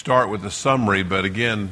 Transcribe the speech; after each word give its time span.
start 0.00 0.30
with 0.30 0.42
a 0.46 0.50
summary, 0.50 1.02
but 1.02 1.26
again, 1.26 1.68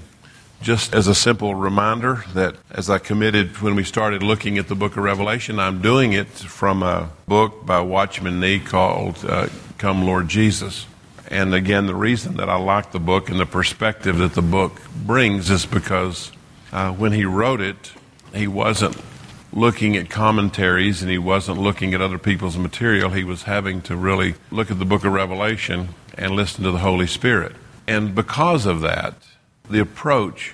just 0.61 0.95
as 0.95 1.09
a 1.09 1.15
simple 1.15 1.55
reminder 1.55 2.25
that 2.35 2.57
as 2.71 2.91
I 2.91 2.99
committed 2.99 3.63
when 3.63 3.75
we 3.75 3.83
started 3.83 4.23
looking 4.23 4.59
at 4.59 4.69
the 4.69 4.75
book 4.75 4.99
of 4.99 5.03
Revelation, 5.03 5.59
I'm 5.59 5.81
doing 5.81 6.13
it 6.13 6.27
from 6.27 6.83
a 6.83 7.09
book 7.27 7.65
by 7.65 7.81
Watchman 7.81 8.39
Nee 8.39 8.59
called 8.59 9.25
uh, 9.25 9.49
Come 9.79 10.05
Lord 10.05 10.29
Jesus. 10.29 10.85
And 11.29 11.55
again, 11.55 11.87
the 11.87 11.95
reason 11.95 12.37
that 12.37 12.51
I 12.51 12.59
like 12.59 12.93
the 12.93 13.01
book 13.01 13.31
and 13.31 13.41
the 13.41 13.47
perspective 13.47 14.19
that 14.19 14.35
the 14.35 14.43
book 14.43 14.79
brings 14.95 15.49
is 15.49 15.65
because 15.65 16.31
uh, 16.71 16.93
when 16.93 17.13
he 17.13 17.25
wrote 17.25 17.63
it, 17.63 17.93
he 18.35 18.47
wasn't 18.47 19.01
looking 19.55 19.97
at 19.97 20.11
commentaries 20.11 21.01
and 21.01 21.11
he 21.11 21.17
wasn't 21.17 21.57
looking 21.57 21.95
at 21.95 22.03
other 22.03 22.19
people's 22.19 22.59
material. 22.59 23.09
He 23.09 23.25
was 23.25 23.45
having 23.45 23.81
to 23.83 23.97
really 23.97 24.35
look 24.51 24.71
at 24.71 24.79
the 24.79 24.85
book 24.85 25.07
of 25.07 25.15
Revelation 25.15 25.95
and 26.19 26.33
listen 26.33 26.63
to 26.65 26.71
the 26.71 26.81
Holy 26.81 27.07
Spirit. 27.07 27.57
And 27.89 28.15
because 28.15 28.67
of 28.67 28.83
that, 28.83 29.15
the 29.71 29.81
approach 29.81 30.53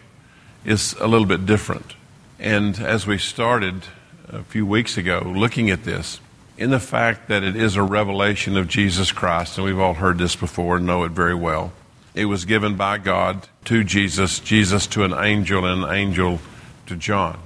is 0.65 0.95
a 1.01 1.09
little 1.09 1.27
bit 1.27 1.45
different. 1.45 1.97
And 2.39 2.79
as 2.79 3.09
we 3.09 3.19
started 3.19 3.83
a 4.29 4.45
few 4.45 4.65
weeks 4.65 4.97
ago 4.97 5.21
looking 5.27 5.69
at 5.69 5.83
this, 5.83 6.21
in 6.57 6.71
the 6.71 6.79
fact 6.79 7.27
that 7.27 7.43
it 7.43 7.57
is 7.57 7.75
a 7.75 7.83
revelation 7.83 8.57
of 8.57 8.69
Jesus 8.69 9.11
Christ, 9.11 9.59
and 9.59 9.65
we've 9.67 9.81
all 9.81 9.95
heard 9.95 10.17
this 10.17 10.37
before 10.37 10.77
and 10.77 10.87
know 10.87 11.03
it 11.03 11.11
very 11.11 11.35
well. 11.35 11.73
It 12.15 12.27
was 12.27 12.45
given 12.45 12.77
by 12.77 12.99
God 12.99 13.49
to 13.65 13.83
Jesus, 13.83 14.39
Jesus 14.39 14.87
to 14.89 15.03
an 15.03 15.13
angel, 15.13 15.65
and 15.65 15.83
an 15.83 15.93
angel 15.93 16.39
to 16.87 16.95
John. 16.95 17.41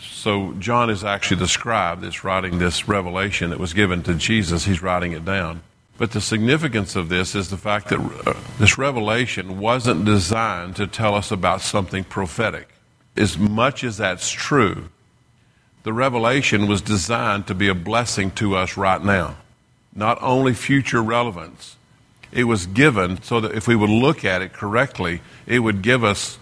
So 0.00 0.54
John 0.54 0.88
is 0.88 1.04
actually 1.04 1.40
the 1.40 1.48
scribe 1.48 2.00
that's 2.00 2.24
writing 2.24 2.58
this 2.58 2.88
revelation 2.88 3.50
that 3.50 3.58
was 3.58 3.74
given 3.74 4.02
to 4.04 4.14
Jesus. 4.14 4.64
He's 4.64 4.80
writing 4.80 5.12
it 5.12 5.26
down. 5.26 5.60
But 5.96 6.10
the 6.10 6.20
significance 6.20 6.96
of 6.96 7.08
this 7.08 7.34
is 7.34 7.50
the 7.50 7.56
fact 7.56 7.88
that 7.88 8.00
uh, 8.00 8.34
this 8.58 8.78
revelation 8.78 9.60
wasn't 9.60 10.04
designed 10.04 10.76
to 10.76 10.86
tell 10.86 11.14
us 11.14 11.30
about 11.30 11.60
something 11.60 12.02
prophetic. 12.02 12.68
As 13.16 13.38
much 13.38 13.84
as 13.84 13.98
that's 13.98 14.30
true, 14.30 14.88
the 15.84 15.92
revelation 15.92 16.66
was 16.66 16.82
designed 16.82 17.46
to 17.46 17.54
be 17.54 17.68
a 17.68 17.74
blessing 17.74 18.32
to 18.32 18.56
us 18.56 18.76
right 18.76 19.02
now, 19.02 19.36
not 19.94 20.20
only 20.20 20.52
future 20.52 21.02
relevance. 21.02 21.76
It 22.32 22.44
was 22.44 22.66
given 22.66 23.22
so 23.22 23.40
that 23.40 23.52
if 23.52 23.68
we 23.68 23.76
would 23.76 23.90
look 23.90 24.24
at 24.24 24.42
it 24.42 24.52
correctly, 24.52 25.20
it 25.46 25.60
would 25.60 25.82
give 25.82 26.02
us 26.02 26.38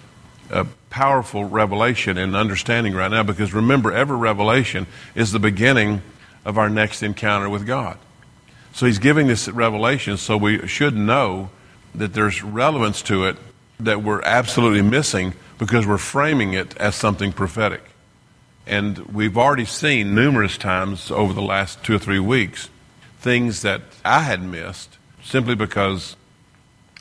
a 0.48 0.64
powerful 0.89 1.45
revelation 1.45 2.17
and 2.17 2.34
understanding 2.34 2.95
right 2.95 3.11
now 3.11 3.23
because 3.23 3.53
remember, 3.53 3.92
every 3.92 4.17
revelation 4.17 4.86
is 5.14 5.33
the 5.33 5.39
beginning 5.39 6.00
of 6.47 6.56
our 6.56 6.70
next 6.70 7.03
encounter 7.03 7.50
with 7.50 7.67
God. 7.67 7.98
So 8.73 8.87
he's 8.87 8.98
giving 8.98 9.27
this 9.27 9.48
revelation, 9.48 10.17
so 10.17 10.37
we 10.37 10.67
should 10.67 10.97
know 10.97 11.51
that 11.95 12.15
there's 12.15 12.42
relevance 12.42 13.03
to 13.03 13.25
it 13.25 13.37
that 13.79 14.03
we're 14.03 14.23
absolutely 14.23 14.83
missing 14.83 15.34
because 15.59 15.87
we're 15.87 15.98
framing 15.98 16.55
it 16.55 16.77
as 16.79 16.95
something 16.95 17.33
prophetic. 17.33 17.83
And 18.67 18.98
we've 18.98 19.37
already 19.37 19.64
seen 19.64 20.14
numerous 20.14 20.56
times 20.56 21.11
over 21.11 21.33
the 21.33 21.42
last 21.42 21.83
two 21.84 21.97
or 21.97 21.98
three 21.98 22.20
weeks 22.20 22.70
things 23.19 23.62
that 23.62 23.83
I 24.05 24.20
had 24.20 24.42
missed 24.42 24.98
simply 25.23 25.55
because 25.55 26.17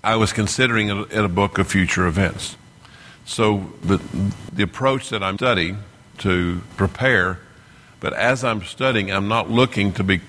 I 0.04 0.16
was 0.16 0.34
considering 0.34 0.90
it 0.90 1.12
a 1.14 1.28
book 1.28 1.58
of 1.58 1.68
future 1.68 2.06
events. 2.06 2.58
So 3.26 3.72
the, 3.84 4.00
the 4.52 4.64
approach 4.64 5.10
that 5.10 5.24
I'm 5.24 5.38
studying 5.38 5.80
to 6.20 6.62
prepare, 6.78 7.40
but 8.00 8.14
as 8.14 8.44
I'm 8.44 8.64
studying, 8.64 9.12
I'm 9.12 9.28
not 9.28 9.50
looking 9.50 9.94
to 9.94 10.04
be 10.04 10.22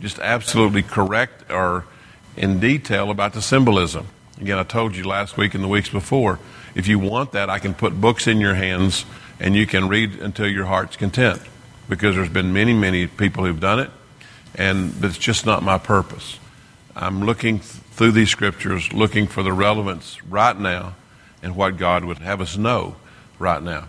just 0.00 0.18
absolutely 0.18 0.82
correct 0.82 1.50
or 1.50 1.84
in 2.36 2.60
detail 2.60 3.10
about 3.10 3.32
the 3.32 3.42
symbolism. 3.42 4.06
Again, 4.40 4.58
I 4.58 4.62
told 4.62 4.94
you 4.94 5.04
last 5.04 5.36
week 5.36 5.54
and 5.54 5.64
the 5.64 5.68
weeks 5.68 5.88
before, 5.88 6.38
if 6.74 6.86
you 6.86 6.98
want 6.98 7.32
that, 7.32 7.50
I 7.50 7.58
can 7.58 7.74
put 7.74 8.00
books 8.00 8.26
in 8.26 8.40
your 8.40 8.54
hands 8.54 9.04
and 9.40 9.56
you 9.56 9.66
can 9.66 9.88
read 9.88 10.14
until 10.20 10.46
your 10.46 10.66
heart's 10.66 10.96
content 10.96 11.40
because 11.88 12.14
there's 12.14 12.28
been 12.28 12.52
many, 12.52 12.74
many 12.74 13.06
people 13.06 13.44
who've 13.44 13.60
done 13.60 13.80
it, 13.80 13.90
and 14.54 14.92
it's 15.02 15.18
just 15.18 15.46
not 15.46 15.62
my 15.62 15.78
purpose. 15.78 16.38
I'm 16.94 17.24
looking 17.24 17.60
th- 17.60 17.70
through 17.92 18.12
these 18.12 18.30
scriptures, 18.30 18.92
looking 18.92 19.26
for 19.26 19.42
the 19.42 19.52
relevance 19.52 20.22
right 20.24 20.58
now 20.58 20.94
and 21.42 21.56
what 21.56 21.76
God 21.76 22.04
would 22.04 22.18
have 22.18 22.40
us 22.40 22.56
know 22.56 22.96
right 23.38 23.62
now. 23.62 23.88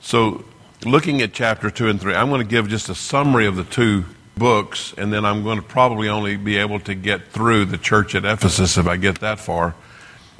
So, 0.00 0.44
looking 0.84 1.22
at 1.22 1.32
chapter 1.32 1.70
2 1.70 1.88
and 1.88 2.00
3, 2.00 2.14
I'm 2.14 2.28
going 2.28 2.40
to 2.40 2.46
give 2.46 2.68
just 2.68 2.88
a 2.88 2.94
summary 2.94 3.46
of 3.46 3.56
the 3.56 3.64
two 3.64 4.04
books, 4.40 4.92
and 4.98 5.12
then 5.12 5.24
I'm 5.24 5.44
going 5.44 5.58
to 5.58 5.62
probably 5.62 6.08
only 6.08 6.36
be 6.36 6.56
able 6.56 6.80
to 6.80 6.94
get 6.96 7.28
through 7.28 7.66
the 7.66 7.78
church 7.78 8.16
at 8.16 8.24
Ephesus 8.24 8.76
if 8.76 8.88
I 8.88 8.96
get 8.96 9.20
that 9.20 9.38
far. 9.38 9.76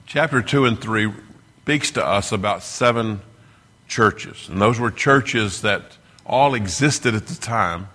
Chapter 0.06 0.42
2 0.42 0.64
and 0.64 0.80
3 0.80 1.12
speaks 1.62 1.92
to 1.92 2.04
us 2.04 2.32
about 2.32 2.64
seven 2.64 3.20
churches, 3.86 4.48
and 4.48 4.60
those 4.60 4.80
were 4.80 4.90
churches 4.90 5.60
that 5.60 5.98
all 6.26 6.54
existed 6.54 7.14
at 7.14 7.28
the 7.28 7.36
time, 7.36 7.88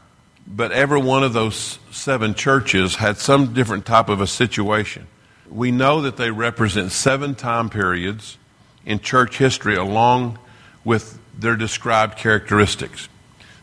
but 0.47 0.71
every 0.71 1.01
one 1.01 1.23
of 1.23 1.33
those 1.33 1.79
seven 1.91 2.33
churches 2.35 2.95
had 2.95 3.17
some 3.17 3.53
different 3.53 3.85
type 3.85 4.07
of 4.07 4.21
a 4.21 4.27
situation. 4.27 5.07
We 5.49 5.71
know 5.71 6.01
that 6.01 6.17
they 6.17 6.31
represent 6.31 6.91
seven 6.91 7.35
time 7.35 7.69
periods 7.69 8.38
in 8.85 8.99
church 8.99 9.38
history 9.38 9.75
along 9.75 10.38
with 10.83 11.19
their 11.38 11.55
described 11.55 12.17
characteristics. 12.17 13.09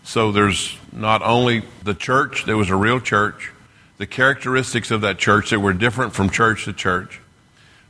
So 0.04 0.32
there's 0.32 0.76
not 0.92 1.22
only 1.22 1.62
the 1.84 1.94
church, 1.94 2.44
there 2.44 2.56
was 2.56 2.70
a 2.70 2.76
real 2.76 3.00
church, 3.00 3.50
the 3.98 4.06
characteristics 4.06 4.90
of 4.90 5.00
that 5.02 5.18
church 5.18 5.50
that 5.50 5.60
were 5.60 5.72
different 5.72 6.12
from 6.12 6.28
church 6.28 6.64
to 6.64 6.72
church, 6.72 7.20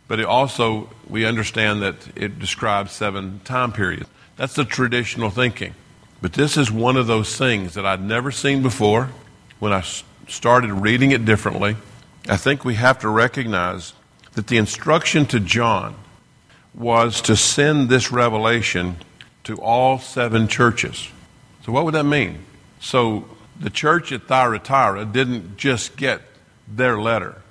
but 0.09 0.21
it 0.21 0.27
also, 0.27 0.91
we 1.09 1.25
understand 1.25 1.83
that 1.83 1.97
it 2.15 2.39
describes 2.39 2.93
seven 2.93 3.41
time 3.45 3.73
periods. 3.73 4.09
That's 4.37 4.55
the 4.55 4.65
traditional 4.65 5.31
thinking. 5.31 5.75
But 6.21 6.35
this 6.35 6.57
is 6.57 6.71
one 6.71 6.97
of 6.97 7.07
those 7.07 7.37
things 7.37 7.75
that 7.75 7.87
I'd 7.87 8.03
never 8.03 8.31
seen 8.31 8.63
before 8.63 9.09
when 9.59 9.73
I 9.73 9.83
started 10.29 10.73
reading 10.73 11.11
it 11.11 11.25
differently. 11.25 11.77
I 12.29 12.37
think 12.37 12.65
we 12.65 12.75
have 12.75 12.99
to 13.01 13.09
recognize 13.09 13.93
that 14.35 14.47
the 14.47 14.57
instruction 14.57 15.27
to 15.27 15.41
John 15.41 15.97
was 16.75 17.21
to 17.23 17.37
send 17.37 17.89
this 17.89 18.13
revelation 18.13 18.97
to 19.45 19.57
all 19.57 19.99
seven 19.99 20.47
churches. 20.47 21.09
So, 21.65 21.73
what 21.73 21.85
would 21.85 21.95
that 21.95 22.05
mean? 22.05 22.39
So, 22.81 23.27
the 23.59 23.71
church 23.71 24.13
at 24.13 24.23
Thyatira 24.23 25.05
didn't 25.05 25.57
just 25.57 25.97
get 25.97 26.23
their 26.67 26.99
letter, 26.99 27.43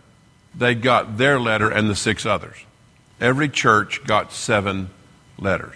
they 0.55 0.75
got 0.75 1.17
their 1.17 1.39
letter 1.39 1.69
and 1.69 1.89
the 1.89 1.95
six 1.95 2.25
others. 2.25 2.57
Every 3.19 3.49
church 3.49 4.03
got 4.03 4.33
seven 4.33 4.89
letters. 5.37 5.75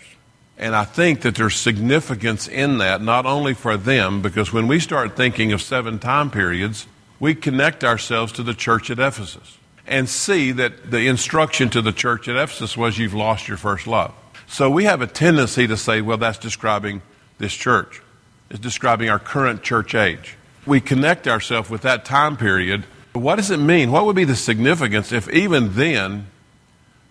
And 0.58 0.76
I 0.76 0.86
think 0.86 1.22
that 1.22 1.36
there's 1.36 1.56
significance 1.56 2.48
in 2.48 2.78
that, 2.78 3.02
not 3.02 3.26
only 3.26 3.54
for 3.54 3.78
them, 3.78 4.22
because 4.22 4.54
when 4.54 4.68
we 4.68 4.80
start 4.80 5.16
thinking 5.16 5.52
of 5.52 5.62
seven 5.62 6.00
time 6.00 6.32
periods, 6.32 6.88
we 7.20 7.36
connect 7.36 7.84
ourselves 7.84 8.32
to 8.34 8.44
the 8.44 8.54
church 8.54 8.90
at 8.90 9.00
Ephesus 9.00 9.58
and 9.86 10.10
see 10.10 10.52
that 10.54 10.92
the 10.92 11.08
instruction 11.08 11.70
to 11.70 11.82
the 11.82 11.92
church 11.92 12.28
at 12.28 12.36
Ephesus 12.36 12.76
was 12.76 12.98
you've 12.98 13.14
lost 13.14 13.48
your 13.48 13.58
first 13.58 13.86
love. 13.86 14.14
So 14.48 14.70
we 14.70 14.86
have 14.86 15.02
a 15.02 15.08
tendency 15.08 15.68
to 15.68 15.78
say, 15.78 16.02
well, 16.02 16.18
that's 16.18 16.38
describing 16.38 17.02
this 17.38 17.54
church 17.54 18.02
is 18.50 18.60
describing 18.60 19.10
our 19.10 19.20
current 19.20 19.64
church 19.64 19.96
age. 19.96 20.38
We 20.66 20.82
connect 20.82 21.28
ourselves 21.28 21.70
with 21.70 21.82
that 21.84 22.06
time 22.06 22.38
period. 22.38 22.86
What 23.14 23.36
does 23.36 23.52
it 23.52 23.58
mean? 23.58 23.92
What 23.92 24.06
would 24.06 24.16
be 24.16 24.24
the 24.24 24.36
significance 24.36 25.12
if 25.12 25.30
even 25.30 25.74
then 25.74 26.28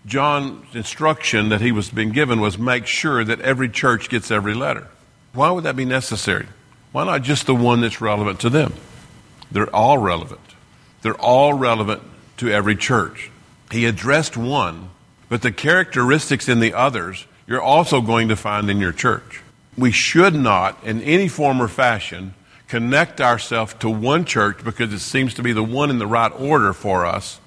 John's 0.05 0.75
instruction 0.75 1.49
that 1.49 1.61
he 1.61 1.71
was 1.71 1.89
being 1.89 2.11
given 2.11 2.39
was 2.39 2.57
make 2.57 2.85
sure 2.85 3.23
that 3.23 3.41
every 3.41 3.69
church 3.69 4.09
gets 4.09 4.29
every 4.29 4.53
letter? 4.53 4.87
Why 5.33 5.51
would 5.51 5.63
that 5.63 5.75
be 5.75 5.85
necessary? 5.85 6.47
Why 6.91 7.05
not 7.05 7.23
just 7.23 7.47
the 7.47 7.55
one 7.55 7.81
that's 7.81 8.01
relevant 8.01 8.39
to 8.41 8.49
them? 8.49 8.73
They're 9.51 9.73
all 9.75 9.97
relevant. 9.97 10.41
They're 11.01 11.19
all 11.19 11.53
relevant 11.53 12.03
to 12.37 12.49
every 12.49 12.75
church. 12.75 13.31
He 13.71 13.85
addressed 13.85 14.37
one, 14.37 14.89
but 15.27 15.41
the 15.41 15.51
characteristics 15.51 16.47
in 16.47 16.59
the 16.59 16.73
others 16.73 17.25
you're 17.47 17.61
also 17.61 18.01
going 18.01 18.29
to 18.29 18.35
find 18.35 18.69
in 18.69 18.79
your 18.79 18.91
church 18.91 19.41
we 19.77 19.91
should 19.91 20.33
not, 20.33 20.83
in 20.83 21.01
any 21.01 21.27
form 21.27 21.61
or 21.61 21.67
fashion, 21.67 22.33
connect 22.67 23.21
ourselves 23.21 23.73
to 23.75 23.89
one 23.89 24.25
church 24.25 24.63
because 24.63 24.93
it 24.93 24.99
seems 24.99 25.33
to 25.35 25.43
be 25.43 25.53
the 25.53 25.63
one 25.63 25.89
in 25.89 25.99
the 25.99 26.07
right 26.07 26.31
order 26.39 26.73
for 26.73 27.05
us, 27.05 27.39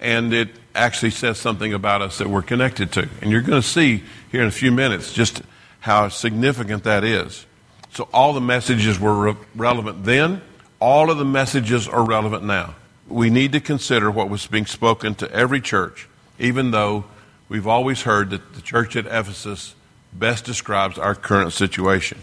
and 0.00 0.32
it 0.32 0.50
actually 0.74 1.10
says 1.10 1.38
something 1.38 1.72
about 1.72 2.02
us 2.02 2.18
that 2.18 2.28
we're 2.28 2.42
connected 2.42 2.92
to. 2.92 3.08
And 3.22 3.30
you're 3.30 3.40
going 3.40 3.62
to 3.62 3.66
see 3.66 4.02
here 4.30 4.42
in 4.42 4.48
a 4.48 4.52
few 4.52 4.70
minutes 4.70 5.12
just 5.12 5.42
how 5.80 6.08
significant 6.08 6.84
that 6.84 7.04
is. 7.04 7.46
So, 7.92 8.08
all 8.12 8.34
the 8.34 8.40
messages 8.40 9.00
were 9.00 9.32
re- 9.32 9.36
relevant 9.54 10.04
then, 10.04 10.42
all 10.80 11.10
of 11.10 11.16
the 11.16 11.24
messages 11.24 11.88
are 11.88 12.04
relevant 12.04 12.44
now. 12.44 12.74
We 13.08 13.30
need 13.30 13.52
to 13.52 13.60
consider 13.60 14.10
what 14.10 14.28
was 14.28 14.46
being 14.46 14.66
spoken 14.66 15.14
to 15.16 15.30
every 15.32 15.60
church, 15.60 16.08
even 16.38 16.72
though 16.72 17.04
we've 17.48 17.66
always 17.66 18.02
heard 18.02 18.30
that 18.30 18.54
the 18.54 18.60
church 18.60 18.96
at 18.96 19.06
Ephesus 19.06 19.74
best 20.18 20.44
describes 20.44 20.98
our 20.98 21.14
current 21.14 21.52
situation. 21.52 22.18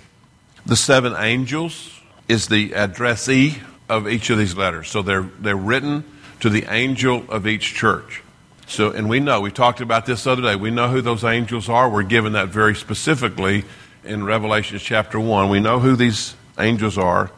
The 0.65 0.75
seven 0.75 1.13
angels 1.17 1.99
is 2.27 2.47
the 2.47 2.73
addressee 2.73 3.57
of 3.89 4.07
each 4.07 4.29
of 4.29 4.37
these 4.37 4.55
letters. 4.55 4.89
So 4.89 5.01
they're, 5.01 5.29
they're 5.39 5.55
written 5.55 6.03
to 6.39 6.49
the 6.49 6.65
angel 6.73 7.25
of 7.29 7.47
each 7.47 7.73
church. 7.73 8.21
So, 8.65 8.91
and 8.91 9.09
we 9.09 9.19
know, 9.19 9.41
we 9.41 9.51
talked 9.51 9.81
about 9.81 10.05
this 10.05 10.23
the 10.23 10.31
other 10.31 10.41
day, 10.41 10.55
we 10.55 10.71
know 10.71 10.87
who 10.87 11.01
those 11.01 11.23
angels 11.23 11.69
are. 11.69 11.89
We're 11.89 12.03
given 12.03 12.33
that 12.33 12.47
very 12.47 12.75
specifically 12.75 13.65
in 14.03 14.23
Revelation 14.23 14.79
chapter 14.79 15.19
1. 15.19 15.49
We 15.49 15.59
know 15.59 15.79
who 15.79 15.95
these 15.95 16.35
angels 16.57 16.97
are 16.97 17.31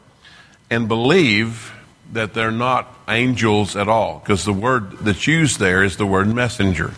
and 0.70 0.88
believe 0.88 1.74
that 2.14 2.34
they're 2.34 2.52
not 2.52 2.96
angels 3.08 3.76
at 3.76 3.88
all 3.88 4.20
because 4.20 4.46
the 4.46 4.54
word 4.54 4.92
that's 5.00 5.28
used 5.28 5.60
there 5.60 5.84
is 5.84 5.98
the 5.98 6.06
word 6.06 6.34
messenger. 6.34 6.94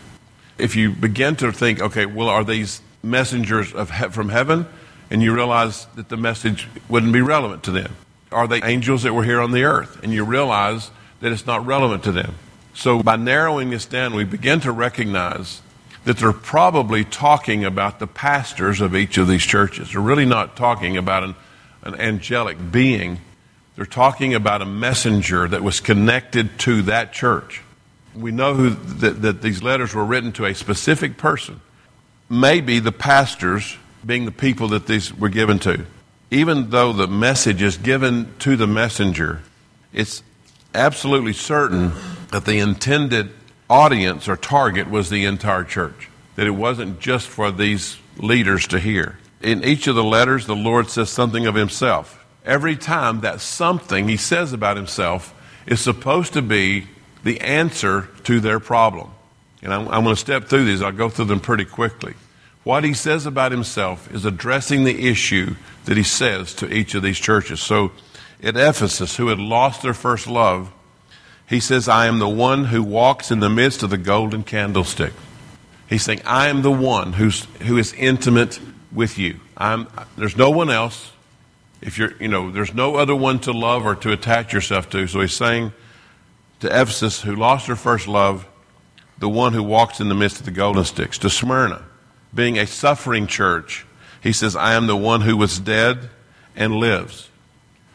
If 0.58 0.76
you 0.76 0.92
begin 0.92 1.36
to 1.38 1.52
think, 1.52 1.82
okay, 1.82 2.06
well, 2.06 2.30
are 2.30 2.44
these 2.44 2.82
messengers 3.10 3.74
of 3.74 3.92
he- 3.92 4.10
from 4.10 4.30
heaven? 4.30 4.68
And 5.10 5.24
you 5.24 5.34
realize 5.34 5.88
that 5.96 6.10
the 6.10 6.18
message 6.18 6.68
wouldn't 6.90 7.14
be 7.14 7.22
relevant 7.22 7.64
to 7.64 7.72
them. 7.72 7.96
Are 8.32 8.48
they 8.48 8.62
angels 8.62 9.04
that 9.04 9.14
were 9.14 9.24
here 9.24 9.40
on 9.40 9.52
the 9.52 9.64
earth? 9.64 10.04
And 10.04 10.14
you 10.14 10.26
realize 10.26 10.92
that 11.22 11.32
it's 11.32 11.46
not 11.46 11.66
relevant 11.66 12.04
to 12.04 12.12
them. 12.12 12.36
So 12.74 13.02
by 13.02 13.16
narrowing 13.16 13.70
this 13.70 13.86
down, 13.86 14.14
we 14.14 14.24
begin 14.24 14.60
to 14.62 14.72
recognize 14.72 15.62
that 16.04 16.18
they're 16.18 16.32
probably 16.32 17.04
talking 17.04 17.66
about 17.66 18.00
the 18.00 18.08
pastors 18.08 18.82
of 18.82 18.96
each 18.96 19.18
of 19.18 19.28
these 19.28 19.44
churches. 19.44 19.92
They're 19.92 20.02
really 20.02 20.26
not 20.26 20.56
talking 20.56 20.96
about 20.96 21.24
an, 21.24 21.36
an 21.84 21.96
angelic 21.96 22.72
being. 22.72 23.20
They're 23.76 23.86
talking 23.86 24.34
about 24.34 24.62
a 24.62 24.66
messenger 24.66 25.48
that 25.48 25.64
was 25.64 25.80
connected 25.80 26.60
to 26.60 26.84
that 26.84 27.14
church. 27.14 27.62
We 28.16 28.32
know 28.32 28.54
who, 28.54 28.70
that, 28.70 29.22
that 29.22 29.42
these 29.42 29.62
letters 29.62 29.94
were 29.94 30.06
written 30.06 30.32
to 30.34 30.46
a 30.46 30.54
specific 30.54 31.18
person. 31.18 31.62
Maybe 32.30 32.80
the 32.80 32.92
pastors 32.92 33.78
being 34.06 34.26
the 34.26 34.32
people 34.32 34.70
that 34.70 34.88
these 34.88 35.14
were 35.14 35.30
given 35.30 35.60
to. 35.60 35.86
Even 36.30 36.70
though 36.70 36.92
the 36.94 37.08
message 37.08 37.62
is 37.62 37.78
given 37.78 38.34
to 38.40 38.56
the 38.56 38.68
messenger, 38.68 39.42
it's 39.94 40.24
absolutely 40.76 41.34
certain 41.34 41.94
that 42.32 42.46
the 42.46 42.60
intended 42.60 43.32
audience 43.70 44.28
or 44.28 44.36
target 44.36 44.90
was 44.90 45.10
the 45.10 45.26
entire 45.26 45.64
church, 45.64 46.10
that 46.36 46.48
it 46.48 46.52
wasn't 46.52 47.00
just 47.00 47.28
for 47.28 47.52
these 47.52 47.98
leaders 48.18 48.68
to 48.68 48.80
hear. 48.80 49.18
In 49.42 49.64
each 49.64 49.88
of 49.88 49.96
the 49.96 50.04
letters, 50.04 50.46
the 50.46 50.56
Lord 50.56 50.90
says 50.90 51.10
something 51.10 51.46
of 51.46 51.56
himself. 51.56 52.26
Every 52.46 52.76
time 52.76 53.22
that 53.22 53.42
something 53.42 54.08
he 54.08 54.18
says 54.18 54.54
about 54.54 54.78
himself 54.78 55.34
is 55.66 55.80
supposed 55.82 56.34
to 56.34 56.42
be 56.42 56.88
the 57.24 57.42
answer 57.42 58.10
to 58.24 58.40
their 58.40 58.60
problem. 58.60 59.12
And 59.62 59.74
I'm, 59.74 59.88
I'm 59.88 60.04
going 60.04 60.16
to 60.16 60.20
step 60.20 60.46
through 60.46 60.66
these, 60.66 60.82
I'll 60.82 60.92
go 60.92 61.10
through 61.10 61.26
them 61.26 61.40
pretty 61.40 61.66
quickly. 61.66 62.14
What 62.64 62.84
he 62.84 62.94
says 62.94 63.26
about 63.26 63.52
himself 63.52 64.14
is 64.14 64.26
addressing 64.26 64.84
the 64.84 65.08
issue 65.08 65.56
that 65.86 65.96
he 65.96 66.04
says 66.04 66.54
to 66.56 66.72
each 66.72 66.96
of 66.96 67.02
these 67.02 67.18
churches. 67.18 67.62
So 67.62 67.92
at 68.44 68.58
Ephesus, 68.58 69.16
who 69.16 69.30
had 69.30 69.40
lost 69.40 69.82
their 69.82 69.94
first 69.94 70.28
love, 70.28 70.72
he 71.48 71.62
says, 71.62 71.88
I 71.88 72.08
am 72.08 72.20
the 72.20 72.28
one 72.28 72.66
who 72.66 72.84
walks 72.84 73.32
in 73.32 73.40
the 73.40 73.50
midst 73.50 73.84
of 73.84 73.90
the 73.90 73.98
golden 73.98 74.44
candlestick. 74.44 75.14
He's 75.90 76.04
saying, 76.04 76.22
I 76.26 76.50
am 76.50 76.62
the 76.62 76.72
one 76.72 77.14
who's, 77.14 77.46
who 77.62 77.78
is 77.78 77.94
intimate 77.94 78.60
with 78.92 79.18
you. 79.18 79.40
I'm, 79.56 79.88
there's 80.18 80.36
no 80.36 80.50
one 80.50 80.70
else. 80.70 81.14
If 81.82 81.98
you're, 81.98 82.12
you 82.20 82.28
know, 82.28 82.52
there's 82.52 82.74
no 82.74 82.96
other 82.96 83.16
one 83.16 83.40
to 83.40 83.54
love 83.54 83.86
or 83.86 83.96
to 83.96 84.12
attach 84.12 84.52
yourself 84.52 84.90
to. 84.90 85.08
So 85.08 85.22
he's 85.22 85.34
saying 85.34 85.72
to 86.60 86.68
Ephesus, 86.68 87.22
who 87.22 87.36
lost 87.36 87.68
her 87.68 87.78
first 87.78 88.10
love, 88.10 88.46
the 89.20 89.30
one 89.30 89.54
who 89.54 89.64
walks 89.64 90.00
in 90.00 90.10
the 90.10 90.16
midst 90.16 90.40
of 90.40 90.46
the 90.46 90.52
golden 90.52 90.84
sticks. 90.84 91.18
To 91.20 91.30
Smyrna, 91.30 91.84
being 92.34 92.58
a 92.58 92.68
suffering 92.68 93.28
church, 93.28 93.86
he 94.22 94.32
says, 94.32 94.56
I 94.56 94.74
am 94.74 94.88
the 94.88 94.96
one 94.98 95.22
who 95.22 95.38
was 95.38 95.60
dead 95.60 96.10
and 96.56 96.76
lives. 96.76 97.30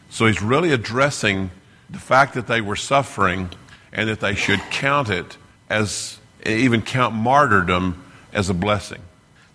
So 0.09 0.25
he's 0.25 0.41
really 0.41 0.71
addressing 0.71 1.51
the 1.89 1.99
fact 1.99 2.33
that 2.33 2.47
they 2.47 2.61
were 2.61 2.75
suffering 2.75 3.49
and 3.91 4.09
that 4.09 4.19
they 4.19 4.35
should 4.35 4.59
count 4.71 5.09
it 5.09 5.37
as, 5.69 6.17
even 6.45 6.81
count 6.81 7.15
martyrdom 7.15 8.03
as 8.31 8.49
a 8.49 8.53
blessing. 8.53 9.01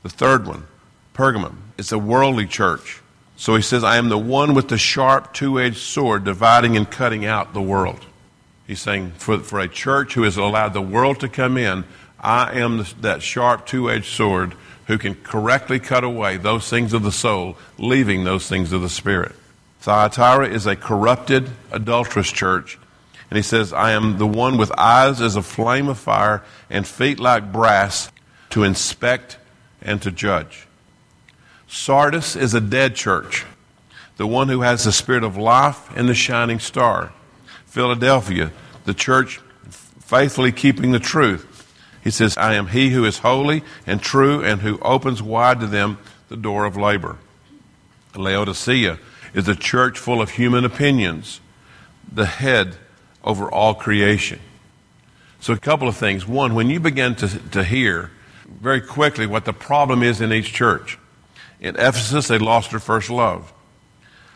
The 0.03 0.09
third 0.09 0.47
one, 0.47 0.67
Pergamum, 1.15 1.56
it's 1.76 1.93
a 1.93 1.99
worldly 1.99 2.47
church. 2.47 3.00
So 3.37 3.55
he 3.55 3.62
says, 3.62 3.85
I 3.85 3.99
am 3.99 4.09
the 4.09 4.19
one 4.19 4.55
with 4.55 4.69
the 4.69 4.79
sharp 4.79 5.32
two 5.32 5.61
edged 5.61 5.79
sword 5.79 6.25
dividing 6.25 6.76
and 6.76 6.91
cutting 6.91 7.25
out 7.25 7.55
the 7.55 7.62
world. 7.62 8.05
He's 8.69 8.81
saying, 8.81 9.12
for, 9.17 9.38
for 9.38 9.59
a 9.59 9.67
church 9.67 10.12
who 10.12 10.25
has 10.25 10.37
allowed 10.37 10.75
the 10.75 10.82
world 10.82 11.20
to 11.20 11.29
come 11.29 11.56
in, 11.56 11.85
I 12.20 12.61
am 12.61 12.85
that 13.00 13.23
sharp 13.23 13.67
two 13.67 13.91
edged 13.91 14.12
sword 14.12 14.55
who 14.87 14.99
can 14.99 15.15
correctly 15.15 15.81
cut 15.81 16.05
away 16.05 16.37
those 16.37 16.69
things 16.69 16.93
of 16.93 17.03
the 17.03 17.11
soul, 17.11 17.56
leaving 17.79 18.25
those 18.25 18.47
things 18.47 18.73
of 18.73 18.82
the 18.82 18.91
spirit. 18.91 19.35
Thyatira 19.81 20.49
is 20.49 20.67
a 20.67 20.76
corrupted, 20.76 21.49
adulterous 21.73 22.31
church. 22.31 22.79
And 23.31 23.38
he 23.38 23.43
says, 23.43 23.73
I 23.73 23.93
am 23.93 24.19
the 24.19 24.26
one 24.26 24.59
with 24.59 24.70
eyes 24.79 25.23
as 25.23 25.35
a 25.35 25.43
flame 25.43 25.88
of 25.88 25.99
fire 25.99 26.43
and 26.69 26.87
feet 26.87 27.19
like 27.19 27.50
brass 27.50 28.12
to 28.50 28.65
inspect 28.65 29.38
and 29.81 30.03
to 30.03 30.11
judge. 30.11 30.67
Sardis 31.69 32.37
is 32.37 32.53
a 32.53 32.61
dead 32.61 32.97
church, 32.97 33.47
the 34.19 34.26
one 34.26 34.49
who 34.49 34.61
has 34.61 34.85
the 34.85 34.93
spirit 34.93 35.25
of 35.25 35.38
life 35.38 35.91
and 35.97 36.06
the 36.06 36.15
shining 36.15 36.59
star. 36.59 37.12
Philadelphia, 37.69 38.50
the 38.85 38.94
church 38.94 39.41
faithfully 40.00 40.53
keeping 40.53 40.93
the 40.93 40.99
truth. 40.99 41.44
He 42.03 42.11
says, 42.11 42.37
I 42.37 42.55
am 42.55 42.69
he 42.69 42.91
who 42.91 43.05
is 43.05 43.19
holy 43.19 43.62
and 43.87 44.00
true 44.00 44.43
and 44.43 44.62
who 44.62 44.79
opens 44.81 45.23
wide 45.23 45.61
to 45.61 45.67
them 45.67 45.99
the 46.29 46.37
door 46.37 46.65
of 46.65 46.76
labor. 46.76 47.19
Laodicea 48.17 48.99
is 49.35 49.49
a 49.49 49.55
church 49.55 49.99
full 49.99 50.23
of 50.23 50.31
human 50.31 50.65
opinions, 50.65 51.41
the 52.11 52.26
head 52.26 52.76
over 53.23 53.50
all 53.50 53.75
creation. 53.75 54.41
So, 55.41 55.53
a 55.53 55.59
couple 55.59 55.87
of 55.87 55.97
things. 55.97 56.26
One, 56.26 56.55
when 56.55 56.70
you 56.70 56.81
begin 56.81 57.15
to, 57.17 57.29
to 57.50 57.62
hear 57.62 58.11
very 58.47 58.81
quickly 58.81 59.26
what 59.26 59.44
the 59.44 59.53
problem 59.53 60.03
is 60.03 60.20
in 60.20 60.32
each 60.32 60.53
church, 60.53 60.99
in 61.61 61.76
Ephesus, 61.76 62.29
they 62.29 62.38
lost 62.38 62.70
their 62.70 62.81
first 62.81 63.11
love. 63.11 63.53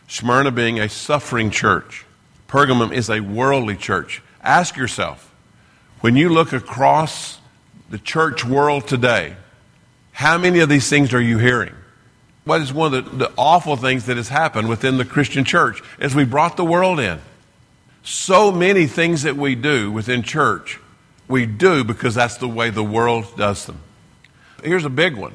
Smyrna 0.07 0.51
being 0.51 0.79
a 0.79 0.89
suffering 0.89 1.51
church, 1.51 2.05
Pergamum 2.53 2.93
is 2.93 3.09
a 3.09 3.21
worldly 3.21 3.77
church. 3.77 4.21
Ask 4.43 4.77
yourself, 4.77 5.35
when 6.03 6.17
you 6.17 6.29
look 6.29 6.53
across 6.53 7.39
the 7.89 7.97
church 7.97 8.45
world 8.45 8.87
today, 8.87 9.37
how 10.13 10.37
many 10.37 10.59
of 10.59 10.69
these 10.69 10.87
things 10.87 11.15
are 11.15 11.21
you 11.21 11.39
hearing? 11.39 11.73
What 12.45 12.61
is 12.61 12.71
one 12.71 12.93
of 12.93 13.05
the, 13.07 13.17
the 13.17 13.33
awful 13.39 13.77
things 13.77 14.05
that 14.05 14.19
has 14.19 14.29
happened 14.29 14.69
within 14.69 14.99
the 14.99 15.07
Christian 15.07 15.45
church 15.45 15.83
is 15.99 16.15
we 16.15 16.27
brought 16.27 16.59
the 16.59 16.65
world 16.65 17.01
in. 17.01 17.21
So 18.03 18.53
many 18.53 18.87
things 18.87 19.23
that 19.23 19.39
we 19.39 19.55
do 19.55 19.91
within 19.91 20.23
church, 20.23 20.79
we 21.29 21.47
do 21.47 21.85
because 21.85 22.15
that's 22.15 22.37
the 22.37 22.49
way 22.49 22.69
the 22.69 22.85
world 22.85 23.35
does 23.35 23.65
them. 23.65 23.81
Here's 24.63 24.85
a 24.85 24.91
big 24.91 25.17
one. 25.17 25.33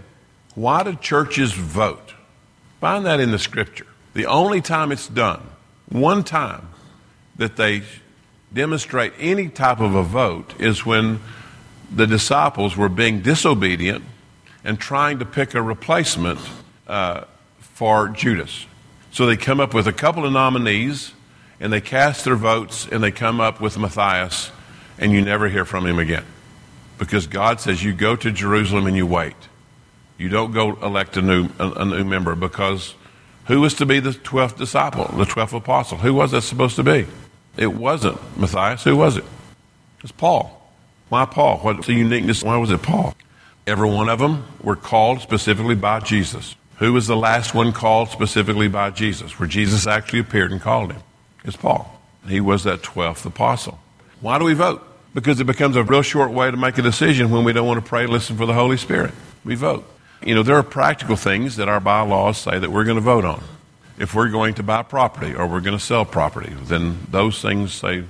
Why 0.54 0.84
do 0.84 0.94
churches 0.94 1.52
vote? 1.52 2.14
Find 2.80 3.08
that 3.08 3.20
in 3.20 3.32
the 3.32 3.40
scripture. 3.40 3.88
The 4.14 4.28
only 4.28 4.62
time 4.62 4.92
it's 4.92 5.08
done, 5.08 5.42
one 5.90 6.24
time 6.24 6.68
that 7.38 7.56
they 7.56 7.84
demonstrate 8.54 9.14
any 9.20 9.50
type 9.50 9.80
of 9.80 9.96
a 9.96 10.04
vote 10.04 10.60
is 10.60 10.86
when 10.86 11.20
the 11.94 12.08
disciples 12.08 12.76
were 12.76 12.90
being 12.90 13.22
disobedient 13.22 14.04
and 14.64 14.80
trying 14.80 15.20
to 15.20 15.26
pick 15.26 15.54
a 15.54 15.62
replacement 15.62 16.40
uh, 16.88 17.24
for 17.60 18.10
Judas. 18.10 18.66
So 19.12 19.26
they 19.26 19.38
come 19.38 19.60
up 19.60 19.74
with 19.74 19.88
a 19.88 19.94
couple 19.94 20.26
of 20.26 20.34
nominees 20.34 21.14
and 21.60 21.72
they 21.72 21.82
cast 21.82 22.26
their 22.26 22.36
votes 22.36 22.88
and 22.92 23.02
they 23.04 23.12
come 23.12 23.40
up 23.40 23.62
with 23.62 23.78
Matthias 23.78 24.52
and 24.98 25.12
you 25.12 25.22
never 25.22 25.50
hear 25.50 25.66
from 25.66 25.86
him 25.86 26.00
again. 26.00 26.26
Because 26.98 27.28
God 27.28 27.62
says 27.62 27.84
you 27.84 27.94
go 27.94 28.16
to 28.16 28.32
Jerusalem 28.32 28.88
and 28.88 28.96
you 28.96 29.06
wait. 29.06 29.36
You 30.18 30.30
don't 30.30 30.52
go 30.52 30.76
elect 30.82 31.16
a 31.18 31.22
new, 31.22 31.50
a, 31.60 31.70
a 31.72 31.86
new 31.86 32.04
member 32.04 32.36
because 32.36 32.96
who 33.46 33.62
was 33.62 33.76
to 33.76 33.86
be 33.86 34.00
the 34.00 34.10
12th 34.10 34.58
disciple, 34.58 35.06
the 35.06 35.24
12th 35.24 35.54
apostle? 35.54 36.00
Who 36.00 36.14
was 36.14 36.32
that 36.32 36.42
supposed 36.42 36.76
to 36.78 36.84
be? 36.84 37.06
It 37.58 37.74
wasn't 37.74 38.20
Matthias. 38.38 38.84
Who 38.84 38.96
was 38.96 39.18
it? 39.18 39.26
It's 40.04 40.12
Paul. 40.12 40.54
Why 41.10 41.26
Paul? 41.26 41.58
What's 41.60 41.88
the 41.88 41.94
uniqueness? 41.94 42.44
Why 42.44 42.58
was 42.58 42.72
it 42.72 42.82
Paul? 42.82 43.16
Every 43.66 43.90
one 43.90 44.10
of 44.10 44.20
them 44.20 44.46
were 44.62 44.76
called 44.76 45.22
specifically 45.22 45.76
by 45.76 46.00
Jesus. 46.00 46.56
Who 46.78 46.94
was 46.94 47.08
the 47.08 47.18
last 47.18 47.56
one 47.56 47.74
called 47.74 48.10
specifically 48.10 48.68
by 48.68 48.92
Jesus, 48.92 49.40
where 49.40 49.50
Jesus 49.50 49.88
actually 49.88 50.20
appeared 50.20 50.52
and 50.52 50.62
called 50.62 50.92
him? 50.92 51.02
It's 51.44 51.58
Paul. 51.58 52.00
He 52.28 52.40
was 52.40 52.64
that 52.66 52.82
12th 52.82 53.26
apostle. 53.26 53.80
Why 54.22 54.38
do 54.38 54.46
we 54.46 54.54
vote? 54.54 54.84
Because 55.14 55.40
it 55.40 55.46
becomes 55.46 55.76
a 55.76 55.84
real 55.84 56.02
short 56.04 56.32
way 56.32 56.52
to 56.52 56.58
make 56.58 56.78
a 56.78 56.82
decision 56.82 57.32
when 57.32 57.44
we 57.44 57.54
don't 57.54 57.68
want 57.68 57.84
to 57.84 57.88
pray, 57.88 58.06
listen 58.06 58.38
for 58.38 58.46
the 58.46 58.54
Holy 58.54 58.78
Spirit. 58.78 59.14
We 59.44 59.56
vote. 59.56 59.86
You 60.24 60.36
know, 60.36 60.44
there 60.44 60.56
are 60.56 60.64
practical 60.64 61.16
things 61.16 61.56
that 61.56 61.68
our 61.68 61.80
bylaws 61.80 62.38
say 62.38 62.60
that 62.60 62.72
we're 62.72 62.84
going 62.84 62.98
to 62.98 63.02
vote 63.02 63.26
on. 63.26 63.44
If 63.98 64.14
we're 64.14 64.30
going 64.30 64.56
to 64.56 64.64
buy 64.64 64.84
property 64.84 65.34
or 65.34 65.48
we're 65.48 65.62
going 65.62 65.78
to 65.78 65.84
sell 65.84 66.06
property, 66.06 66.54
then 66.64 67.08
those 67.10 67.42
things 67.42 67.74
say 67.74 68.04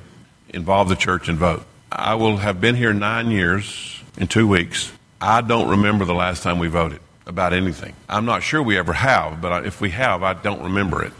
involve 0.49 0.89
the 0.89 0.95
church 0.95 1.29
and 1.29 1.37
vote. 1.37 1.63
I 1.91 2.15
will 2.15 2.37
have 2.37 2.59
been 2.59 2.75
here 2.75 2.93
nine 2.93 3.31
years 3.31 4.01
in 4.17 4.27
two 4.27 4.47
weeks. 4.47 4.91
I 5.21 5.41
don't 5.41 5.69
remember 5.69 6.05
the 6.05 6.13
last 6.13 6.43
time 6.43 6.59
we 6.59 6.67
voted 6.67 6.99
about 7.25 7.53
anything. 7.53 7.93
I'm 8.09 8.25
not 8.25 8.43
sure 8.43 8.61
we 8.61 8.77
ever 8.77 8.93
have, 8.93 9.41
but 9.41 9.65
if 9.65 9.79
we 9.79 9.89
have, 9.91 10.23
I 10.23 10.33
don't 10.33 10.63
remember 10.63 11.03
it. 11.03 11.13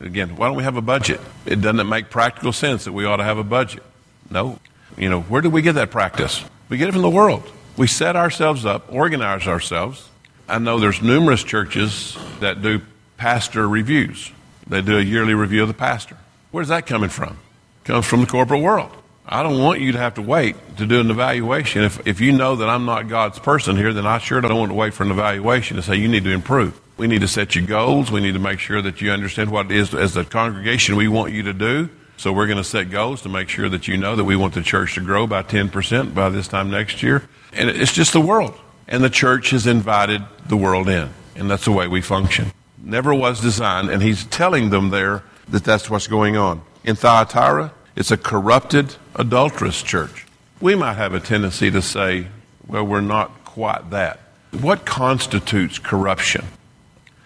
Again, 0.00 0.36
why 0.36 0.48
don't 0.48 0.56
we 0.56 0.62
have 0.62 0.76
a 0.76 0.82
budget? 0.82 1.20
It 1.46 1.60
doesn't 1.60 1.88
make 1.88 2.10
practical 2.10 2.52
sense 2.52 2.84
that 2.84 2.92
we 2.92 3.04
ought 3.04 3.16
to 3.16 3.24
have 3.24 3.38
a 3.38 3.44
budget. 3.44 3.82
No. 4.30 4.58
You 4.96 5.08
know, 5.08 5.22
where 5.22 5.42
do 5.42 5.50
we 5.50 5.62
get 5.62 5.74
that 5.74 5.90
practice? 5.90 6.44
We 6.68 6.76
get 6.76 6.88
it 6.88 6.92
from 6.92 7.02
the 7.02 7.10
world. 7.10 7.50
We 7.76 7.86
set 7.86 8.16
ourselves 8.16 8.64
up, 8.64 8.92
organize 8.92 9.46
ourselves. 9.46 10.08
I 10.48 10.58
know 10.58 10.78
there's 10.78 11.02
numerous 11.02 11.44
churches 11.44 12.16
that 12.40 12.62
do 12.62 12.80
pastor 13.18 13.68
reviews. 13.68 14.32
They 14.66 14.80
do 14.80 14.96
a 14.96 15.02
yearly 15.02 15.34
review 15.34 15.62
of 15.62 15.68
the 15.68 15.74
pastor. 15.74 16.16
Where's 16.50 16.68
that 16.68 16.86
coming 16.86 17.10
from? 17.10 17.38
It 17.82 17.84
comes 17.84 18.06
from 18.06 18.20
the 18.20 18.26
corporate 18.26 18.62
world. 18.62 18.90
I 19.26 19.42
don't 19.42 19.58
want 19.58 19.80
you 19.80 19.92
to 19.92 19.98
have 19.98 20.14
to 20.14 20.22
wait 20.22 20.56
to 20.78 20.86
do 20.86 21.00
an 21.00 21.10
evaluation. 21.10 21.82
If, 21.82 22.06
if 22.06 22.20
you 22.20 22.32
know 22.32 22.56
that 22.56 22.68
I'm 22.70 22.86
not 22.86 23.08
God's 23.08 23.38
person 23.38 23.76
here, 23.76 23.92
then 23.92 24.06
I 24.06 24.16
sure 24.16 24.40
don't 24.40 24.56
want 24.56 24.70
to 24.70 24.74
wait 24.74 24.94
for 24.94 25.02
an 25.02 25.10
evaluation 25.10 25.76
to 25.76 25.82
say 25.82 25.96
you 25.96 26.08
need 26.08 26.24
to 26.24 26.30
improve. 26.30 26.80
We 26.96 27.06
need 27.06 27.20
to 27.20 27.28
set 27.28 27.54
you 27.54 27.66
goals. 27.66 28.10
We 28.10 28.22
need 28.22 28.32
to 28.32 28.38
make 28.38 28.58
sure 28.58 28.80
that 28.80 29.02
you 29.02 29.10
understand 29.10 29.50
what 29.50 29.66
it 29.66 29.72
is 29.72 29.92
as 29.92 30.16
a 30.16 30.24
congregation 30.24 30.96
we 30.96 31.08
want 31.08 31.34
you 31.34 31.42
to 31.42 31.52
do. 31.52 31.90
So 32.16 32.32
we're 32.32 32.46
going 32.46 32.58
to 32.58 32.64
set 32.64 32.90
goals 32.90 33.22
to 33.22 33.28
make 33.28 33.50
sure 33.50 33.68
that 33.68 33.86
you 33.86 33.98
know 33.98 34.16
that 34.16 34.24
we 34.24 34.34
want 34.34 34.54
the 34.54 34.62
church 34.62 34.94
to 34.94 35.00
grow 35.00 35.26
by 35.26 35.42
10% 35.42 36.14
by 36.14 36.30
this 36.30 36.48
time 36.48 36.70
next 36.70 37.02
year. 37.02 37.28
And 37.52 37.68
it's 37.68 37.92
just 37.92 38.14
the 38.14 38.20
world. 38.20 38.54
And 38.88 39.04
the 39.04 39.10
church 39.10 39.50
has 39.50 39.66
invited 39.66 40.22
the 40.48 40.56
world 40.56 40.88
in. 40.88 41.10
And 41.36 41.50
that's 41.50 41.66
the 41.66 41.72
way 41.72 41.86
we 41.86 42.00
function. 42.00 42.50
Never 42.82 43.14
was 43.14 43.40
designed. 43.40 43.90
And 43.90 44.02
he's 44.02 44.24
telling 44.26 44.70
them 44.70 44.90
there 44.90 45.22
that 45.48 45.64
that's 45.64 45.90
what's 45.90 46.06
going 46.06 46.36
on. 46.36 46.62
In 46.84 46.96
Thyatira, 46.96 47.72
it's 47.96 48.10
a 48.10 48.16
corrupted, 48.16 48.96
adulterous 49.14 49.82
church. 49.82 50.26
We 50.60 50.74
might 50.74 50.94
have 50.94 51.14
a 51.14 51.20
tendency 51.20 51.70
to 51.70 51.82
say, 51.82 52.28
well, 52.66 52.84
we're 52.84 53.00
not 53.00 53.44
quite 53.44 53.90
that. 53.90 54.20
What 54.52 54.84
constitutes 54.84 55.78
corruption? 55.78 56.44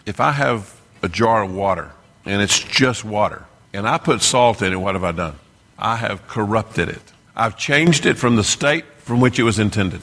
If 0.07 0.21
I 0.21 0.33
have 0.33 0.81
a 1.03 1.09
jar 1.09 1.43
of 1.43 1.55
water 1.55 1.93
and 2.25 2.43
it's 2.43 2.59
just 2.59 3.05
water, 3.05 3.45
and 3.73 3.89
I 3.89 3.99
put 3.99 4.23
salt 4.23 4.63
in 4.63 4.73
it, 4.73 4.77
what 4.77 4.95
have 4.95 5.05
I 5.05 5.13
done? 5.13 5.37
I 5.79 5.97
have 5.97 6.27
corrupted 6.27 6.89
it. 6.89 7.03
I've 7.35 7.57
changed 7.57 8.07
it 8.07 8.19
from 8.19 8.37
the 8.37 8.45
state 8.45 8.85
from 8.99 9.21
which 9.21 9.39
it 9.39 9.43
was 9.43 9.59
intended. 9.59 10.03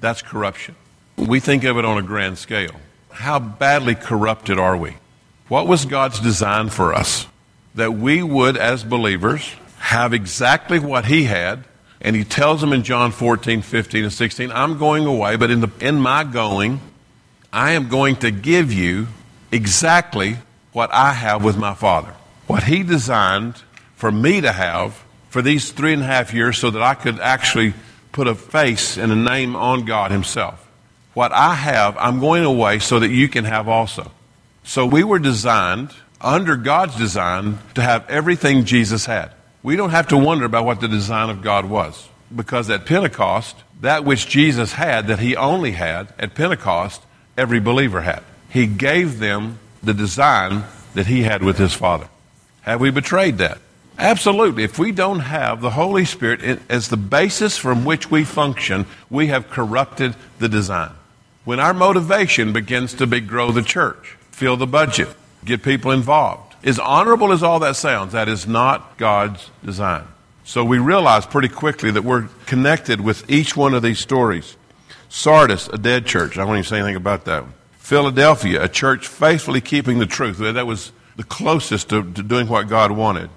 That's 0.00 0.22
corruption. 0.22 0.74
We 1.16 1.40
think 1.40 1.64
of 1.64 1.78
it 1.78 1.84
on 1.84 1.98
a 1.98 2.02
grand 2.02 2.38
scale. 2.38 2.74
How 3.18 3.40
badly 3.40 3.96
corrupted 3.96 4.60
are 4.60 4.76
we? 4.76 4.94
What 5.48 5.66
was 5.66 5.86
God's 5.86 6.20
design 6.20 6.68
for 6.68 6.94
us? 6.94 7.26
That 7.74 7.94
we 7.94 8.22
would, 8.22 8.56
as 8.56 8.84
believers, 8.84 9.56
have 9.78 10.14
exactly 10.14 10.78
what 10.78 11.06
He 11.06 11.24
had. 11.24 11.64
And 12.00 12.14
He 12.14 12.22
tells 12.22 12.60
them 12.60 12.72
in 12.72 12.84
John 12.84 13.10
14, 13.10 13.62
15, 13.62 14.04
and 14.04 14.12
16, 14.12 14.52
I'm 14.52 14.78
going 14.78 15.04
away, 15.04 15.34
but 15.34 15.50
in, 15.50 15.62
the, 15.62 15.70
in 15.80 16.00
my 16.00 16.22
going, 16.22 16.80
I 17.52 17.72
am 17.72 17.88
going 17.88 18.14
to 18.16 18.30
give 18.30 18.72
you 18.72 19.08
exactly 19.50 20.36
what 20.72 20.88
I 20.92 21.12
have 21.12 21.42
with 21.42 21.58
my 21.58 21.74
Father. 21.74 22.14
What 22.46 22.62
He 22.62 22.84
designed 22.84 23.56
for 23.96 24.12
me 24.12 24.40
to 24.42 24.52
have 24.52 25.02
for 25.28 25.42
these 25.42 25.72
three 25.72 25.92
and 25.92 26.02
a 26.02 26.06
half 26.06 26.32
years 26.32 26.56
so 26.56 26.70
that 26.70 26.82
I 26.82 26.94
could 26.94 27.18
actually 27.18 27.74
put 28.12 28.28
a 28.28 28.36
face 28.36 28.96
and 28.96 29.10
a 29.10 29.16
name 29.16 29.56
on 29.56 29.86
God 29.86 30.12
Himself. 30.12 30.67
What 31.18 31.32
I 31.32 31.54
have, 31.54 31.96
I'm 31.98 32.20
going 32.20 32.44
away 32.44 32.78
so 32.78 33.00
that 33.00 33.08
you 33.08 33.26
can 33.26 33.44
have 33.44 33.66
also. 33.66 34.12
So 34.62 34.86
we 34.86 35.02
were 35.02 35.18
designed, 35.18 35.90
under 36.20 36.54
God's 36.54 36.94
design, 36.94 37.58
to 37.74 37.82
have 37.82 38.08
everything 38.08 38.64
Jesus 38.64 39.04
had. 39.04 39.32
We 39.64 39.74
don't 39.74 39.90
have 39.90 40.06
to 40.08 40.16
wonder 40.16 40.44
about 40.44 40.64
what 40.64 40.80
the 40.80 40.86
design 40.86 41.28
of 41.28 41.42
God 41.42 41.64
was. 41.64 42.08
Because 42.32 42.70
at 42.70 42.86
Pentecost, 42.86 43.56
that 43.80 44.04
which 44.04 44.28
Jesus 44.28 44.74
had, 44.74 45.08
that 45.08 45.18
He 45.18 45.34
only 45.34 45.72
had, 45.72 46.14
at 46.20 46.36
Pentecost, 46.36 47.02
every 47.36 47.58
believer 47.58 48.02
had. 48.02 48.22
He 48.48 48.68
gave 48.68 49.18
them 49.18 49.58
the 49.82 49.94
design 49.94 50.62
that 50.94 51.08
He 51.08 51.22
had 51.22 51.42
with 51.42 51.58
His 51.58 51.74
Father. 51.74 52.08
Have 52.60 52.80
we 52.80 52.92
betrayed 52.92 53.38
that? 53.38 53.58
Absolutely. 53.98 54.62
If 54.62 54.78
we 54.78 54.92
don't 54.92 55.18
have 55.18 55.62
the 55.62 55.70
Holy 55.70 56.04
Spirit 56.04 56.60
as 56.68 56.86
the 56.86 56.96
basis 56.96 57.58
from 57.58 57.84
which 57.84 58.08
we 58.08 58.22
function, 58.22 58.86
we 59.10 59.26
have 59.26 59.50
corrupted 59.50 60.14
the 60.38 60.48
design. 60.48 60.92
When 61.48 61.60
our 61.60 61.72
motivation 61.72 62.52
begins 62.52 62.92
to 62.92 63.06
be 63.06 63.20
grow 63.20 63.52
the 63.52 63.62
church, 63.62 64.18
fill 64.30 64.58
the 64.58 64.66
budget, 64.66 65.08
get 65.46 65.62
people 65.62 65.90
involved, 65.90 66.54
as 66.62 66.78
honorable 66.78 67.32
as 67.32 67.42
all 67.42 67.58
that 67.60 67.76
sounds, 67.76 68.12
that 68.12 68.28
is 68.28 68.46
not 68.46 68.98
God's 68.98 69.48
design. 69.64 70.04
So 70.44 70.62
we 70.62 70.78
realize 70.78 71.24
pretty 71.24 71.48
quickly 71.48 71.90
that 71.90 72.04
we're 72.04 72.28
connected 72.44 73.00
with 73.00 73.30
each 73.30 73.56
one 73.56 73.72
of 73.72 73.82
these 73.82 73.98
stories. 73.98 74.58
Sardis, 75.08 75.68
a 75.68 75.78
dead 75.78 76.04
church. 76.04 76.36
I 76.36 76.44
won't 76.44 76.58
even 76.58 76.64
say 76.64 76.80
anything 76.80 76.96
about 76.96 77.24
that. 77.24 77.44
Philadelphia, 77.78 78.62
a 78.62 78.68
church 78.68 79.08
faithfully 79.08 79.62
keeping 79.62 80.00
the 80.00 80.04
truth. 80.04 80.36
That 80.36 80.66
was 80.66 80.92
the 81.16 81.24
closest 81.24 81.88
to, 81.88 82.02
to 82.12 82.22
doing 82.22 82.46
what 82.48 82.68
God 82.68 82.90
wanted. 82.90 83.30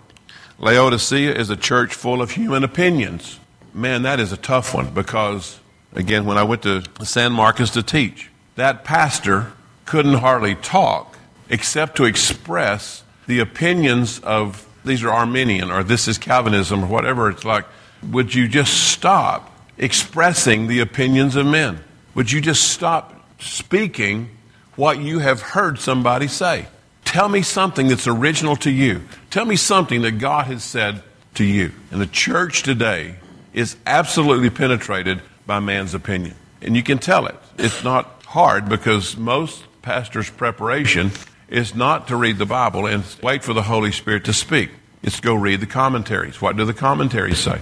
Laodicea 0.60 1.34
is 1.34 1.50
a 1.50 1.56
church 1.56 1.94
full 1.94 2.22
of 2.22 2.32
human 2.32 2.66
opinions. 2.66 3.40
Man, 3.74 4.02
that 4.02 4.20
is 4.20 4.34
a 4.34 4.38
tough 4.38 4.74
one 4.74 4.94
because, 4.94 5.61
again, 5.94 6.26
when 6.26 6.38
I 6.38 6.44
went 6.44 6.64
to 6.64 6.84
San 7.04 7.32
Marcos 7.32 7.72
to 7.72 7.84
teach, 7.84 8.30
that 8.56 8.84
pastor 8.84 9.54
couldn't 9.86 10.16
hardly 10.16 10.56
talk 10.56 11.18
except 11.50 11.98
to 11.98 12.06
express 12.06 13.04
the 13.28 13.40
opinions 13.40 14.20
of 14.20 14.68
these 14.84 15.04
are 15.04 15.12
Arminian 15.12 15.70
or 15.70 15.84
this 15.84 16.08
is 16.08 16.18
Calvinism 16.18 16.84
or 16.84 16.88
whatever. 16.88 17.30
It's 17.30 17.46
like, 17.46 17.66
would 18.10 18.34
you 18.34 18.48
just 18.48 18.92
stop 18.92 19.52
expressing 19.78 20.68
the 20.68 20.80
opinions 20.80 21.36
of 21.36 21.46
men? 21.46 21.84
Would 22.16 22.32
you 22.32 22.42
just 22.42 22.70
stop 22.70 23.14
speaking 23.40 24.30
what 24.76 25.00
you 25.00 25.20
have 25.20 25.42
heard 25.42 25.80
somebody 25.80 26.28
say? 26.28 26.68
Tell 27.06 27.30
me 27.30 27.42
something 27.42 27.88
that's 27.88 28.08
original 28.08 28.56
to 28.58 28.72
you. 28.72 29.02
Tell 29.30 29.46
me 29.46 29.56
something 29.56 30.02
that 30.04 30.14
God 30.14 30.48
has 30.48 30.64
said 30.64 31.04
to 31.36 31.44
you. 31.44 31.72
And 31.92 32.02
the 32.02 32.08
church 32.08 32.64
today 32.64 33.16
is 33.54 33.76
absolutely 33.86 34.50
penetrated 34.50 35.22
by 35.52 35.60
man's 35.60 35.94
opinion. 35.94 36.34
And 36.62 36.78
you 36.78 36.82
can 36.82 36.98
tell 36.98 37.26
it. 37.26 37.36
It's 37.58 37.84
not 37.84 38.24
hard 38.26 38.70
because 38.70 39.18
most 39.18 39.66
pastors' 39.82 40.30
preparation 40.30 41.12
is 41.50 41.76
not 41.76 42.08
to 42.08 42.16
read 42.16 42.38
the 42.38 42.46
Bible 42.46 42.86
and 42.86 43.04
wait 43.22 43.44
for 43.44 43.52
the 43.52 43.64
Holy 43.64 43.92
Spirit 43.92 44.24
to 44.26 44.34
speak. 44.34 44.70
It's 45.04 45.20
go 45.20 45.36
read 45.36 45.60
the 45.60 45.66
commentaries. 45.66 46.42
What 46.42 46.56
do 46.56 46.64
the 46.64 46.74
commentaries 46.74 47.40
say? 47.40 47.60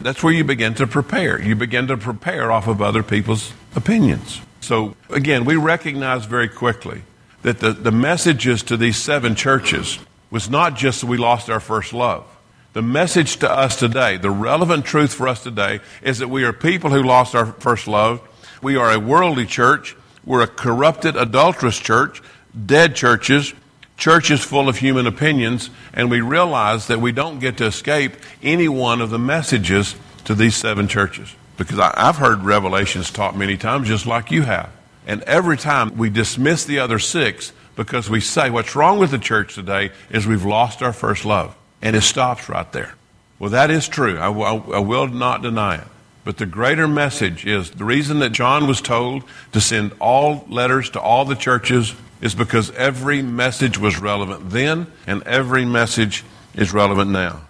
That's 0.00 0.22
where 0.22 0.32
you 0.32 0.44
begin 0.44 0.74
to 0.74 0.86
prepare. 0.86 1.42
You 1.42 1.56
begin 1.56 1.88
to 1.88 1.96
prepare 1.96 2.52
off 2.52 2.68
of 2.68 2.80
other 2.80 3.02
people's 3.02 3.52
opinions. 3.74 4.40
So, 4.60 4.94
again, 5.10 5.44
we 5.44 5.56
recognize 5.56 6.26
very 6.26 6.48
quickly 6.48 7.02
that 7.42 7.58
the, 7.58 7.72
the 7.72 7.90
messages 7.90 8.62
to 8.64 8.76
these 8.76 8.96
seven 8.96 9.34
churches 9.34 9.98
was 10.30 10.48
not 10.48 10.76
just 10.76 11.00
that 11.00 11.08
we 11.08 11.16
lost 11.16 11.50
our 11.50 11.58
first 11.58 11.92
love. 11.92 12.24
The 12.74 12.82
message 12.82 13.36
to 13.36 13.48
us 13.48 13.76
today, 13.76 14.16
the 14.16 14.32
relevant 14.32 14.84
truth 14.84 15.14
for 15.14 15.28
us 15.28 15.44
today, 15.44 15.78
is 16.02 16.18
that 16.18 16.28
we 16.28 16.42
are 16.42 16.52
people 16.52 16.90
who 16.90 17.04
lost 17.04 17.36
our 17.36 17.46
first 17.46 17.86
love. 17.86 18.20
We 18.62 18.74
are 18.74 18.90
a 18.90 18.98
worldly 18.98 19.46
church. 19.46 19.96
We're 20.24 20.42
a 20.42 20.48
corrupted, 20.48 21.14
adulterous 21.14 21.78
church, 21.78 22.20
dead 22.66 22.96
churches, 22.96 23.54
churches 23.96 24.42
full 24.42 24.68
of 24.68 24.78
human 24.78 25.06
opinions, 25.06 25.70
and 25.92 26.10
we 26.10 26.20
realize 26.20 26.88
that 26.88 27.00
we 27.00 27.12
don't 27.12 27.38
get 27.38 27.58
to 27.58 27.66
escape 27.66 28.14
any 28.42 28.66
one 28.66 29.00
of 29.00 29.10
the 29.10 29.20
messages 29.20 29.94
to 30.24 30.34
these 30.34 30.56
seven 30.56 30.88
churches. 30.88 31.32
Because 31.56 31.78
I, 31.78 31.94
I've 31.96 32.16
heard 32.16 32.42
Revelations 32.42 33.12
taught 33.12 33.36
many 33.36 33.56
times, 33.56 33.86
just 33.86 34.04
like 34.04 34.32
you 34.32 34.42
have. 34.42 34.70
And 35.06 35.22
every 35.22 35.58
time 35.58 35.96
we 35.96 36.10
dismiss 36.10 36.64
the 36.64 36.80
other 36.80 36.98
six 36.98 37.52
because 37.76 38.10
we 38.10 38.18
say 38.18 38.50
what's 38.50 38.74
wrong 38.74 38.98
with 38.98 39.12
the 39.12 39.18
church 39.18 39.54
today 39.54 39.92
is 40.10 40.26
we've 40.26 40.44
lost 40.44 40.82
our 40.82 40.92
first 40.92 41.24
love. 41.24 41.54
And 41.84 41.94
it 41.94 42.00
stops 42.00 42.48
right 42.48 42.70
there. 42.72 42.94
Well, 43.38 43.50
that 43.50 43.70
is 43.70 43.86
true. 43.86 44.18
I, 44.18 44.28
I, 44.28 44.54
I 44.54 44.78
will 44.80 45.06
not 45.06 45.42
deny 45.42 45.76
it. 45.76 45.86
But 46.24 46.38
the 46.38 46.46
greater 46.46 46.88
message 46.88 47.46
is 47.46 47.70
the 47.70 47.84
reason 47.84 48.20
that 48.20 48.32
John 48.32 48.66
was 48.66 48.80
told 48.80 49.22
to 49.52 49.60
send 49.60 49.92
all 50.00 50.44
letters 50.48 50.90
to 50.90 51.00
all 51.00 51.24
the 51.24 51.36
churches 51.36 51.94
is 52.20 52.34
because 52.34 52.70
every 52.72 53.20
message 53.20 53.78
was 53.78 54.00
relevant 54.00 54.50
then 54.50 54.86
and 55.06 55.22
every 55.24 55.66
message 55.66 56.24
is 56.54 56.72
relevant 56.72 57.10
now. 57.10 57.42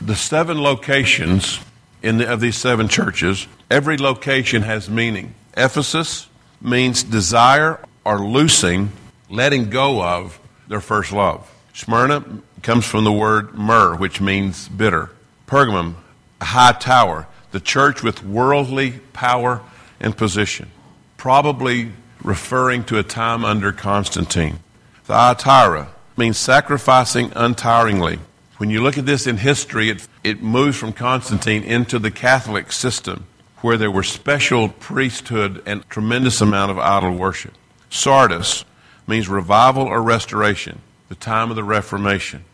The 0.00 0.16
seven 0.16 0.62
locations 0.62 1.60
in 2.02 2.18
the, 2.18 2.32
of 2.32 2.40
these 2.40 2.56
seven 2.56 2.88
churches, 2.88 3.46
every 3.70 3.98
location 3.98 4.62
has 4.62 4.88
meaning. 4.88 5.34
Ephesus, 5.56 6.28
means 6.64 7.02
desire 7.02 7.78
or 8.04 8.18
loosing, 8.18 8.90
letting 9.28 9.68
go 9.68 10.02
of 10.02 10.40
their 10.66 10.80
first 10.80 11.12
love. 11.12 11.50
Smyrna 11.74 12.24
comes 12.64 12.86
from 12.86 13.04
the 13.04 13.12
word 13.12 13.54
myrrh, 13.54 13.94
which 13.94 14.20
means 14.20 14.68
bitter. 14.68 15.10
Pergamum, 15.46 15.94
a 16.40 16.46
high 16.46 16.72
tower, 16.72 17.28
the 17.52 17.60
church 17.60 18.02
with 18.02 18.24
worldly 18.24 18.92
power 19.12 19.60
and 20.00 20.16
position, 20.16 20.70
probably 21.18 21.92
referring 22.22 22.82
to 22.82 22.98
a 22.98 23.02
time 23.02 23.44
under 23.44 23.70
Constantine. 23.70 24.58
Thyatira 25.04 25.88
means 26.16 26.38
sacrificing 26.38 27.28
untiringly. 27.36 28.18
When 28.56 28.70
you 28.70 28.82
look 28.82 28.96
at 28.96 29.04
this 29.04 29.26
in 29.26 29.36
history, 29.36 29.90
it, 29.90 30.08
it 30.24 30.42
moves 30.42 30.78
from 30.78 30.94
Constantine 30.94 31.62
into 31.64 31.98
the 31.98 32.10
Catholic 32.10 32.72
system 32.72 33.26
where 33.60 33.76
there 33.76 33.90
were 33.90 34.02
special 34.02 34.70
priesthood 34.70 35.62
and 35.66 35.88
tremendous 35.90 36.40
amount 36.40 36.70
of 36.70 36.78
idol 36.78 37.14
worship. 37.14 37.52
Sardis 37.90 38.64
means 39.06 39.28
revival 39.28 39.84
or 39.84 40.02
restoration, 40.02 40.80
the 41.08 41.14
time 41.14 41.50
of 41.50 41.56
the 41.56 41.64
Reformation. 41.64 42.44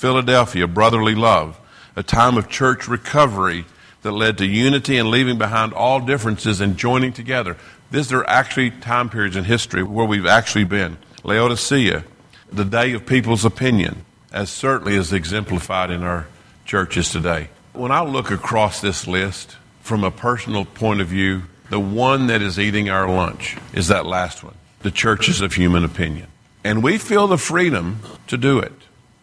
Philadelphia, 0.00 0.66
brotherly 0.66 1.14
love, 1.14 1.60
a 1.94 2.02
time 2.02 2.38
of 2.38 2.48
church 2.48 2.88
recovery 2.88 3.66
that 4.00 4.12
led 4.12 4.38
to 4.38 4.46
unity 4.46 4.96
and 4.96 5.10
leaving 5.10 5.36
behind 5.36 5.74
all 5.74 6.00
differences 6.00 6.62
and 6.62 6.78
joining 6.78 7.12
together. 7.12 7.58
These 7.90 8.10
are 8.10 8.24
actually 8.26 8.70
time 8.70 9.10
periods 9.10 9.36
in 9.36 9.44
history 9.44 9.82
where 9.82 10.06
we've 10.06 10.24
actually 10.24 10.64
been. 10.64 10.96
Laodicea, 11.22 12.04
the 12.50 12.64
day 12.64 12.94
of 12.94 13.04
people's 13.04 13.44
opinion, 13.44 14.06
as 14.32 14.48
certainly 14.48 14.96
is 14.96 15.12
exemplified 15.12 15.90
in 15.90 16.02
our 16.02 16.28
churches 16.64 17.10
today. 17.10 17.50
When 17.74 17.92
I 17.92 18.02
look 18.02 18.30
across 18.30 18.80
this 18.80 19.06
list 19.06 19.58
from 19.82 20.02
a 20.02 20.10
personal 20.10 20.64
point 20.64 21.02
of 21.02 21.08
view, 21.08 21.42
the 21.68 21.78
one 21.78 22.28
that 22.28 22.40
is 22.40 22.58
eating 22.58 22.88
our 22.88 23.06
lunch 23.06 23.58
is 23.74 23.88
that 23.88 24.06
last 24.06 24.42
one 24.42 24.54
the 24.80 24.90
churches 24.90 25.42
of 25.42 25.52
human 25.52 25.84
opinion. 25.84 26.28
And 26.64 26.82
we 26.82 26.96
feel 26.96 27.26
the 27.26 27.36
freedom 27.36 28.00
to 28.28 28.38
do 28.38 28.60
it. 28.60 28.72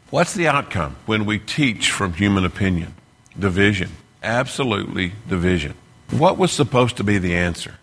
What's 0.09 0.33
the 0.33 0.47
outcome 0.47 0.95
when 1.05 1.25
we 1.25 1.37
teach 1.37 1.91
from 1.91 2.13
human 2.13 2.45
opinion? 2.45 2.93
Division. 3.37 3.89
Absolutely 4.23 5.11
division. 5.27 5.73
What 6.11 6.37
was 6.37 6.53
supposed 6.53 6.95
to 6.97 7.03
be 7.03 7.17
the 7.17 7.35
answer? 7.35 7.75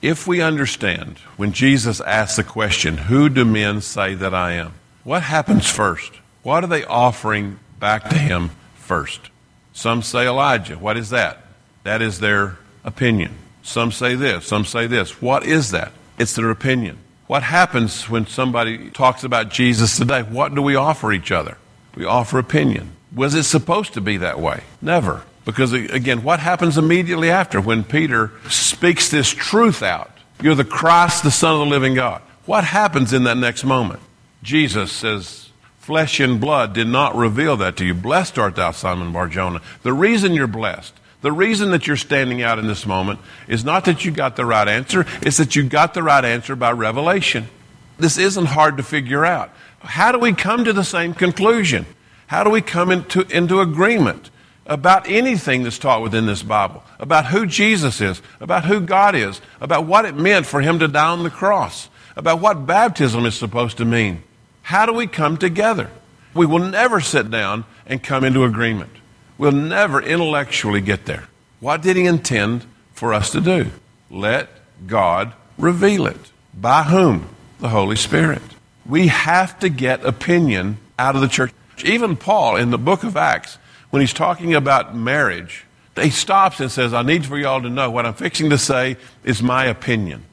If 0.00 0.24
we 0.28 0.40
understand 0.40 1.18
when 1.36 1.52
Jesus 1.52 2.00
asks 2.00 2.36
the 2.36 2.44
question, 2.44 2.96
Who 2.98 3.28
do 3.28 3.44
men 3.44 3.80
say 3.80 4.14
that 4.14 4.32
I 4.32 4.52
am? 4.52 4.74
What 5.02 5.24
happens 5.24 5.68
first? 5.68 6.12
What 6.44 6.62
are 6.62 6.68
they 6.68 6.84
offering 6.84 7.58
back 7.80 8.08
to 8.10 8.16
him 8.16 8.50
first? 8.76 9.30
Some 9.72 10.02
say 10.02 10.28
Elijah. 10.28 10.78
What 10.78 10.96
is 10.96 11.10
that? 11.10 11.44
That 11.82 12.00
is 12.00 12.20
their 12.20 12.58
opinion. 12.84 13.34
Some 13.64 13.90
say 13.90 14.14
this, 14.14 14.46
some 14.46 14.64
say 14.64 14.86
this. 14.86 15.20
What 15.20 15.44
is 15.44 15.72
that? 15.72 15.92
It's 16.16 16.34
their 16.34 16.50
opinion. 16.50 16.98
What 17.26 17.42
happens 17.42 18.08
when 18.08 18.28
somebody 18.28 18.90
talks 18.90 19.24
about 19.24 19.48
Jesus 19.48 19.98
today? 19.98 20.22
What 20.22 20.54
do 20.54 20.62
we 20.62 20.76
offer 20.76 21.12
each 21.12 21.32
other? 21.32 21.56
We 21.94 22.04
offer 22.04 22.38
opinion. 22.38 22.92
Was 23.14 23.34
it 23.34 23.44
supposed 23.44 23.94
to 23.94 24.00
be 24.00 24.16
that 24.18 24.40
way? 24.40 24.62
Never. 24.80 25.24
Because 25.44 25.72
again, 25.72 26.22
what 26.22 26.40
happens 26.40 26.78
immediately 26.78 27.30
after 27.30 27.60
when 27.60 27.84
Peter 27.84 28.30
speaks 28.48 29.10
this 29.10 29.30
truth 29.30 29.82
out? 29.82 30.10
You're 30.40 30.54
the 30.54 30.64
Christ, 30.64 31.22
the 31.22 31.30
Son 31.30 31.54
of 31.54 31.60
the 31.60 31.66
living 31.66 31.94
God. 31.94 32.22
What 32.46 32.64
happens 32.64 33.12
in 33.12 33.24
that 33.24 33.36
next 33.36 33.64
moment? 33.64 34.00
Jesus 34.42 34.90
says, 34.90 35.50
Flesh 35.78 36.20
and 36.20 36.40
blood 36.40 36.72
did 36.72 36.86
not 36.86 37.16
reveal 37.16 37.56
that 37.56 37.76
to 37.76 37.84
you. 37.84 37.92
Blessed 37.92 38.38
art 38.38 38.56
thou, 38.56 38.70
Simon 38.70 39.12
Barjona. 39.12 39.60
The 39.82 39.92
reason 39.92 40.32
you're 40.32 40.46
blessed 40.46 40.94
the 41.22 41.32
reason 41.32 41.70
that 41.70 41.86
you're 41.86 41.96
standing 41.96 42.42
out 42.42 42.58
in 42.58 42.66
this 42.66 42.84
moment 42.84 43.20
is 43.46 43.64
not 43.64 43.84
that 43.86 44.04
you 44.04 44.10
got 44.10 44.34
the 44.36 44.44
right 44.44 44.66
answer, 44.66 45.06
it's 45.22 45.38
that 45.38 45.56
you 45.56 45.62
got 45.62 45.94
the 45.94 46.02
right 46.02 46.24
answer 46.24 46.54
by 46.56 46.72
revelation. 46.72 47.48
This 47.96 48.18
isn't 48.18 48.46
hard 48.46 48.76
to 48.76 48.82
figure 48.82 49.24
out. 49.24 49.50
How 49.82 50.12
do 50.12 50.18
we 50.18 50.32
come 50.32 50.64
to 50.64 50.72
the 50.72 50.84
same 50.84 51.14
conclusion? 51.14 51.86
How 52.26 52.44
do 52.44 52.50
we 52.50 52.62
come 52.62 52.90
into, 52.90 53.26
into 53.36 53.60
agreement 53.60 54.30
about 54.64 55.08
anything 55.08 55.64
that's 55.64 55.78
taught 55.78 56.02
within 56.02 56.26
this 56.26 56.42
Bible? 56.42 56.82
About 56.98 57.26
who 57.26 57.46
Jesus 57.46 58.00
is, 58.00 58.22
about 58.40 58.64
who 58.64 58.80
God 58.80 59.14
is, 59.14 59.40
about 59.60 59.86
what 59.86 60.04
it 60.04 60.14
meant 60.14 60.46
for 60.46 60.60
Him 60.60 60.78
to 60.78 60.88
die 60.88 61.08
on 61.08 61.24
the 61.24 61.30
cross, 61.30 61.90
about 62.16 62.40
what 62.40 62.66
baptism 62.66 63.26
is 63.26 63.34
supposed 63.34 63.76
to 63.78 63.84
mean? 63.84 64.22
How 64.62 64.86
do 64.86 64.92
we 64.92 65.06
come 65.06 65.36
together? 65.36 65.90
We 66.34 66.46
will 66.46 66.60
never 66.60 67.00
sit 67.00 67.30
down 67.30 67.64
and 67.86 68.02
come 68.02 68.24
into 68.24 68.44
agreement. 68.44 68.90
We'll 69.36 69.52
never 69.52 70.00
intellectually 70.00 70.80
get 70.80 71.04
there. 71.04 71.28
What 71.60 71.82
did 71.82 71.96
he 71.96 72.06
intend 72.06 72.64
for 72.92 73.12
us 73.12 73.30
to 73.30 73.40
do? 73.40 73.66
Let 74.10 74.48
God 74.86 75.32
reveal 75.58 76.06
it. 76.06 76.32
By 76.54 76.84
whom? 76.84 77.28
The 77.60 77.68
Holy 77.68 77.96
Spirit. 77.96 78.42
We 78.86 79.08
have 79.08 79.58
to 79.60 79.68
get 79.68 80.04
opinion 80.04 80.78
out 80.98 81.14
of 81.14 81.20
the 81.20 81.28
church. 81.28 81.52
Even 81.84 82.16
Paul 82.16 82.56
in 82.56 82.70
the 82.70 82.78
book 82.78 83.04
of 83.04 83.16
Acts, 83.16 83.58
when 83.90 84.00
he's 84.00 84.12
talking 84.12 84.54
about 84.54 84.96
marriage, 84.96 85.64
he 86.00 86.10
stops 86.10 86.60
and 86.60 86.70
says, 86.70 86.94
I 86.94 87.02
need 87.02 87.26
for 87.26 87.38
y'all 87.38 87.62
to 87.62 87.70
know 87.70 87.90
what 87.90 88.06
I'm 88.06 88.14
fixing 88.14 88.50
to 88.50 88.58
say 88.58 88.96
is 89.24 89.42
my 89.42 89.66
opinion. 89.66 90.24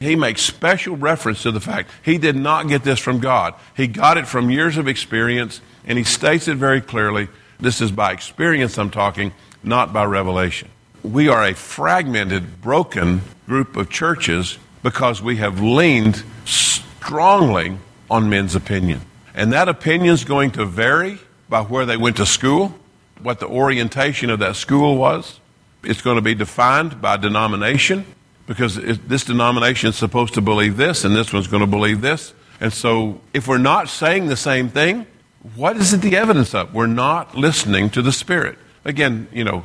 He 0.00 0.14
makes 0.14 0.42
special 0.42 0.96
reference 0.96 1.42
to 1.42 1.50
the 1.50 1.60
fact 1.60 1.90
he 2.04 2.18
did 2.18 2.36
not 2.36 2.68
get 2.68 2.84
this 2.84 3.00
from 3.00 3.18
God. 3.18 3.54
He 3.76 3.86
got 3.86 4.16
it 4.16 4.28
from 4.28 4.50
years 4.50 4.76
of 4.76 4.86
experience, 4.86 5.60
and 5.84 5.98
he 5.98 6.04
states 6.04 6.46
it 6.46 6.56
very 6.56 6.80
clearly 6.80 7.28
this 7.58 7.80
is 7.80 7.90
by 7.90 8.12
experience 8.12 8.78
I'm 8.78 8.90
talking, 8.90 9.32
not 9.64 9.92
by 9.92 10.04
revelation. 10.04 10.68
We 11.02 11.28
are 11.28 11.44
a 11.44 11.54
fragmented, 11.54 12.60
broken 12.60 13.22
group 13.46 13.76
of 13.76 13.90
churches 13.90 14.58
because 14.82 15.20
we 15.20 15.36
have 15.36 15.60
leaned 15.60 16.22
strongly 16.44 17.76
on 18.10 18.28
men's 18.28 18.54
opinion. 18.54 19.00
And 19.34 19.52
that 19.52 19.68
opinion 19.68 20.14
is 20.14 20.24
going 20.24 20.50
to 20.52 20.64
vary 20.64 21.18
by 21.48 21.62
where 21.62 21.86
they 21.86 21.96
went 21.96 22.16
to 22.16 22.26
school, 22.26 22.74
what 23.22 23.40
the 23.40 23.46
orientation 23.46 24.30
of 24.30 24.38
that 24.40 24.56
school 24.56 24.96
was. 24.96 25.40
It's 25.84 26.02
going 26.02 26.16
to 26.16 26.22
be 26.22 26.34
defined 26.34 27.00
by 27.00 27.16
denomination 27.16 28.04
because 28.46 28.76
this 28.76 29.24
denomination 29.24 29.90
is 29.90 29.96
supposed 29.96 30.34
to 30.34 30.40
believe 30.40 30.76
this 30.76 31.04
and 31.04 31.14
this 31.14 31.32
one's 31.32 31.46
going 31.46 31.60
to 31.60 31.66
believe 31.66 32.00
this. 32.00 32.32
And 32.60 32.72
so 32.72 33.20
if 33.32 33.46
we're 33.46 33.58
not 33.58 33.88
saying 33.88 34.26
the 34.26 34.36
same 34.36 34.68
thing, 34.68 35.06
what 35.54 35.76
is 35.76 35.92
it 35.92 36.00
the 36.00 36.16
evidence 36.16 36.54
of? 36.54 36.74
We're 36.74 36.86
not 36.86 37.36
listening 37.36 37.90
to 37.90 38.02
the 38.02 38.12
Spirit. 38.12 38.58
Again, 38.84 39.28
you 39.32 39.44
know, 39.44 39.64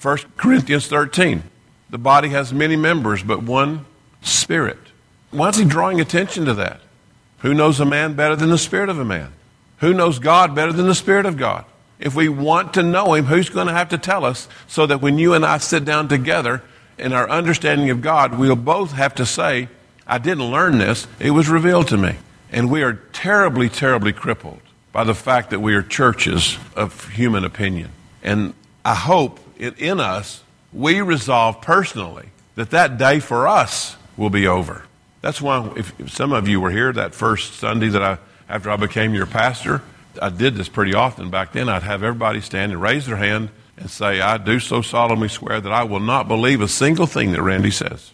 1 0.00 0.18
Corinthians 0.36 0.88
13. 0.88 1.42
The 1.90 1.98
body 1.98 2.30
has 2.30 2.52
many 2.52 2.74
members, 2.74 3.22
but 3.22 3.42
one 3.42 3.84
Spirit. 4.22 4.78
Why 5.30 5.50
is 5.50 5.56
he 5.56 5.64
drawing 5.64 6.00
attention 6.00 6.46
to 6.46 6.54
that? 6.54 6.80
Who 7.46 7.54
knows 7.54 7.78
a 7.78 7.84
man 7.84 8.14
better 8.14 8.34
than 8.34 8.50
the 8.50 8.58
Spirit 8.58 8.88
of 8.88 8.98
a 8.98 9.04
man? 9.04 9.32
Who 9.76 9.94
knows 9.94 10.18
God 10.18 10.56
better 10.56 10.72
than 10.72 10.88
the 10.88 10.96
Spirit 10.96 11.26
of 11.26 11.36
God? 11.36 11.64
If 12.00 12.12
we 12.16 12.28
want 12.28 12.74
to 12.74 12.82
know 12.82 13.14
Him, 13.14 13.26
who's 13.26 13.50
going 13.50 13.68
to 13.68 13.72
have 13.72 13.90
to 13.90 13.98
tell 13.98 14.24
us 14.24 14.48
so 14.66 14.84
that 14.84 15.00
when 15.00 15.16
you 15.16 15.32
and 15.32 15.46
I 15.46 15.58
sit 15.58 15.84
down 15.84 16.08
together 16.08 16.60
in 16.98 17.12
our 17.12 17.30
understanding 17.30 17.88
of 17.90 18.02
God, 18.02 18.36
we'll 18.36 18.56
both 18.56 18.90
have 18.90 19.14
to 19.14 19.24
say, 19.24 19.68
I 20.08 20.18
didn't 20.18 20.50
learn 20.50 20.78
this, 20.78 21.06
it 21.20 21.30
was 21.30 21.48
revealed 21.48 21.86
to 21.88 21.96
me. 21.96 22.16
And 22.50 22.68
we 22.68 22.82
are 22.82 22.94
terribly, 23.12 23.68
terribly 23.68 24.12
crippled 24.12 24.60
by 24.90 25.04
the 25.04 25.14
fact 25.14 25.50
that 25.50 25.60
we 25.60 25.76
are 25.76 25.84
churches 25.84 26.58
of 26.74 27.10
human 27.10 27.44
opinion. 27.44 27.92
And 28.24 28.54
I 28.84 28.96
hope 28.96 29.38
it, 29.56 29.78
in 29.78 30.00
us, 30.00 30.42
we 30.72 31.00
resolve 31.00 31.60
personally 31.60 32.30
that 32.56 32.70
that 32.70 32.98
day 32.98 33.20
for 33.20 33.46
us 33.46 33.96
will 34.16 34.30
be 34.30 34.48
over. 34.48 34.85
That's 35.26 35.42
why, 35.42 35.68
if, 35.74 35.98
if 35.98 36.12
some 36.12 36.32
of 36.32 36.46
you 36.46 36.60
were 36.60 36.70
here 36.70 36.92
that 36.92 37.12
first 37.12 37.54
Sunday 37.54 37.88
that 37.88 38.00
I, 38.00 38.18
after 38.48 38.70
I 38.70 38.76
became 38.76 39.12
your 39.12 39.26
pastor, 39.26 39.82
I 40.22 40.28
did 40.28 40.54
this 40.54 40.68
pretty 40.68 40.94
often 40.94 41.30
back 41.30 41.50
then. 41.50 41.68
I'd 41.68 41.82
have 41.82 42.04
everybody 42.04 42.40
stand 42.40 42.70
and 42.70 42.80
raise 42.80 43.06
their 43.06 43.16
hand 43.16 43.48
and 43.76 43.90
say, 43.90 44.20
I 44.20 44.36
do 44.36 44.60
so 44.60 44.82
solemnly 44.82 45.26
swear 45.26 45.60
that 45.60 45.72
I 45.72 45.82
will 45.82 45.98
not 45.98 46.28
believe 46.28 46.60
a 46.60 46.68
single 46.68 47.08
thing 47.08 47.32
that 47.32 47.42
Randy 47.42 47.72
says. 47.72 48.12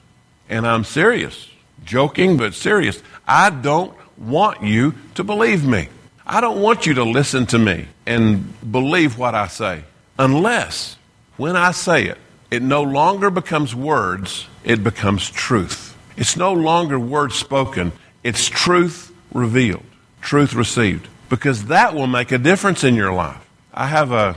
And 0.49 0.67
I'm 0.67 0.85
serious, 0.85 1.51
joking, 1.85 2.39
but 2.39 2.55
serious. 2.55 3.03
I 3.29 3.51
don't 3.51 3.95
want 4.17 4.63
you 4.63 4.95
to 5.17 5.23
believe 5.23 5.67
me. 5.67 5.91
I 6.27 6.41
don't 6.41 6.63
want 6.63 6.87
you 6.87 6.95
to 6.95 7.05
listen 7.05 7.45
to 7.49 7.59
me 7.59 7.89
and 8.07 8.55
believe 8.73 9.19
what 9.19 9.35
I 9.35 9.49
say 9.49 9.85
unless 10.19 10.97
when 11.37 11.57
I 11.57 11.73
say 11.73 12.07
it, 12.07 12.17
it 12.51 12.63
no 12.63 12.83
longer 12.83 13.29
becomes 13.29 13.75
words, 13.75 14.47
it 14.65 14.83
becomes 14.83 15.29
truth. 15.29 15.82
It's 16.17 16.37
no 16.37 16.53
longer 16.53 16.99
words 16.99 17.35
spoken, 17.35 17.93
it's 18.23 18.47
truth 18.47 19.13
revealed, 19.33 19.85
truth 20.21 20.55
received, 20.55 21.09
because 21.29 21.67
that 21.67 21.95
will 21.95 22.07
make 22.07 22.33
a 22.33 22.39
difference 22.39 22.85
in 22.85 22.95
your 22.95 23.13
life. 23.13 23.49
I 23.73 23.87
have 23.87 24.13
a 24.13 24.37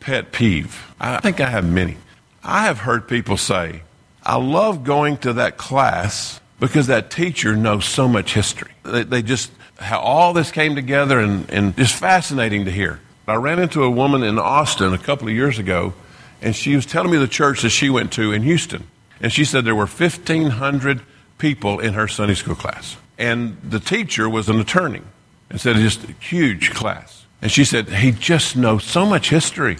pet 0.00 0.32
peeve. 0.32 0.92
I 1.00 1.18
think 1.20 1.40
I 1.40 1.48
have 1.48 1.64
many. 1.64 1.96
I 2.42 2.64
have 2.64 2.80
heard 2.80 3.08
people 3.08 3.38
say, 3.38 3.82
I 4.22 4.36
love 4.36 4.84
going 4.84 5.16
to 5.18 5.34
that 5.34 5.56
class 5.56 6.40
because 6.60 6.86
that 6.88 7.10
teacher 7.10 7.56
knows 7.56 7.84
so 7.84 8.06
much 8.06 8.34
history. 8.34 8.72
They, 8.82 9.02
they 9.02 9.22
just 9.22 9.50
how 9.78 10.00
all 10.00 10.32
this 10.32 10.50
came 10.50 10.74
together 10.74 11.18
and, 11.18 11.50
and 11.50 11.76
just 11.76 11.94
fascinating 11.94 12.66
to 12.66 12.70
hear. 12.70 13.00
I 13.26 13.34
ran 13.36 13.58
into 13.58 13.82
a 13.82 13.90
woman 13.90 14.22
in 14.22 14.38
Austin 14.38 14.92
a 14.92 14.98
couple 14.98 15.28
of 15.28 15.34
years 15.34 15.58
ago, 15.58 15.94
and 16.42 16.54
she 16.54 16.76
was 16.76 16.86
telling 16.86 17.10
me 17.10 17.16
the 17.16 17.26
church 17.26 17.62
that 17.62 17.70
she 17.70 17.90
went 17.90 18.12
to 18.12 18.32
in 18.32 18.42
Houston. 18.42 18.86
And 19.20 19.32
she 19.32 19.44
said 19.44 19.64
there 19.64 19.74
were 19.74 19.86
1,500 19.86 21.00
people 21.38 21.80
in 21.80 21.94
her 21.94 22.08
Sunday 22.08 22.34
school 22.34 22.54
class. 22.54 22.96
And 23.18 23.58
the 23.62 23.80
teacher 23.80 24.28
was 24.28 24.48
an 24.48 24.60
attorney 24.60 25.02
and 25.50 25.60
said, 25.60 25.76
just 25.76 26.04
a 26.04 26.12
huge 26.12 26.70
class. 26.70 27.26
And 27.42 27.50
she 27.50 27.64
said, 27.64 27.88
he 27.88 28.12
just 28.12 28.56
knows 28.56 28.84
so 28.84 29.04
much 29.04 29.30
history. 29.30 29.76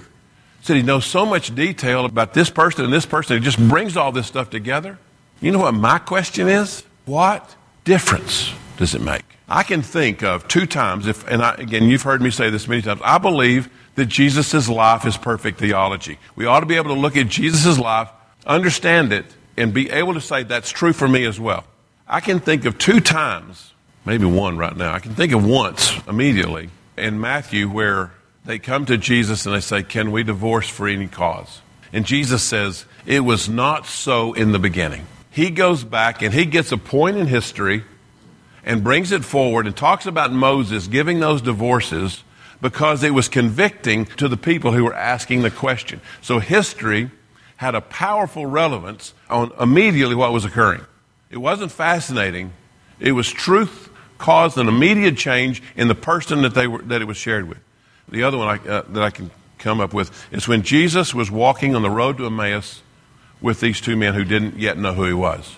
Said 0.62 0.76
he 0.76 0.82
knows 0.82 1.04
so 1.04 1.26
much 1.26 1.54
detail 1.54 2.04
about 2.04 2.34
this 2.34 2.50
person 2.50 2.84
and 2.84 2.92
this 2.92 3.06
person. 3.06 3.38
He 3.38 3.44
just 3.44 3.58
brings 3.58 3.96
all 3.96 4.12
this 4.12 4.26
stuff 4.26 4.50
together. 4.50 4.98
You 5.40 5.50
know 5.50 5.58
what 5.58 5.74
my 5.74 5.98
question 5.98 6.48
is? 6.48 6.84
What 7.06 7.56
difference 7.84 8.52
does 8.76 8.94
it 8.94 9.02
make? 9.02 9.24
I 9.48 9.62
can 9.62 9.82
think 9.82 10.22
of 10.22 10.48
two 10.48 10.66
times, 10.66 11.06
if, 11.06 11.26
and 11.28 11.42
I, 11.42 11.54
again, 11.54 11.84
you've 11.84 12.02
heard 12.02 12.22
me 12.22 12.30
say 12.30 12.48
this 12.48 12.66
many 12.66 12.80
times. 12.80 13.00
I 13.04 13.18
believe 13.18 13.68
that 13.96 14.06
Jesus' 14.06 14.68
life 14.68 15.04
is 15.04 15.16
perfect 15.16 15.58
theology. 15.58 16.18
We 16.34 16.46
ought 16.46 16.60
to 16.60 16.66
be 16.66 16.76
able 16.76 16.94
to 16.94 17.00
look 17.00 17.16
at 17.16 17.28
Jesus' 17.28 17.78
life, 17.78 18.08
understand 18.46 19.12
it, 19.12 19.26
and 19.56 19.72
be 19.72 19.90
able 19.90 20.14
to 20.14 20.20
say 20.20 20.42
that's 20.42 20.70
true 20.70 20.92
for 20.92 21.08
me 21.08 21.24
as 21.24 21.38
well. 21.38 21.64
I 22.06 22.20
can 22.20 22.40
think 22.40 22.64
of 22.64 22.78
two 22.78 23.00
times, 23.00 23.72
maybe 24.04 24.24
one 24.24 24.58
right 24.58 24.76
now. 24.76 24.92
I 24.92 24.98
can 24.98 25.14
think 25.14 25.32
of 25.32 25.44
once 25.44 25.92
immediately 26.06 26.70
in 26.96 27.20
Matthew 27.20 27.68
where 27.68 28.12
they 28.44 28.58
come 28.58 28.86
to 28.86 28.98
Jesus 28.98 29.46
and 29.46 29.54
they 29.54 29.60
say, 29.60 29.82
Can 29.82 30.12
we 30.12 30.22
divorce 30.22 30.68
for 30.68 30.86
any 30.86 31.08
cause? 31.08 31.60
And 31.92 32.04
Jesus 32.04 32.42
says, 32.42 32.84
It 33.06 33.20
was 33.20 33.48
not 33.48 33.86
so 33.86 34.32
in 34.34 34.52
the 34.52 34.58
beginning. 34.58 35.06
He 35.30 35.50
goes 35.50 35.82
back 35.82 36.22
and 36.22 36.32
he 36.32 36.44
gets 36.44 36.70
a 36.72 36.78
point 36.78 37.16
in 37.16 37.26
history 37.26 37.84
and 38.64 38.84
brings 38.84 39.12
it 39.12 39.24
forward 39.24 39.66
and 39.66 39.76
talks 39.76 40.06
about 40.06 40.32
Moses 40.32 40.86
giving 40.86 41.20
those 41.20 41.42
divorces 41.42 42.22
because 42.60 43.02
it 43.02 43.10
was 43.10 43.28
convicting 43.28 44.06
to 44.06 44.28
the 44.28 44.36
people 44.36 44.72
who 44.72 44.84
were 44.84 44.94
asking 44.94 45.42
the 45.42 45.50
question. 45.50 46.00
So 46.22 46.38
history 46.38 47.10
had 47.56 47.74
a 47.74 47.80
powerful 47.80 48.46
relevance 48.46 49.14
on 49.30 49.52
immediately 49.60 50.14
what 50.14 50.32
was 50.32 50.44
occurring. 50.44 50.84
It 51.30 51.38
wasn't 51.38 51.72
fascinating. 51.72 52.52
It 53.00 53.12
was 53.12 53.30
truth 53.30 53.90
caused 54.18 54.58
an 54.58 54.68
immediate 54.68 55.16
change 55.16 55.62
in 55.76 55.88
the 55.88 55.94
person 55.94 56.42
that, 56.42 56.54
they 56.54 56.66
were, 56.66 56.82
that 56.82 57.02
it 57.02 57.06
was 57.06 57.16
shared 57.16 57.48
with. 57.48 57.58
The 58.08 58.22
other 58.22 58.38
one 58.38 58.48
I, 58.48 58.68
uh, 58.68 58.82
that 58.88 59.02
I 59.02 59.10
can 59.10 59.30
come 59.58 59.80
up 59.80 59.92
with 59.92 60.10
is 60.32 60.46
when 60.46 60.62
Jesus 60.62 61.14
was 61.14 61.30
walking 61.30 61.74
on 61.74 61.82
the 61.82 61.90
road 61.90 62.18
to 62.18 62.26
Emmaus 62.26 62.82
with 63.40 63.60
these 63.60 63.80
two 63.80 63.96
men 63.96 64.14
who 64.14 64.24
didn't 64.24 64.58
yet 64.58 64.78
know 64.78 64.94
who 64.94 65.04
he 65.04 65.12
was. 65.12 65.56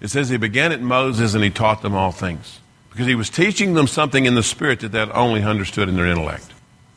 It 0.00 0.08
says 0.08 0.28
he 0.28 0.36
began 0.36 0.72
at 0.72 0.80
Moses 0.80 1.34
and 1.34 1.44
he 1.44 1.50
taught 1.50 1.82
them 1.82 1.94
all 1.94 2.12
things 2.12 2.60
because 2.90 3.06
he 3.06 3.14
was 3.14 3.30
teaching 3.30 3.74
them 3.74 3.86
something 3.86 4.26
in 4.26 4.34
the 4.34 4.42
spirit 4.42 4.80
that 4.80 4.88
they 4.88 5.00
only 5.00 5.42
understood 5.42 5.88
in 5.88 5.96
their 5.96 6.06
intellect. 6.06 6.52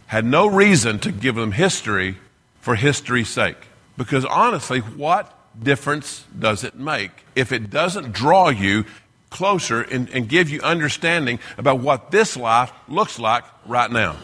Had 0.08 0.26
no 0.26 0.48
reason 0.48 1.00
to 1.00 1.12
give 1.12 1.36
them 1.36 1.52
history 1.52 2.18
for 2.60 2.76
history's 2.76 3.30
sake. 3.30 3.58
Because 3.98 4.26
honestly, 4.26 4.80
what 4.80 5.32
difference 5.62 6.26
does 6.38 6.64
it 6.64 6.76
make 6.76 7.12
if 7.36 7.52
it 7.52 7.70
doesn't 7.70 8.12
draw 8.12 8.50
you 8.50 8.86
closer 9.30 9.82
and, 9.82 10.10
and 10.10 10.28
give 10.28 10.50
you 10.50 10.62
understanding 10.62 11.40
about 11.58 11.80
what 11.80 12.12
this 12.12 12.36
life 12.36 12.72
looks 12.88 13.20
like 13.20 13.44
right 13.66 13.92
now? 13.92 14.18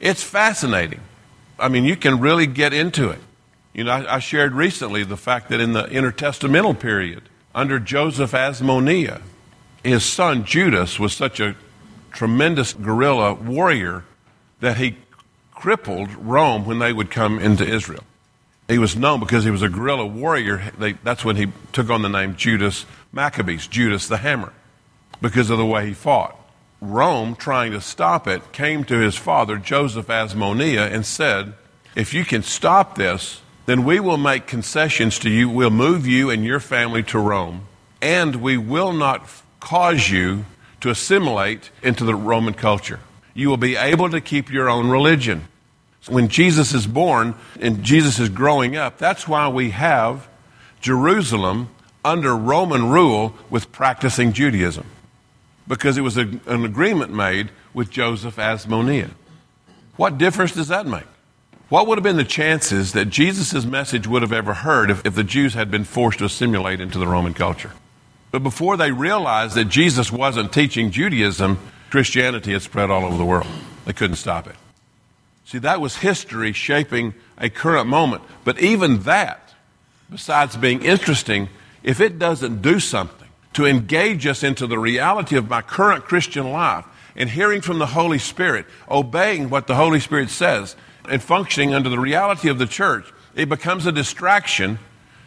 It's 0.00 0.22
fascinating. 0.22 1.00
I 1.58 1.68
mean, 1.68 1.84
you 1.84 1.96
can 1.96 2.20
really 2.20 2.46
get 2.46 2.72
into 2.72 3.10
it. 3.10 3.18
You 3.72 3.84
know, 3.84 3.92
I, 3.92 4.16
I 4.16 4.18
shared 4.18 4.52
recently 4.52 5.04
the 5.04 5.16
fact 5.16 5.48
that 5.50 5.60
in 5.60 5.72
the 5.72 5.84
intertestamental 5.84 6.78
period, 6.78 7.22
under 7.54 7.78
Joseph 7.78 8.32
Asmoneah, 8.32 9.22
his 9.82 10.04
son 10.04 10.44
Judas 10.44 10.98
was 10.98 11.12
such 11.12 11.40
a 11.40 11.56
tremendous 12.12 12.72
guerrilla 12.72 13.34
warrior 13.34 14.04
that 14.60 14.76
he 14.76 14.96
crippled 15.52 16.12
Rome 16.14 16.64
when 16.64 16.78
they 16.78 16.92
would 16.92 17.10
come 17.10 17.38
into 17.38 17.64
Israel. 17.64 18.04
He 18.68 18.78
was 18.78 18.96
known 18.96 19.18
because 19.20 19.44
he 19.44 19.50
was 19.50 19.62
a 19.62 19.68
guerrilla 19.70 20.06
warrior. 20.06 20.72
They, 20.78 20.92
that's 20.92 21.24
when 21.24 21.36
he 21.36 21.46
took 21.72 21.88
on 21.88 22.02
the 22.02 22.08
name 22.08 22.36
Judas 22.36 22.84
Maccabees, 23.12 23.66
Judas 23.66 24.08
the 24.08 24.18
Hammer, 24.18 24.52
because 25.22 25.48
of 25.48 25.56
the 25.56 25.64
way 25.64 25.86
he 25.86 25.94
fought. 25.94 26.36
Rome, 26.80 27.34
trying 27.34 27.72
to 27.72 27.80
stop 27.80 28.28
it, 28.28 28.52
came 28.52 28.84
to 28.84 28.98
his 28.98 29.16
father, 29.16 29.56
Joseph 29.56 30.06
Asmoneah, 30.06 30.92
and 30.92 31.04
said, 31.04 31.54
If 31.96 32.12
you 32.12 32.24
can 32.24 32.42
stop 32.42 32.96
this, 32.96 33.40
then 33.66 33.84
we 33.84 34.00
will 34.00 34.18
make 34.18 34.46
concessions 34.46 35.18
to 35.20 35.30
you. 35.30 35.48
We'll 35.48 35.70
move 35.70 36.06
you 36.06 36.30
and 36.30 36.44
your 36.44 36.60
family 36.60 37.02
to 37.04 37.18
Rome, 37.18 37.66
and 38.00 38.36
we 38.36 38.58
will 38.58 38.92
not 38.92 39.28
cause 39.60 40.10
you 40.10 40.44
to 40.80 40.90
assimilate 40.90 41.70
into 41.82 42.04
the 42.04 42.14
Roman 42.14 42.54
culture. 42.54 43.00
You 43.34 43.48
will 43.48 43.56
be 43.56 43.76
able 43.76 44.10
to 44.10 44.20
keep 44.20 44.52
your 44.52 44.68
own 44.68 44.88
religion. 44.88 45.48
When 46.08 46.28
Jesus 46.28 46.72
is 46.72 46.86
born 46.86 47.34
and 47.60 47.82
Jesus 47.82 48.18
is 48.18 48.28
growing 48.28 48.76
up, 48.76 48.98
that's 48.98 49.28
why 49.28 49.48
we 49.48 49.70
have 49.70 50.28
Jerusalem 50.80 51.68
under 52.04 52.36
Roman 52.36 52.88
rule 52.88 53.34
with 53.50 53.70
practicing 53.72 54.32
Judaism 54.32 54.86
because 55.68 55.98
it 55.98 56.00
was 56.00 56.16
a, 56.16 56.22
an 56.46 56.64
agreement 56.64 57.12
made 57.12 57.50
with 57.74 57.90
Joseph 57.90 58.36
Asmoneah. 58.36 59.10
What 59.96 60.18
difference 60.18 60.52
does 60.52 60.68
that 60.68 60.86
make? 60.86 61.04
What 61.68 61.86
would 61.86 61.98
have 61.98 62.02
been 62.02 62.16
the 62.16 62.24
chances 62.24 62.92
that 62.92 63.10
Jesus' 63.10 63.66
message 63.66 64.06
would 64.06 64.22
have 64.22 64.32
ever 64.32 64.54
heard 64.54 64.90
if, 64.90 65.04
if 65.04 65.14
the 65.14 65.24
Jews 65.24 65.52
had 65.52 65.70
been 65.70 65.84
forced 65.84 66.20
to 66.20 66.24
assimilate 66.24 66.80
into 66.80 66.98
the 66.98 67.06
Roman 67.06 67.34
culture? 67.34 67.72
But 68.30 68.42
before 68.42 68.76
they 68.76 68.90
realized 68.90 69.54
that 69.54 69.66
Jesus 69.66 70.10
wasn't 70.10 70.52
teaching 70.52 70.90
Judaism, 70.90 71.58
Christianity 71.90 72.52
had 72.52 72.62
spread 72.62 72.90
all 72.90 73.04
over 73.04 73.16
the 73.16 73.24
world. 73.24 73.48
They 73.84 73.92
couldn't 73.92 74.16
stop 74.16 74.46
it. 74.46 74.56
See, 75.48 75.56
that 75.60 75.80
was 75.80 75.96
history 75.96 76.52
shaping 76.52 77.14
a 77.38 77.48
current 77.48 77.88
moment. 77.88 78.22
But 78.44 78.60
even 78.60 78.98
that, 79.04 79.54
besides 80.10 80.58
being 80.58 80.82
interesting, 80.82 81.48
if 81.82 82.02
it 82.02 82.18
doesn't 82.18 82.60
do 82.60 82.78
something, 82.78 83.26
to 83.54 83.64
engage 83.64 84.26
us 84.26 84.42
into 84.42 84.66
the 84.66 84.78
reality 84.78 85.38
of 85.38 85.48
my 85.48 85.62
current 85.62 86.04
Christian 86.04 86.52
life 86.52 86.84
and 87.16 87.30
hearing 87.30 87.62
from 87.62 87.78
the 87.78 87.86
Holy 87.86 88.18
Spirit, 88.18 88.66
obeying 88.90 89.48
what 89.48 89.66
the 89.66 89.74
Holy 89.74 90.00
Spirit 90.00 90.28
says, 90.28 90.76
and 91.08 91.22
functioning 91.22 91.72
under 91.72 91.88
the 91.88 91.98
reality 91.98 92.50
of 92.50 92.58
the 92.58 92.66
church, 92.66 93.10
it 93.34 93.48
becomes 93.48 93.86
a 93.86 93.92
distraction. 93.92 94.78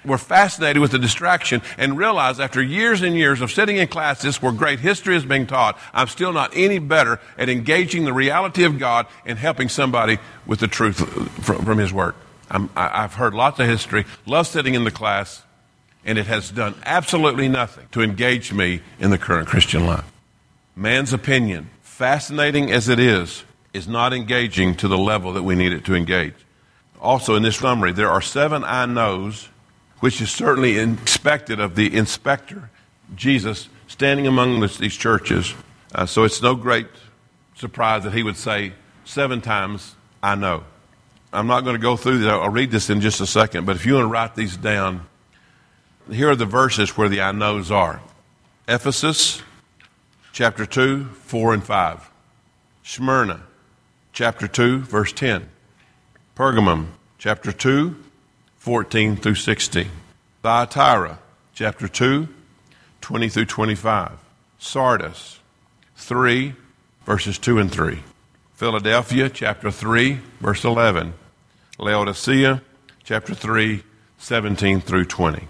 We're 0.03 0.17
fascinated 0.17 0.81
with 0.81 0.91
the 0.91 0.99
distraction 0.99 1.61
and 1.77 1.97
realize 1.97 2.39
after 2.39 2.61
years 2.61 3.01
and 3.01 3.15
years 3.15 3.41
of 3.41 3.51
sitting 3.51 3.77
in 3.77 3.87
classes 3.87 4.41
where 4.41 4.51
great 4.51 4.79
history 4.79 5.15
is 5.15 5.25
being 5.25 5.45
taught, 5.45 5.77
I'm 5.93 6.07
still 6.07 6.33
not 6.33 6.51
any 6.55 6.79
better 6.79 7.19
at 7.37 7.49
engaging 7.49 8.05
the 8.05 8.13
reality 8.13 8.63
of 8.63 8.79
God 8.79 9.05
and 9.25 9.37
helping 9.37 9.69
somebody 9.69 10.17
with 10.47 10.59
the 10.59 10.67
truth 10.67 10.97
from, 11.43 11.63
from 11.63 11.77
His 11.77 11.93
Word. 11.93 12.15
i 12.49 12.67
have 12.75 13.13
heard 13.13 13.35
lots 13.35 13.59
of 13.59 13.67
history, 13.67 14.05
love 14.25 14.47
sitting 14.47 14.73
in 14.73 14.85
the 14.85 14.91
class, 14.91 15.43
and 16.03 16.17
it 16.17 16.25
has 16.25 16.49
done 16.49 16.73
absolutely 16.83 17.47
nothing 17.47 17.87
to 17.91 18.01
engage 18.01 18.51
me 18.51 18.81
in 18.99 19.11
the 19.11 19.19
current 19.19 19.47
Christian 19.47 19.85
life. 19.85 20.11
Man's 20.75 21.13
opinion, 21.13 21.69
fascinating 21.81 22.71
as 22.71 22.89
it 22.89 22.97
is, 22.97 23.43
is 23.71 23.87
not 23.87 24.13
engaging 24.13 24.75
to 24.75 24.87
the 24.87 24.97
level 24.97 25.33
that 25.33 25.43
we 25.43 25.53
need 25.53 25.73
it 25.73 25.85
to 25.85 25.93
engage. 25.93 26.33
Also, 26.99 27.35
in 27.35 27.43
this 27.43 27.57
summary, 27.57 27.91
there 27.91 28.09
are 28.09 28.21
seven 28.21 28.63
I 28.63 28.85
knows, 28.85 29.49
which 30.01 30.19
is 30.19 30.29
certainly 30.29 30.77
expected 30.77 31.59
of 31.59 31.75
the 31.75 31.95
inspector, 31.95 32.69
Jesus, 33.15 33.69
standing 33.87 34.27
among 34.27 34.59
these 34.59 34.95
churches. 34.95 35.53
Uh, 35.93 36.05
so 36.05 36.23
it's 36.23 36.41
no 36.41 36.55
great 36.55 36.87
surprise 37.55 38.03
that 38.03 38.13
he 38.13 38.23
would 38.23 38.35
say 38.35 38.73
seven 39.05 39.41
times, 39.41 39.95
I 40.21 40.35
know. 40.35 40.63
I'm 41.31 41.47
not 41.47 41.61
going 41.61 41.75
to 41.75 41.81
go 41.81 41.95
through 41.95 42.19
that. 42.19 42.33
I'll 42.33 42.49
read 42.49 42.71
this 42.71 42.89
in 42.89 42.99
just 42.99 43.21
a 43.21 43.27
second, 43.27 43.65
but 43.65 43.75
if 43.75 43.85
you 43.85 43.93
want 43.93 44.05
to 44.05 44.09
write 44.09 44.35
these 44.35 44.57
down, 44.57 45.05
here 46.11 46.29
are 46.29 46.35
the 46.35 46.45
verses 46.45 46.97
where 46.97 47.07
the 47.07 47.21
I 47.21 47.31
knows 47.31 47.71
are 47.71 48.01
Ephesus, 48.67 49.41
chapter 50.33 50.65
2, 50.65 51.05
4 51.05 51.53
and 51.53 51.63
5. 51.63 52.09
Smyrna, 52.83 53.43
chapter 54.13 54.47
2, 54.47 54.79
verse 54.79 55.13
10. 55.13 55.47
Pergamum, 56.35 56.87
chapter 57.17 57.51
2, 57.51 57.95
14 58.61 59.15
through 59.15 59.33
16. 59.33 59.89
Thyatira, 60.43 61.17
chapter 61.55 61.87
2, 61.87 62.27
20 63.01 63.29
through 63.29 63.45
25. 63.45 64.11
Sardis, 64.59 65.39
3, 65.95 66.53
verses 67.03 67.39
2 67.39 67.57
and 67.57 67.71
3. 67.71 68.03
Philadelphia, 68.53 69.29
chapter 69.31 69.71
3, 69.71 70.19
verse 70.39 70.63
11. 70.63 71.15
Laodicea, 71.79 72.61
chapter 73.03 73.33
3, 73.33 73.81
17 74.19 74.79
through 74.79 75.05
20. 75.05 75.47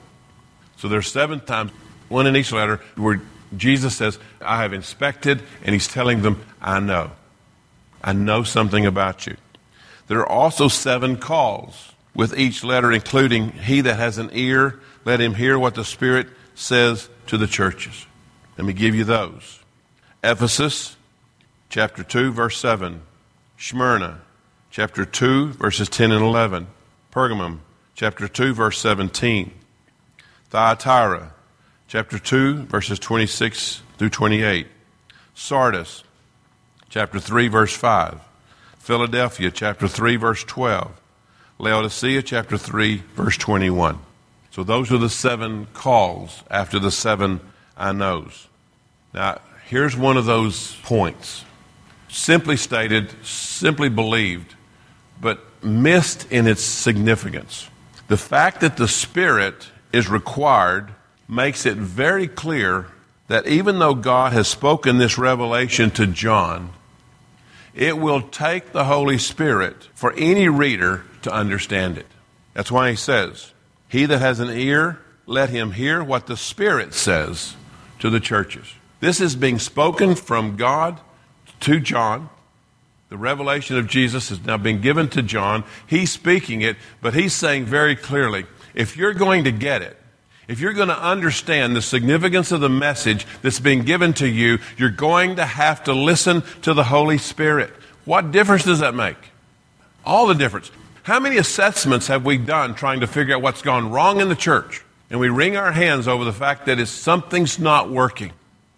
So 0.77 0.87
there's 0.87 1.11
seven 1.11 1.41
times, 1.41 1.71
one 2.07 2.27
in 2.27 2.37
each 2.37 2.53
letter, 2.53 2.79
where 2.95 3.21
Jesus 3.57 3.93
says, 3.93 4.19
I 4.39 4.61
have 4.61 4.71
inspected, 4.71 5.43
and 5.65 5.73
he's 5.73 5.89
telling 5.89 6.21
them, 6.21 6.41
I 6.61 6.79
know. 6.79 7.11
I 8.01 8.13
know 8.13 8.43
something 8.43 8.85
about 8.85 9.27
you. 9.27 9.35
There 10.07 10.19
are 10.19 10.29
also 10.29 10.69
seven 10.69 11.17
calls 11.17 11.91
with 12.13 12.37
each 12.37 12.63
letter, 12.63 12.91
including, 12.91 13.51
He 13.51 13.81
that 13.81 13.97
has 13.97 14.17
an 14.17 14.29
ear, 14.33 14.79
let 15.05 15.19
him 15.19 15.35
hear 15.35 15.57
what 15.57 15.75
the 15.75 15.85
Spirit 15.85 16.27
says 16.55 17.09
to 17.27 17.37
the 17.37 17.47
churches. 17.47 18.05
Let 18.57 18.67
me 18.67 18.73
give 18.73 18.93
you 18.93 19.03
those. 19.03 19.59
Ephesus, 20.23 20.95
chapter 21.69 22.03
2, 22.03 22.31
verse 22.31 22.57
7. 22.57 23.01
Smyrna, 23.57 24.21
chapter 24.69 25.05
2, 25.05 25.53
verses 25.53 25.89
10 25.89 26.11
and 26.11 26.23
11. 26.23 26.67
Pergamum, 27.11 27.59
chapter 27.95 28.27
2, 28.27 28.53
verse 28.53 28.79
17. 28.79 29.51
Thyatira, 30.49 31.33
chapter 31.87 32.19
2, 32.19 32.63
verses 32.63 32.99
26 32.99 33.81
through 33.97 34.09
28. 34.09 34.67
Sardis, 35.33 36.03
chapter 36.89 37.19
3, 37.19 37.47
verse 37.47 37.75
5. 37.75 38.19
Philadelphia, 38.77 39.49
chapter 39.49 39.87
3, 39.87 40.17
verse 40.17 40.43
12. 40.43 41.00
Laodicea, 41.61 42.23
chapter 42.23 42.57
3, 42.57 43.03
verse 43.13 43.37
21. 43.37 43.99
So 44.49 44.63
those 44.63 44.91
are 44.91 44.97
the 44.97 45.11
seven 45.11 45.67
calls 45.73 46.43
after 46.49 46.79
the 46.79 46.89
seven 46.89 47.39
I 47.77 47.91
knows. 47.91 48.47
Now, 49.13 49.41
here's 49.67 49.95
one 49.95 50.17
of 50.17 50.25
those 50.25 50.75
points. 50.81 51.45
Simply 52.09 52.57
stated, 52.57 53.11
simply 53.23 53.89
believed, 53.89 54.55
but 55.21 55.39
missed 55.63 56.31
in 56.31 56.47
its 56.47 56.63
significance. 56.63 57.69
The 58.07 58.17
fact 58.17 58.61
that 58.61 58.77
the 58.77 58.87
Spirit 58.87 59.67
is 59.93 60.09
required 60.09 60.89
makes 61.27 61.67
it 61.67 61.77
very 61.77 62.27
clear 62.27 62.87
that 63.27 63.45
even 63.45 63.77
though 63.77 63.93
God 63.93 64.33
has 64.33 64.47
spoken 64.47 64.97
this 64.97 65.19
revelation 65.19 65.91
to 65.91 66.07
John, 66.07 66.71
it 67.75 67.99
will 67.99 68.23
take 68.23 68.71
the 68.71 68.85
Holy 68.85 69.19
Spirit 69.19 69.89
for 69.93 70.11
any 70.13 70.49
reader 70.49 71.05
to 71.23 71.31
understand 71.31 71.97
it. 71.97 72.07
That's 72.53 72.71
why 72.71 72.89
he 72.89 72.95
says, 72.95 73.53
He 73.87 74.05
that 74.05 74.19
has 74.19 74.39
an 74.39 74.49
ear, 74.49 74.99
let 75.25 75.49
him 75.49 75.71
hear 75.71 76.03
what 76.03 76.27
the 76.27 76.37
Spirit 76.37 76.93
says 76.93 77.55
to 77.99 78.09
the 78.09 78.19
churches. 78.19 78.73
This 78.99 79.21
is 79.21 79.35
being 79.35 79.59
spoken 79.59 80.15
from 80.15 80.57
God 80.57 80.99
to 81.61 81.79
John. 81.79 82.29
The 83.09 83.17
revelation 83.17 83.77
of 83.77 83.87
Jesus 83.87 84.29
has 84.29 84.43
now 84.45 84.57
been 84.57 84.81
given 84.81 85.09
to 85.09 85.21
John. 85.21 85.63
He's 85.87 86.11
speaking 86.11 86.61
it, 86.61 86.77
but 87.01 87.13
he's 87.13 87.33
saying 87.33 87.65
very 87.65 87.95
clearly 87.95 88.45
if 88.73 88.95
you're 88.95 89.13
going 89.13 89.43
to 89.43 89.51
get 89.51 89.81
it, 89.81 89.97
if 90.47 90.59
you're 90.59 90.73
going 90.73 90.89
to 90.89 90.99
understand 90.99 91.75
the 91.75 91.81
significance 91.81 92.51
of 92.51 92.61
the 92.61 92.69
message 92.69 93.25
that's 93.41 93.59
being 93.59 93.83
given 93.83 94.13
to 94.13 94.27
you, 94.27 94.59
you're 94.77 94.89
going 94.89 95.37
to 95.37 95.45
have 95.45 95.83
to 95.85 95.93
listen 95.93 96.43
to 96.63 96.73
the 96.73 96.83
Holy 96.83 97.17
Spirit. 97.17 97.71
What 98.05 98.31
difference 98.31 98.63
does 98.63 98.79
that 98.79 98.95
make? 98.95 99.17
All 100.05 100.27
the 100.27 100.33
difference. 100.33 100.71
How 101.03 101.19
many 101.19 101.37
assessments 101.37 102.07
have 102.07 102.25
we 102.25 102.37
done 102.37 102.75
trying 102.75 102.99
to 102.99 103.07
figure 103.07 103.35
out 103.35 103.41
what's 103.41 103.61
gone 103.61 103.89
wrong 103.89 104.21
in 104.21 104.29
the 104.29 104.35
church? 104.35 104.83
And 105.09 105.19
we 105.19 105.29
wring 105.29 105.57
our 105.57 105.71
hands 105.71 106.07
over 106.07 106.23
the 106.23 106.33
fact 106.33 106.67
that 106.67 106.85
something's 106.87 107.59
not 107.59 107.89
working. 107.89 108.31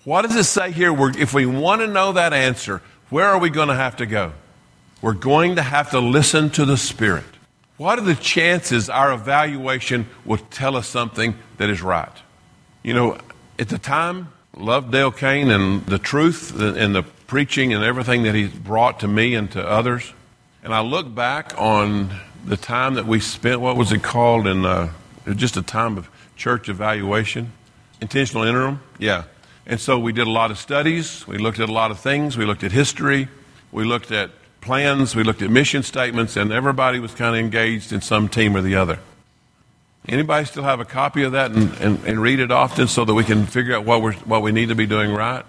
What 0.03 0.23
does 0.23 0.36
it 0.36 0.45
say 0.45 0.71
here? 0.71 0.91
We're, 0.91 1.17
if 1.17 1.33
we 1.33 1.45
want 1.45 1.81
to 1.81 1.88
know 1.88 2.13
that 2.13 2.33
answer, 2.33 2.81
where 3.09 3.27
are 3.27 3.39
we 3.39 3.49
going 3.49 3.67
to 3.67 3.75
have 3.75 3.97
to 3.97 4.05
go? 4.05 4.33
We're 5.01 5.13
going 5.13 5.57
to 5.57 5.62
have 5.62 5.91
to 5.91 5.99
listen 5.99 6.49
to 6.51 6.65
the 6.65 6.77
Spirit. 6.77 7.25
What 7.77 7.99
are 7.99 8.03
the 8.03 8.15
chances 8.15 8.89
our 8.89 9.12
evaluation 9.12 10.07
will 10.23 10.38
tell 10.38 10.77
us 10.77 10.88
something 10.88 11.36
that 11.57 11.69
is 11.69 11.81
right? 11.81 12.12
You 12.83 12.93
know, 12.93 13.17
at 13.59 13.69
the 13.69 13.77
time, 13.77 14.31
loved 14.55 14.91
Dale 14.91 15.12
Kane 15.12 15.49
and 15.49 15.86
the 15.86 15.99
truth 15.99 16.57
and 16.59 16.95
the 16.95 17.03
preaching 17.27 17.73
and 17.73 17.83
everything 17.83 18.23
that 18.23 18.36
he 18.36 18.47
brought 18.47 19.01
to 19.01 19.07
me 19.07 19.36
and 19.36 19.51
to 19.51 19.67
others. 19.67 20.13
And 20.63 20.73
I 20.73 20.80
look 20.80 21.13
back 21.13 21.54
on 21.58 22.10
the 22.45 22.56
time 22.56 22.93
that 22.93 23.06
we 23.06 23.19
spent, 23.19 23.60
what 23.60 23.76
was 23.76 23.91
it 23.91 24.02
called? 24.02 24.47
In 24.47 24.65
uh, 24.65 24.93
just 25.36 25.58
a 25.58 25.62
time 25.62 25.97
of 25.97 26.10
church 26.38 26.69
evaluation, 26.69 27.52
intentional 27.99 28.45
interim. 28.45 28.82
Yeah. 28.97 29.26
And 29.65 29.78
so 29.78 29.99
we 29.99 30.13
did 30.13 30.26
a 30.26 30.32
lot 30.32 30.52
of 30.52 30.58
studies. 30.58 31.28
We 31.28 31.38
looked 31.38 31.60
at 31.60 31.67
a 31.67 31.73
lot 31.73 31.91
of 31.91 31.99
things. 31.99 32.38
We 32.38 32.45
looked 32.45 32.63
at 32.63 32.71
history. 32.71 33.28
We 33.73 33.84
looked 33.84 34.10
at 34.12 34.32
plans. 34.62 35.17
We 35.17 35.23
looked 35.23 35.41
at 35.41 35.49
mission 35.49 35.84
statements, 35.84 36.38
and 36.38 36.54
everybody 36.54 37.02
was 37.02 37.13
kind 37.13 37.36
of 37.36 37.41
engaged 37.41 37.91
in 37.91 37.99
some 37.99 38.30
team 38.30 38.56
or 38.56 38.62
the 38.62 38.76
other. 38.76 38.99
Anybody 40.08 40.45
still 40.45 40.63
have 40.63 40.80
a 40.80 40.86
copy 40.86 41.23
of 41.23 41.34
that 41.34 41.52
and, 41.52 41.73
and, 41.76 42.06
and 42.06 42.21
read 42.21 42.39
it 42.39 42.52
often 42.52 42.88
so 42.88 43.04
that 43.04 43.13
we 43.13 43.26
can 43.26 43.45
figure 43.47 43.76
out 43.76 43.84
what, 43.84 44.02
we're, 44.02 44.13
what 44.13 44.41
we 44.41 44.54
need 44.54 44.69
to 44.69 44.76
be 44.76 44.86
doing 44.86 45.13
right? 45.13 45.45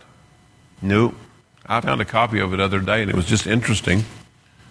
Nope. 0.83 1.15
I 1.67 1.81
found 1.81 2.01
a 2.01 2.05
copy 2.05 2.41
of 2.41 2.53
it 2.53 2.57
the 2.57 2.65
other 2.65 2.81
day, 2.81 3.03
and 3.03 3.11
it 3.11 3.17
was 3.17 3.27
just 3.27 3.47
interesting. 3.47 4.05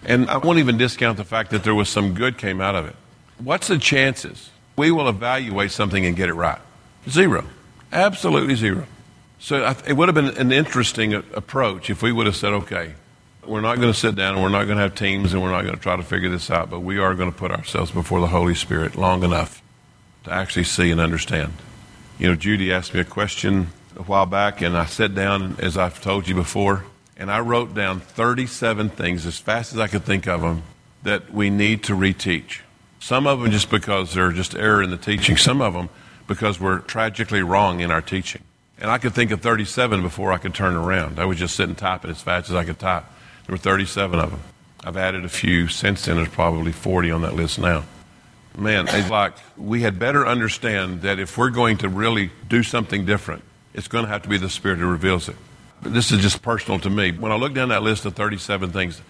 And 0.06 0.28
I 0.28 0.36
won't 0.38 0.58
even 0.58 0.76
discount 0.76 1.16
the 1.16 1.24
fact 1.24 1.50
that 1.50 1.64
there 1.64 1.74
was 1.74 1.88
some 1.88 2.14
good 2.14 2.38
came 2.38 2.60
out 2.60 2.74
of 2.74 2.86
it. 2.86 2.96
What's 3.38 3.68
the 3.68 3.78
chances 3.78 4.50
we 4.76 4.90
will 4.90 5.08
evaluate 5.08 5.70
something 5.70 6.04
and 6.04 6.16
get 6.16 6.28
it 6.28 6.34
right? 6.34 6.60
Zero. 7.08 7.44
Absolutely 7.92 8.54
zero. 8.56 8.86
So 9.38 9.74
it 9.86 9.94
would 9.94 10.08
have 10.08 10.14
been 10.14 10.36
an 10.38 10.52
interesting 10.52 11.14
approach 11.14 11.90
if 11.90 12.02
we 12.02 12.12
would 12.12 12.26
have 12.26 12.36
said, 12.36 12.52
okay, 12.52 12.94
we're 13.46 13.60
not 13.60 13.76
going 13.76 13.92
to 13.92 13.98
sit 13.98 14.14
down 14.14 14.34
and 14.34 14.42
we're 14.42 14.48
not 14.48 14.64
going 14.64 14.76
to 14.76 14.82
have 14.82 14.94
teams 14.94 15.32
and 15.32 15.42
we're 15.42 15.50
not 15.50 15.62
going 15.62 15.74
to 15.74 15.80
try 15.80 15.96
to 15.96 16.02
figure 16.02 16.30
this 16.30 16.50
out, 16.50 16.70
but 16.70 16.80
we 16.80 16.98
are 16.98 17.14
going 17.14 17.30
to 17.30 17.36
put 17.36 17.50
ourselves 17.50 17.90
before 17.90 18.20
the 18.20 18.28
Holy 18.28 18.54
Spirit 18.54 18.96
long 18.96 19.22
enough 19.22 19.62
to 20.24 20.32
actually 20.32 20.64
see 20.64 20.90
and 20.90 21.00
understand. 21.00 21.52
You 22.18 22.28
know, 22.28 22.36
Judy 22.36 22.72
asked 22.72 22.94
me 22.94 23.00
a 23.00 23.04
question 23.04 23.68
a 23.96 24.02
while 24.02 24.26
back, 24.26 24.62
and 24.62 24.76
I 24.76 24.86
sat 24.86 25.14
down, 25.14 25.56
as 25.58 25.76
I've 25.76 26.00
told 26.00 26.26
you 26.26 26.34
before, 26.34 26.84
and 27.16 27.30
I 27.30 27.40
wrote 27.40 27.74
down 27.74 28.00
37 28.00 28.90
things 28.90 29.26
as 29.26 29.38
fast 29.38 29.72
as 29.72 29.78
I 29.78 29.86
could 29.86 30.04
think 30.04 30.26
of 30.26 30.40
them 30.40 30.62
that 31.02 31.32
we 31.32 31.50
need 31.50 31.84
to 31.84 31.94
reteach. 31.94 32.60
Some 32.98 33.26
of 33.26 33.40
them 33.40 33.50
just 33.50 33.70
because 33.70 34.14
they're 34.14 34.32
just 34.32 34.54
error 34.54 34.82
in 34.82 34.90
the 34.90 34.96
teaching, 34.96 35.36
some 35.36 35.60
of 35.60 35.74
them 35.74 35.90
because 36.26 36.58
we're 36.58 36.78
tragically 36.78 37.42
wrong 37.42 37.80
in 37.80 37.90
our 37.90 38.00
teaching. 38.00 38.42
And 38.78 38.90
I 38.90 38.98
could 38.98 39.14
think 39.14 39.30
of 39.30 39.40
37 39.40 40.02
before 40.02 40.32
I 40.32 40.38
could 40.38 40.54
turn 40.54 40.74
around. 40.74 41.18
I 41.18 41.26
was 41.26 41.38
just 41.38 41.54
sitting 41.54 41.74
it 41.74 42.04
as 42.04 42.20
fast 42.20 42.50
as 42.50 42.56
I 42.56 42.64
could 42.64 42.78
type. 42.78 43.04
There 43.46 43.54
were 43.54 43.58
37 43.58 44.18
of 44.18 44.30
them. 44.30 44.40
I've 44.82 44.96
added 44.96 45.24
a 45.24 45.28
few 45.28 45.68
since 45.68 46.04
then. 46.04 46.16
There's 46.16 46.28
probably 46.28 46.72
40 46.72 47.10
on 47.10 47.22
that 47.22 47.34
list 47.34 47.58
now. 47.58 47.84
Man, 48.56 48.86
it's 48.88 49.10
like 49.10 49.34
we 49.56 49.82
had 49.82 49.98
better 49.98 50.26
understand 50.26 51.02
that 51.02 51.18
if 51.18 51.36
we're 51.36 51.50
going 51.50 51.78
to 51.78 51.88
really 51.88 52.30
do 52.48 52.62
something 52.62 53.04
different, 53.04 53.42
it's 53.74 53.88
going 53.88 54.04
to 54.04 54.10
have 54.10 54.22
to 54.22 54.28
be 54.28 54.38
the 54.38 54.48
Spirit 54.48 54.78
who 54.78 54.86
reveals 54.86 55.28
it. 55.28 55.36
This 55.84 56.10
is 56.12 56.20
just 56.20 56.42
personal 56.42 56.80
to 56.80 56.90
me. 56.90 57.12
When 57.12 57.30
I 57.30 57.36
look 57.36 57.54
down 57.54 57.68
that 57.68 57.82
list 57.82 58.04
of 58.04 58.14
37 58.14 58.70
things, 58.72 59.00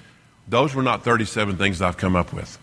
those 0.48 0.74
were 0.74 0.82
not 0.82 1.04
37 1.04 1.56
things 1.56 1.80
I've 1.80 1.96
come 1.96 2.16
up 2.16 2.32
with. 2.32 2.58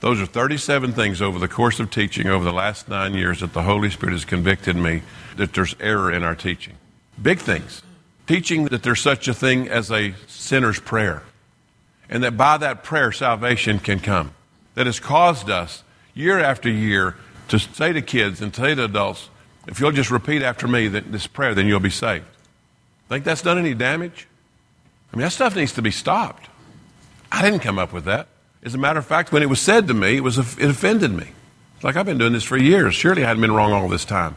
Those 0.00 0.20
are 0.20 0.26
37 0.26 0.94
things 0.94 1.20
over 1.20 1.38
the 1.38 1.46
course 1.46 1.78
of 1.78 1.90
teaching 1.90 2.26
over 2.26 2.42
the 2.42 2.52
last 2.52 2.88
nine 2.88 3.12
years 3.12 3.40
that 3.40 3.52
the 3.52 3.62
Holy 3.62 3.90
Spirit 3.90 4.12
has 4.12 4.24
convicted 4.24 4.76
me 4.76 5.02
that 5.36 5.52
there's 5.52 5.76
error 5.78 6.10
in 6.10 6.22
our 6.22 6.34
teaching. 6.34 6.74
Big 7.20 7.38
things. 7.38 7.82
Teaching 8.26 8.64
that 8.66 8.82
there's 8.82 9.00
such 9.00 9.28
a 9.28 9.34
thing 9.34 9.68
as 9.68 9.90
a 9.90 10.14
sinner's 10.26 10.80
prayer, 10.80 11.22
and 12.08 12.22
that 12.24 12.36
by 12.36 12.56
that 12.56 12.82
prayer 12.82 13.12
salvation 13.12 13.78
can 13.78 13.98
come. 14.00 14.32
That 14.74 14.86
has 14.86 14.98
caused 15.00 15.50
us 15.50 15.84
year 16.14 16.38
after 16.38 16.70
year 16.70 17.16
to 17.48 17.58
say 17.58 17.92
to 17.92 18.00
kids 18.00 18.40
and 18.40 18.54
say 18.54 18.74
to 18.74 18.84
adults, 18.84 19.28
if 19.66 19.80
you'll 19.80 19.92
just 19.92 20.10
repeat 20.10 20.42
after 20.42 20.66
me 20.66 20.88
this 20.88 21.26
prayer, 21.26 21.54
then 21.54 21.66
you'll 21.66 21.80
be 21.80 21.90
saved. 21.90 22.24
Think 23.10 23.24
that's 23.24 23.42
done 23.42 23.58
any 23.58 23.74
damage? 23.74 24.28
I 25.12 25.16
mean, 25.16 25.24
that 25.24 25.32
stuff 25.32 25.56
needs 25.56 25.72
to 25.72 25.82
be 25.82 25.90
stopped. 25.90 26.48
I 27.32 27.42
didn't 27.42 27.58
come 27.58 27.76
up 27.76 27.92
with 27.92 28.04
that. 28.04 28.28
As 28.62 28.72
a 28.72 28.78
matter 28.78 29.00
of 29.00 29.06
fact, 29.06 29.32
when 29.32 29.42
it 29.42 29.48
was 29.48 29.60
said 29.60 29.88
to 29.88 29.94
me, 29.94 30.18
it, 30.18 30.20
was, 30.20 30.38
it 30.38 30.70
offended 30.70 31.10
me. 31.10 31.26
It's 31.74 31.82
like, 31.82 31.96
I've 31.96 32.06
been 32.06 32.18
doing 32.18 32.32
this 32.32 32.44
for 32.44 32.56
years. 32.56 32.94
Surely 32.94 33.24
I 33.24 33.26
hadn't 33.26 33.40
been 33.40 33.50
wrong 33.50 33.72
all 33.72 33.88
this 33.88 34.04
time. 34.04 34.36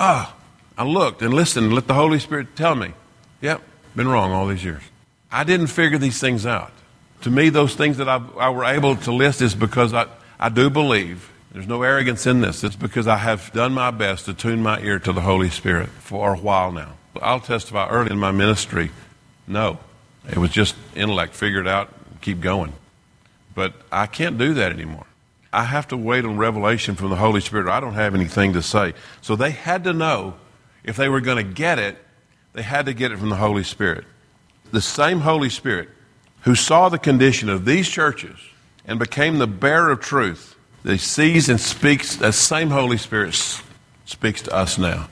Ah, 0.00 0.34
I 0.76 0.82
looked 0.82 1.22
and 1.22 1.32
listened 1.32 1.66
and 1.66 1.74
let 1.76 1.86
the 1.86 1.94
Holy 1.94 2.18
Spirit 2.18 2.56
tell 2.56 2.74
me, 2.74 2.92
yep, 3.40 3.62
been 3.94 4.08
wrong 4.08 4.32
all 4.32 4.48
these 4.48 4.64
years. 4.64 4.82
I 5.30 5.44
didn't 5.44 5.68
figure 5.68 5.98
these 5.98 6.18
things 6.18 6.44
out. 6.44 6.72
To 7.22 7.30
me, 7.30 7.50
those 7.50 7.76
things 7.76 7.98
that 7.98 8.08
I, 8.08 8.20
I 8.36 8.50
were 8.50 8.64
able 8.64 8.96
to 8.96 9.12
list 9.12 9.42
is 9.42 9.54
because 9.54 9.94
I, 9.94 10.06
I 10.40 10.48
do 10.48 10.70
believe, 10.70 11.30
there's 11.52 11.68
no 11.68 11.84
arrogance 11.84 12.26
in 12.26 12.40
this, 12.40 12.64
it's 12.64 12.74
because 12.74 13.06
I 13.06 13.18
have 13.18 13.52
done 13.52 13.74
my 13.74 13.92
best 13.92 14.24
to 14.24 14.34
tune 14.34 14.60
my 14.60 14.80
ear 14.80 14.98
to 14.98 15.12
the 15.12 15.20
Holy 15.20 15.50
Spirit 15.50 15.88
for 15.88 16.34
a 16.34 16.36
while 16.36 16.72
now. 16.72 16.94
I'll 17.20 17.40
testify 17.40 17.88
early 17.88 18.10
in 18.10 18.18
my 18.18 18.30
ministry, 18.30 18.90
no. 19.46 19.78
It 20.30 20.38
was 20.38 20.50
just 20.50 20.74
intellect, 20.94 21.34
figured 21.34 21.66
out, 21.66 21.92
keep 22.20 22.40
going. 22.40 22.72
But 23.54 23.74
I 23.90 24.06
can't 24.06 24.38
do 24.38 24.54
that 24.54 24.72
anymore. 24.72 25.06
I 25.52 25.64
have 25.64 25.88
to 25.88 25.96
wait 25.96 26.24
on 26.24 26.36
revelation 26.36 26.94
from 26.94 27.10
the 27.10 27.16
Holy 27.16 27.40
Spirit. 27.40 27.68
I 27.68 27.80
don't 27.80 27.94
have 27.94 28.14
anything 28.14 28.52
to 28.52 28.62
say. 28.62 28.92
So 29.22 29.34
they 29.34 29.50
had 29.50 29.84
to 29.84 29.92
know 29.92 30.34
if 30.84 30.96
they 30.96 31.08
were 31.08 31.20
going 31.20 31.44
to 31.44 31.52
get 31.54 31.78
it, 31.78 31.96
they 32.52 32.62
had 32.62 32.86
to 32.86 32.92
get 32.92 33.12
it 33.12 33.18
from 33.18 33.30
the 33.30 33.36
Holy 33.36 33.64
Spirit. 33.64 34.04
The 34.70 34.82
same 34.82 35.20
Holy 35.20 35.50
Spirit 35.50 35.88
who 36.42 36.54
saw 36.54 36.88
the 36.88 36.98
condition 36.98 37.48
of 37.48 37.64
these 37.64 37.88
churches 37.88 38.38
and 38.84 38.98
became 38.98 39.38
the 39.38 39.46
bearer 39.46 39.90
of 39.90 40.00
truth, 40.00 40.54
that 40.84 40.98
sees 40.98 41.48
and 41.48 41.60
speaks, 41.60 42.16
that 42.16 42.32
same 42.32 42.70
Holy 42.70 42.96
Spirit 42.96 43.34
speaks 44.04 44.42
to 44.42 44.54
us 44.54 44.78
now. 44.78 45.08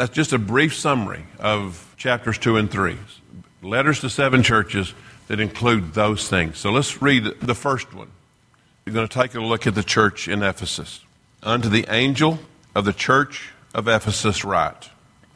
That's 0.00 0.14
just 0.14 0.32
a 0.32 0.38
brief 0.38 0.74
summary 0.74 1.26
of 1.38 1.94
chapters 1.98 2.38
2 2.38 2.56
and 2.56 2.70
3. 2.70 2.96
Letters 3.60 4.00
to 4.00 4.08
seven 4.08 4.42
churches 4.42 4.94
that 5.28 5.40
include 5.40 5.92
those 5.92 6.26
things. 6.26 6.56
So 6.56 6.70
let's 6.70 7.02
read 7.02 7.24
the 7.42 7.54
first 7.54 7.92
one. 7.92 8.08
We're 8.86 8.94
going 8.94 9.06
to 9.06 9.14
take 9.14 9.34
a 9.34 9.40
look 9.40 9.66
at 9.66 9.74
the 9.74 9.82
church 9.82 10.26
in 10.26 10.42
Ephesus. 10.42 11.04
Unto 11.42 11.68
the 11.68 11.84
angel 11.90 12.38
of 12.74 12.86
the 12.86 12.94
church 12.94 13.50
of 13.74 13.88
Ephesus 13.88 14.42
write, 14.42 14.88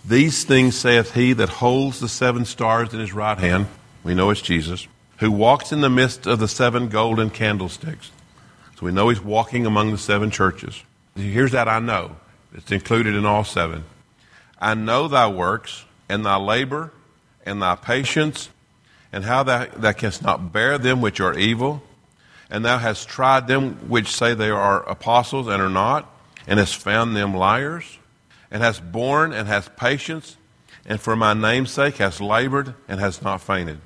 These 0.03 0.45
things 0.45 0.77
saith 0.77 1.13
he 1.13 1.35
that 1.35 1.51
holds 1.51 2.01
the 2.01 2.09
seven 2.09 2.47
stars 2.47 2.95
in 2.95 3.01
his 3.01 3.13
right 3.13 3.37
hand, 3.37 3.67
we 4.03 4.15
know 4.15 4.31
it's 4.31 4.41
Jesus, 4.41 4.89
who 5.19 5.31
walks 5.31 5.73
in 5.73 5.83
the 5.83 5.91
midst 5.91 6.27
of 6.27 6.39
the 6.39 6.49
seven 6.49 6.89
golden 6.89 7.29
candlesticks. 7.29 8.13
So 8.79 8.87
we 8.87 8.93
know 8.93 9.11
he's 9.11 9.21
walking 9.21 9.67
among 9.67 9.91
the 9.91 9.99
seven 9.99 10.31
churches. 10.31 10.83
Here's 11.15 11.53
that 11.53 11.69
I 11.69 11.81
know. 11.81 12.17
It's 12.55 12.73
included 12.73 13.15
in 13.15 13.27
all 13.27 13.45
seven. 13.45 13.85
I 14.61 14.75
know 14.75 15.09
thy 15.09 15.29
works, 15.29 15.85
and 16.09 16.25
thy 16.25 16.37
labor, 16.37 16.93
and 17.45 17.61
thy 17.61 17.75
patience, 17.75 18.51
and 19.13 19.25
how 19.25 19.43
thou, 19.43 19.67
thou 19.67 19.93
canst 19.93 20.23
not 20.23 20.53
bear 20.53 20.79
them 20.79 21.01
which 21.01 21.21
are 21.21 21.39
evil, 21.39 21.83
and 22.51 22.65
thou 22.65 22.79
hast 22.79 23.09
tried 23.09 23.47
them 23.47 23.89
which 23.89 24.15
say 24.15 24.35
they 24.35 24.51
are 24.51 24.83
apostles 24.89 25.49
and 25.49 25.63
are 25.63 25.71
not, 25.71 26.11
and 26.47 26.59
hast 26.59 26.77
found 26.77 27.17
them 27.17 27.35
liars, 27.35 27.99
and 28.51 28.63
hast 28.63 28.93
borne 28.93 29.33
and 29.33 29.49
hast 29.49 29.77
patience, 29.77 30.37
and 30.87 31.01
for 31.01 31.17
my 31.17 31.35
name's 31.35 31.71
sake 31.71 31.97
hast 31.97 32.21
labored 32.21 32.75
and 32.89 33.01
hast 33.01 33.23
not 33.23 33.41
fainted. 33.41 33.81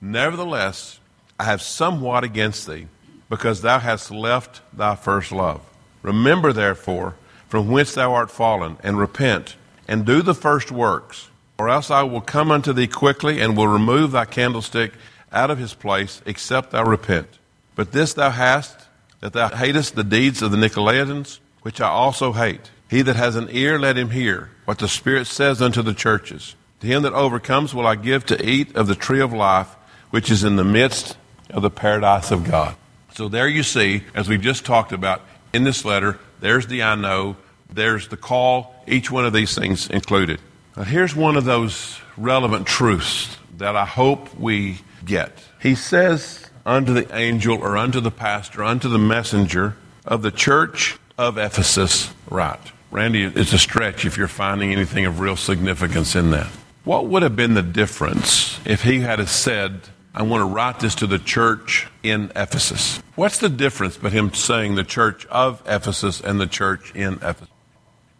Nevertheless, 0.00 1.00
I 1.40 1.44
have 1.44 1.62
somewhat 1.62 2.24
against 2.24 2.66
thee, 2.66 2.88
because 3.28 3.62
thou 3.62 3.78
hast 3.78 4.10
left 4.10 4.60
thy 4.72 4.94
first 4.94 5.32
love. 5.32 5.60
Remember, 6.02 6.52
therefore, 6.52 7.16
from 7.48 7.68
whence 7.68 7.94
thou 7.94 8.12
art 8.14 8.30
fallen, 8.30 8.76
and 8.82 8.98
repent, 8.98 9.56
and 9.88 10.04
do 10.04 10.22
the 10.22 10.34
first 10.34 10.70
works 10.70 11.28
or 11.58 11.68
else 11.68 11.90
I 11.90 12.04
will 12.04 12.20
come 12.20 12.52
unto 12.52 12.72
thee 12.72 12.86
quickly 12.86 13.40
and 13.40 13.56
will 13.56 13.66
remove 13.66 14.12
thy 14.12 14.26
candlestick 14.26 14.92
out 15.32 15.50
of 15.50 15.58
his 15.58 15.74
place, 15.74 16.22
except 16.24 16.70
thou 16.70 16.84
repent. 16.84 17.26
But 17.74 17.90
this 17.90 18.14
thou 18.14 18.30
hast, 18.30 18.86
that 19.20 19.32
thou 19.32 19.48
hatest 19.48 19.96
the 19.96 20.04
deeds 20.04 20.40
of 20.40 20.52
the 20.52 20.56
Nicolaitans, 20.56 21.40
which 21.62 21.80
I 21.80 21.88
also 21.88 22.32
hate. 22.32 22.70
He 22.88 23.02
that 23.02 23.16
has 23.16 23.34
an 23.34 23.48
ear, 23.50 23.78
let 23.78 23.98
him 23.98 24.10
hear 24.10 24.50
what 24.66 24.78
the 24.78 24.88
Spirit 24.88 25.26
says 25.26 25.60
unto 25.60 25.82
the 25.82 25.94
churches. 25.94 26.54
To 26.80 26.86
him 26.86 27.02
that 27.02 27.12
overcomes 27.12 27.74
will 27.74 27.88
I 27.88 27.96
give 27.96 28.24
to 28.26 28.48
eat 28.48 28.76
of 28.76 28.86
the 28.86 28.94
tree 28.94 29.20
of 29.20 29.32
life, 29.32 29.74
which 30.10 30.30
is 30.30 30.44
in 30.44 30.54
the 30.54 30.64
midst 30.64 31.16
of 31.50 31.62
the 31.62 31.70
paradise 31.70 32.30
of 32.30 32.44
God. 32.44 32.76
So 33.14 33.28
there 33.28 33.48
you 33.48 33.64
see, 33.64 34.04
as 34.14 34.28
we've 34.28 34.40
just 34.40 34.64
talked 34.64 34.92
about 34.92 35.22
in 35.52 35.64
this 35.64 35.84
letter, 35.84 36.20
there's 36.38 36.68
the 36.68 36.84
I 36.84 36.94
know, 36.94 37.36
there's 37.70 38.08
the 38.08 38.16
call, 38.16 38.74
each 38.86 39.10
one 39.10 39.24
of 39.24 39.32
these 39.32 39.54
things 39.54 39.88
included. 39.88 40.40
Now 40.76 40.84
here's 40.84 41.14
one 41.14 41.36
of 41.36 41.44
those 41.44 42.00
relevant 42.16 42.66
truths 42.66 43.36
that 43.58 43.76
I 43.76 43.84
hope 43.84 44.34
we 44.38 44.80
get. 45.04 45.32
He 45.60 45.74
says 45.74 46.46
unto 46.64 46.92
the 46.92 47.16
angel 47.16 47.58
or 47.58 47.76
unto 47.76 48.00
the 48.00 48.10
pastor, 48.10 48.62
unto 48.62 48.88
the 48.88 48.98
messenger 48.98 49.76
of 50.06 50.22
the 50.22 50.30
church 50.30 50.98
of 51.16 51.36
Ephesus, 51.38 52.12
right. 52.30 52.60
Randy, 52.90 53.24
it's 53.24 53.52
a 53.52 53.58
stretch 53.58 54.06
if 54.06 54.16
you're 54.16 54.28
finding 54.28 54.72
anything 54.72 55.04
of 55.04 55.20
real 55.20 55.36
significance 55.36 56.14
in 56.14 56.30
that. 56.30 56.46
What 56.84 57.06
would 57.06 57.22
have 57.22 57.36
been 57.36 57.54
the 57.54 57.62
difference 57.62 58.58
if 58.64 58.82
he 58.82 59.00
had 59.00 59.26
said, 59.28 59.80
I 60.14 60.22
want 60.22 60.40
to 60.40 60.46
write 60.46 60.80
this 60.80 60.94
to 60.96 61.06
the 61.06 61.18
church 61.18 61.86
in 62.02 62.32
Ephesus? 62.34 63.02
What's 63.14 63.38
the 63.38 63.50
difference 63.50 63.96
between 63.96 64.12
him 64.12 64.34
saying 64.34 64.76
the 64.76 64.84
church 64.84 65.26
of 65.26 65.62
Ephesus 65.66 66.20
and 66.20 66.40
the 66.40 66.46
church 66.46 66.94
in 66.94 67.14
Ephesus? 67.14 67.48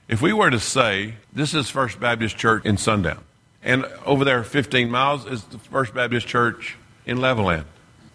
If 0.09 0.23
we 0.23 0.33
were 0.33 0.49
to 0.49 0.59
say, 0.59 1.17
this 1.35 1.53
is 1.53 1.69
First 1.69 2.01
Baptist 2.01 2.39
Church 2.39 2.65
in 2.65 2.79
Sundown, 2.79 3.23
and 3.63 3.85
over 4.07 4.25
there 4.25 4.43
15 4.43 4.91
miles 4.91 5.27
is 5.27 5.45
the 5.45 5.59
First 5.59 5.93
Baptist 5.93 6.27
Church 6.27 6.77
in 7.05 7.19
Levelland, 7.19 7.65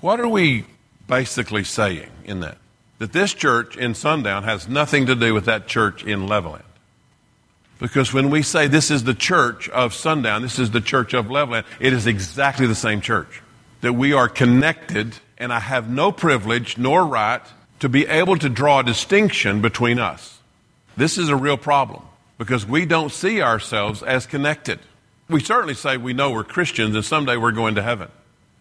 what 0.02 0.20
are 0.20 0.28
we 0.28 0.66
basically 1.08 1.64
saying 1.64 2.10
in 2.26 2.40
that? 2.40 2.58
That 2.98 3.14
this 3.14 3.36
church 3.36 3.78
in 3.78 3.94
Sundown 3.94 4.44
has 4.44 4.68
nothing 4.68 5.06
to 5.06 5.14
do 5.14 5.36
with 5.36 5.46
that 5.46 5.68
church 5.68 6.04
in 6.04 6.28
Levelland. 6.28 6.64
Because 7.78 8.12
when 8.12 8.32
we 8.32 8.42
say 8.42 8.66
this 8.66 8.90
is 8.90 9.04
the 9.04 9.14
church 9.14 9.70
of 9.70 9.94
Sundown, 9.94 10.42
this 10.42 10.58
is 10.58 10.72
the 10.72 10.82
church 10.82 11.14
of 11.14 11.28
Levelland, 11.28 11.66
it 11.80 11.94
is 11.94 12.08
exactly 12.08 12.66
the 12.66 12.74
same 12.74 13.02
church. 13.02 13.44
That 13.82 13.94
we 13.94 14.14
are 14.14 14.30
connected, 14.30 15.18
and 15.38 15.54
I 15.54 15.60
have 15.60 15.92
no 15.92 16.12
privilege 16.12 16.76
nor 16.76 17.06
right 17.06 17.42
to 17.82 17.90
be 17.90 18.08
able 18.08 18.38
to 18.38 18.50
draw 18.50 18.80
a 18.80 18.84
distinction 18.84 19.62
between 19.62 20.00
us. 20.00 20.40
This 20.96 21.18
is 21.18 21.30
a 21.30 21.36
real 21.36 21.58
problem 21.58 22.04
because 22.38 22.66
we 22.66 22.86
don't 22.86 23.12
see 23.12 23.42
ourselves 23.42 24.04
as 24.04 24.26
connected. 24.26 24.80
We 25.30 25.40
certainly 25.42 25.74
say 25.74 25.98
we 25.98 26.14
know 26.14 26.32
we're 26.32 26.44
Christians 26.44 26.96
and 26.96 27.06
someday 27.06 27.38
we're 27.38 27.52
going 27.52 27.76
to 27.76 27.82
heaven. 27.82 28.10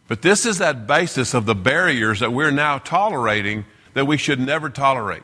But 0.09 0.23
this 0.23 0.47
is 0.47 0.59
that 0.59 0.87
basis 0.87 1.35
of 1.35 1.47
the 1.47 1.55
barriers 1.55 2.21
that 2.21 2.33
we're 2.33 2.51
now 2.51 2.79
tolerating 2.79 3.65
that 3.95 4.07
we 4.07 4.17
should 4.17 4.41
never 4.41 4.71
tolerate. 4.71 5.23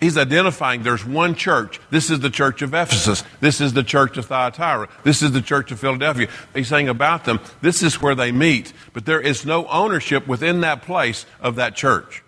He's 0.00 0.18
identifying 0.18 0.82
there's 0.82 1.04
one 1.04 1.36
church. 1.36 1.80
This 1.90 2.10
is 2.10 2.18
the 2.18 2.30
church 2.30 2.60
of 2.60 2.74
Ephesus. 2.74 3.22
This 3.40 3.60
is 3.60 3.72
the 3.72 3.84
church 3.84 4.16
of 4.16 4.26
Thyatira. 4.26 4.88
This 5.04 5.22
is 5.22 5.30
the 5.30 5.40
church 5.40 5.70
of 5.70 5.78
Philadelphia. 5.78 6.28
He's 6.54 6.66
saying 6.66 6.88
about 6.88 7.24
them, 7.24 7.38
this 7.60 7.84
is 7.84 8.02
where 8.02 8.16
they 8.16 8.32
meet, 8.32 8.72
but 8.92 9.06
there 9.06 9.20
is 9.20 9.46
no 9.46 9.66
ownership 9.68 10.26
within 10.26 10.62
that 10.62 10.82
place 10.82 11.24
of 11.40 11.54
that 11.54 11.76
church. 11.76 12.24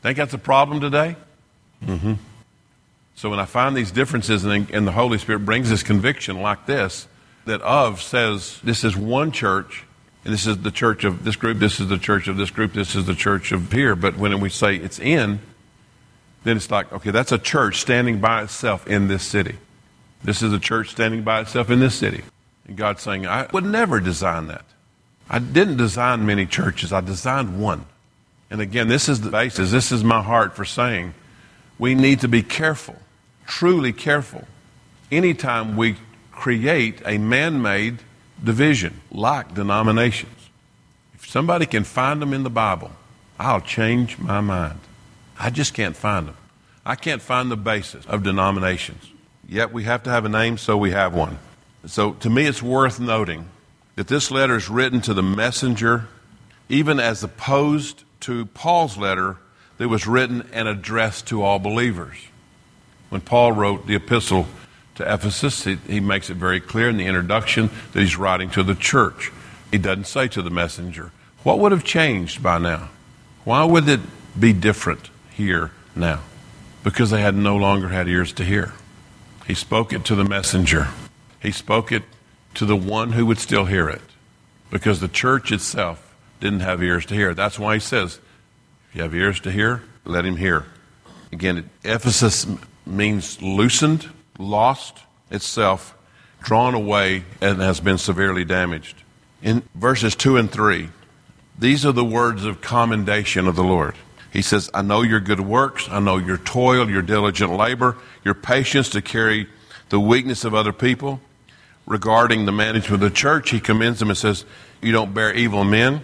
Think 0.00 0.16
that's 0.16 0.32
a 0.32 0.38
problem 0.38 0.80
today? 0.80 1.16
Mm-hmm. 1.84 2.14
So 3.14 3.30
when 3.30 3.38
I 3.38 3.44
find 3.44 3.76
these 3.76 3.90
differences 3.90 4.44
and, 4.44 4.70
and 4.70 4.86
the 4.86 4.92
Holy 4.92 5.18
Spirit 5.18 5.40
brings 5.40 5.70
this 5.70 5.82
conviction 5.82 6.40
like 6.40 6.66
this, 6.66 7.06
that 7.44 7.60
of 7.62 8.00
says 8.00 8.60
this 8.62 8.84
is 8.84 8.96
one 8.96 9.32
church, 9.32 9.84
and 10.24 10.32
this 10.32 10.46
is 10.46 10.58
the 10.58 10.70
church 10.70 11.04
of 11.04 11.24
this 11.24 11.36
group, 11.36 11.58
this 11.58 11.80
is 11.80 11.88
the 11.88 11.98
church 11.98 12.28
of 12.28 12.36
this 12.36 12.50
group, 12.50 12.72
this 12.72 12.94
is 12.94 13.06
the 13.06 13.14
church 13.14 13.52
of 13.52 13.72
here. 13.72 13.94
But 13.96 14.16
when 14.16 14.40
we 14.40 14.48
say 14.48 14.76
it's 14.76 14.98
in, 14.98 15.40
then 16.44 16.56
it's 16.56 16.70
like, 16.70 16.92
okay, 16.92 17.10
that's 17.10 17.32
a 17.32 17.38
church 17.38 17.80
standing 17.80 18.20
by 18.20 18.42
itself 18.42 18.86
in 18.86 19.08
this 19.08 19.22
city. 19.22 19.56
This 20.24 20.42
is 20.42 20.52
a 20.52 20.58
church 20.58 20.90
standing 20.90 21.22
by 21.22 21.40
itself 21.40 21.70
in 21.70 21.80
this 21.80 21.94
city. 21.94 22.22
And 22.66 22.76
God's 22.76 23.02
saying, 23.02 23.26
I 23.26 23.48
would 23.52 23.64
never 23.64 24.00
design 24.00 24.46
that. 24.48 24.64
I 25.28 25.38
didn't 25.38 25.76
design 25.76 26.26
many 26.26 26.46
churches, 26.46 26.92
I 26.92 27.00
designed 27.00 27.60
one. 27.60 27.86
And 28.50 28.60
again, 28.60 28.88
this 28.88 29.08
is 29.08 29.22
the 29.22 29.30
basis. 29.30 29.70
This 29.70 29.92
is 29.92 30.04
my 30.04 30.22
heart 30.22 30.54
for 30.54 30.64
saying 30.64 31.14
we 31.78 31.94
need 31.94 32.20
to 32.20 32.28
be 32.28 32.42
careful, 32.42 32.96
truly 33.46 33.92
careful, 33.92 34.46
anytime 35.10 35.76
we 35.76 35.96
create 36.30 37.00
a 37.06 37.18
man 37.18 37.62
made 37.62 37.98
division 38.42 39.00
like 39.10 39.54
denominations. 39.54 40.50
If 41.14 41.28
somebody 41.28 41.66
can 41.66 41.84
find 41.84 42.20
them 42.20 42.32
in 42.32 42.42
the 42.42 42.50
Bible, 42.50 42.90
I'll 43.38 43.60
change 43.60 44.18
my 44.18 44.40
mind. 44.40 44.80
I 45.38 45.50
just 45.50 45.74
can't 45.74 45.96
find 45.96 46.28
them. 46.28 46.36
I 46.84 46.96
can't 46.96 47.22
find 47.22 47.50
the 47.50 47.56
basis 47.56 48.04
of 48.06 48.24
denominations. 48.24 49.08
Yet 49.48 49.72
we 49.72 49.84
have 49.84 50.02
to 50.04 50.10
have 50.10 50.24
a 50.24 50.28
name, 50.28 50.58
so 50.58 50.76
we 50.76 50.90
have 50.90 51.14
one. 51.14 51.38
So 51.86 52.12
to 52.14 52.30
me, 52.30 52.46
it's 52.46 52.62
worth 52.62 52.98
noting 52.98 53.48
that 53.96 54.08
this 54.08 54.30
letter 54.30 54.56
is 54.56 54.68
written 54.68 55.00
to 55.02 55.14
the 55.14 55.22
messenger, 55.22 56.08
even 56.68 56.98
as 56.98 57.22
opposed 57.22 58.04
to 58.20 58.46
Paul's 58.46 58.96
letter 58.96 59.36
that 59.78 59.88
was 59.88 60.06
written 60.06 60.48
and 60.52 60.68
addressed 60.68 61.26
to 61.28 61.42
all 61.42 61.58
believers. 61.58 62.16
When 63.12 63.20
Paul 63.20 63.52
wrote 63.52 63.86
the 63.86 63.94
epistle 63.94 64.46
to 64.94 65.14
Ephesus, 65.14 65.64
he, 65.64 65.76
he 65.86 66.00
makes 66.00 66.30
it 66.30 66.36
very 66.36 66.60
clear 66.60 66.88
in 66.88 66.96
the 66.96 67.06
introduction 67.06 67.68
that 67.92 68.00
he's 68.00 68.16
writing 68.16 68.48
to 68.50 68.62
the 68.62 68.74
church. 68.74 69.30
He 69.70 69.76
doesn't 69.76 70.06
say 70.06 70.28
to 70.28 70.40
the 70.40 70.50
messenger. 70.50 71.12
What 71.42 71.58
would 71.58 71.72
have 71.72 71.84
changed 71.84 72.42
by 72.42 72.58
now? 72.58 72.88
Why 73.44 73.64
would 73.64 73.88
it 73.88 74.00
be 74.38 74.52
different? 74.52 75.10
here 75.32 75.70
now 75.94 76.20
because 76.84 77.10
they 77.10 77.20
had 77.20 77.34
no 77.34 77.56
longer 77.56 77.88
had 77.88 78.08
ears 78.08 78.32
to 78.32 78.44
hear. 78.44 78.72
He 79.46 79.54
spoke 79.54 79.92
it 79.92 80.04
to 80.06 80.14
the 80.14 80.24
messenger, 80.24 80.88
he 81.40 81.50
spoke 81.50 81.92
it 81.92 82.04
to 82.54 82.64
the 82.64 82.76
one 82.76 83.12
who 83.12 83.26
would 83.26 83.38
still 83.38 83.64
hear 83.64 83.88
it 83.88 84.02
because 84.70 85.00
the 85.00 85.08
church 85.08 85.52
itself 85.52 86.14
didn't 86.40 86.60
have 86.60 86.82
ears 86.82 87.06
to 87.06 87.14
hear. 87.14 87.34
That's 87.34 87.58
why 87.58 87.74
he 87.74 87.80
says, 87.80 88.20
if 88.90 88.96
you 88.96 89.02
have 89.02 89.14
ears 89.14 89.40
to 89.40 89.50
hear, 89.50 89.82
let 90.04 90.24
him 90.24 90.36
hear. 90.36 90.66
Again, 91.30 91.70
Ephesus 91.84 92.46
means 92.86 93.40
loosened, 93.40 94.08
lost 94.38 94.98
itself, 95.30 95.96
drawn 96.42 96.74
away, 96.74 97.24
and 97.40 97.60
has 97.60 97.80
been 97.80 97.98
severely 97.98 98.44
damaged. 98.44 99.02
In 99.42 99.62
verses 99.74 100.14
2 100.14 100.36
and 100.36 100.50
3, 100.50 100.88
these 101.58 101.86
are 101.86 101.92
the 101.92 102.04
words 102.04 102.44
of 102.44 102.60
commendation 102.60 103.46
of 103.46 103.56
the 103.56 103.64
Lord. 103.64 103.94
He 104.32 104.42
says, 104.42 104.70
I 104.72 104.82
know 104.82 105.02
your 105.02 105.20
good 105.20 105.40
works. 105.40 105.88
I 105.90 106.00
know 106.00 106.16
your 106.16 106.38
toil, 106.38 106.88
your 106.88 107.02
diligent 107.02 107.52
labor, 107.52 107.98
your 108.24 108.34
patience 108.34 108.88
to 108.90 109.02
carry 109.02 109.46
the 109.90 110.00
weakness 110.00 110.44
of 110.44 110.54
other 110.54 110.72
people. 110.72 111.20
Regarding 111.86 112.46
the 112.46 112.52
management 112.52 112.94
of 112.94 113.00
the 113.00 113.10
church, 113.14 113.50
he 113.50 113.60
commends 113.60 113.98
them 113.98 114.08
and 114.08 114.16
says, 114.16 114.46
You 114.80 114.92
don't 114.92 115.12
bear 115.12 115.34
evil 115.34 115.64
men. 115.64 116.02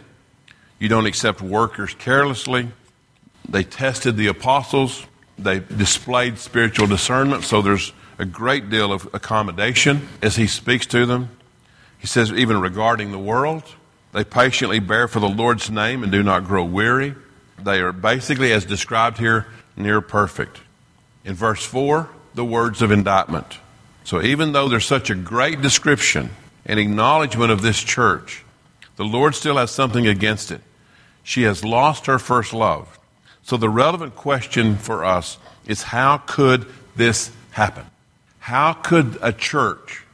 You 0.78 0.88
don't 0.88 1.06
accept 1.06 1.40
workers 1.40 1.94
carelessly. 1.94 2.68
They 3.48 3.64
tested 3.64 4.16
the 4.16 4.26
apostles. 4.26 5.06
They 5.38 5.60
displayed 5.60 6.38
spiritual 6.38 6.86
discernment. 6.86 7.44
So 7.44 7.62
there's 7.62 7.92
a 8.18 8.24
great 8.24 8.70
deal 8.70 8.92
of 8.92 9.08
accommodation 9.14 10.08
as 10.20 10.36
he 10.36 10.46
speaks 10.46 10.86
to 10.86 11.06
them. 11.06 11.30
He 11.98 12.06
says, 12.06 12.32
even 12.32 12.60
regarding 12.60 13.12
the 13.12 13.18
world, 13.18 13.62
they 14.12 14.24
patiently 14.24 14.78
bear 14.78 15.08
for 15.08 15.20
the 15.20 15.28
Lord's 15.28 15.70
name 15.70 16.02
and 16.02 16.10
do 16.10 16.22
not 16.22 16.44
grow 16.44 16.64
weary. 16.64 17.14
They 17.62 17.80
are 17.80 17.92
basically, 17.92 18.52
as 18.52 18.64
described 18.64 19.18
here, 19.18 19.46
near 19.76 20.00
perfect. 20.00 20.60
In 21.24 21.34
verse 21.34 21.64
4, 21.64 22.08
the 22.34 22.44
words 22.44 22.82
of 22.82 22.90
indictment. 22.90 23.58
So 24.04 24.22
even 24.22 24.52
though 24.52 24.68
there's 24.68 24.86
such 24.86 25.10
a 25.10 25.14
great 25.14 25.60
description 25.60 26.30
and 26.64 26.80
acknowledgement 26.80 27.50
of 27.50 27.62
this 27.62 27.78
church, 27.80 28.44
the 28.96 29.04
Lord 29.04 29.34
still 29.34 29.56
has 29.56 29.70
something 29.70 30.06
against 30.06 30.50
it. 30.50 30.60
She 31.22 31.42
has 31.42 31.64
lost 31.64 32.06
her 32.06 32.18
first 32.18 32.52
love. 32.52 32.97
So 33.48 33.56
the 33.56 33.70
relevant 33.70 34.14
question 34.14 34.76
for 34.76 35.06
us 35.06 35.38
is 35.66 35.82
how 35.82 36.18
could 36.18 36.66
this 36.96 37.30
happen? 37.52 37.86
How 38.40 38.74
could 38.74 39.16
a 39.22 39.32
church 39.32 40.04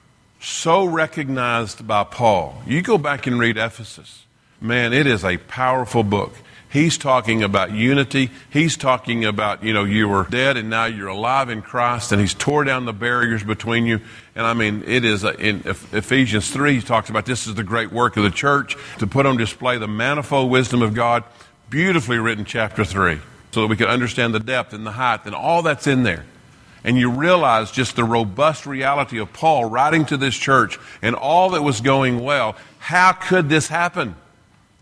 so 0.41 0.85
recognized 0.85 1.85
by 1.85 2.05
Paul? 2.05 2.63
You 2.65 2.81
go 2.81 2.97
back 2.97 3.27
and 3.27 3.37
read 3.37 3.57
Ephesus. 3.57 4.25
Man, 4.61 4.93
it 4.93 5.09
is 5.09 5.25
a 5.25 5.39
powerful 5.39 6.05
book. 6.05 6.33
He's 6.71 6.97
talking 6.97 7.43
about 7.43 7.73
unity. 7.73 8.31
He's 8.51 8.77
talking 8.77 9.25
about, 9.25 9.65
you 9.65 9.73
know, 9.73 9.83
you 9.83 10.09
were 10.09 10.29
dead 10.31 10.57
and 10.57 10.71
now 10.71 10.85
you're 10.85 11.09
alive 11.09 11.49
in 11.49 11.61
Christ, 11.61 12.13
and 12.13 12.21
He's 12.21 12.35
tore 12.35 12.63
down 12.63 12.85
the 12.85 12.93
barriers 12.93 13.43
between 13.43 13.85
you. 13.85 14.01
And 14.37 14.47
I 14.47 14.55
mean, 14.55 14.85
it 14.87 15.05
is 15.05 15.25
a, 15.25 15.35
in 15.41 15.63
Ephesians 15.67 16.53
3, 16.53 16.75
he 16.75 16.81
talks 16.83 17.11
about 17.11 17.27
this 17.27 17.49
is 17.49 17.57
the 17.57 17.65
great 17.65 17.91
work 17.91 18.17
of 18.17 18.23
the 18.23 18.31
church 18.31 18.77
to 18.99 19.09
put 19.09 19.27
on 19.27 19.37
display 19.37 19.79
the 19.79 19.89
manifold 19.89 20.53
wisdom 20.53 20.83
of 20.83 20.95
God. 20.95 21.25
Beautifully 21.71 22.19
written, 22.19 22.45
chapter 22.45 22.85
3, 22.85 23.19
so 23.53 23.63
that 23.63 23.67
we 23.67 23.77
can 23.77 23.89
understand 23.89 24.35
the 24.35 24.41
depth 24.41 24.73
and 24.73 24.87
the 24.87 24.93
height 24.93 25.25
and 25.25 25.35
all 25.35 25.63
that's 25.63 25.87
in 25.87 26.03
there. 26.03 26.25
And 26.85 26.99
you 26.99 27.11
realize 27.11 27.71
just 27.71 27.97
the 27.97 28.05
robust 28.05 28.67
reality 28.67 29.19
of 29.19 29.33
Paul 29.33 29.65
writing 29.65 30.05
to 30.07 30.17
this 30.19 30.35
church 30.35 30.79
and 31.01 31.15
all 31.17 31.51
that 31.51 31.63
was 31.63 31.81
going 31.81 32.23
well. 32.23 32.57
How 32.79 33.13
could 33.13 33.49
this 33.49 33.69
happen? 33.69 34.17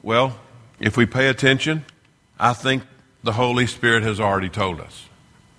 Well, 0.03 0.37
if 0.81 0.97
we 0.97 1.07
pay 1.07 1.29
attention, 1.29 1.85
I 2.41 2.55
think 2.55 2.83
the 3.23 3.33
Holy 3.33 3.69
Spirit 3.69 4.03
has 4.03 4.19
already 4.19 4.49
told 4.49 4.81
us. 4.81 5.09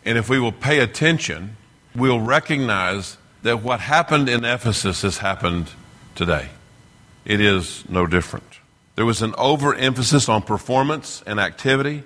And 0.04 0.18
if 0.18 0.30
we 0.30 0.38
will 0.38 0.52
pay 0.52 0.80
attention, 0.80 1.56
we'll 1.96 2.20
recognize 2.20 3.18
that 3.44 3.64
what 3.64 3.80
happened 3.80 4.28
in 4.28 4.44
Ephesus 4.44 5.02
has 5.04 5.20
happened 5.20 5.70
today. 6.16 6.50
It 7.24 7.40
is 7.40 7.88
no 7.88 8.06
different. 8.06 8.53
There 8.96 9.06
was 9.06 9.22
an 9.22 9.34
overemphasis 9.38 10.30
on 10.30 10.44
performance 10.44 11.24
and 11.26 11.40
activity, 11.40 12.04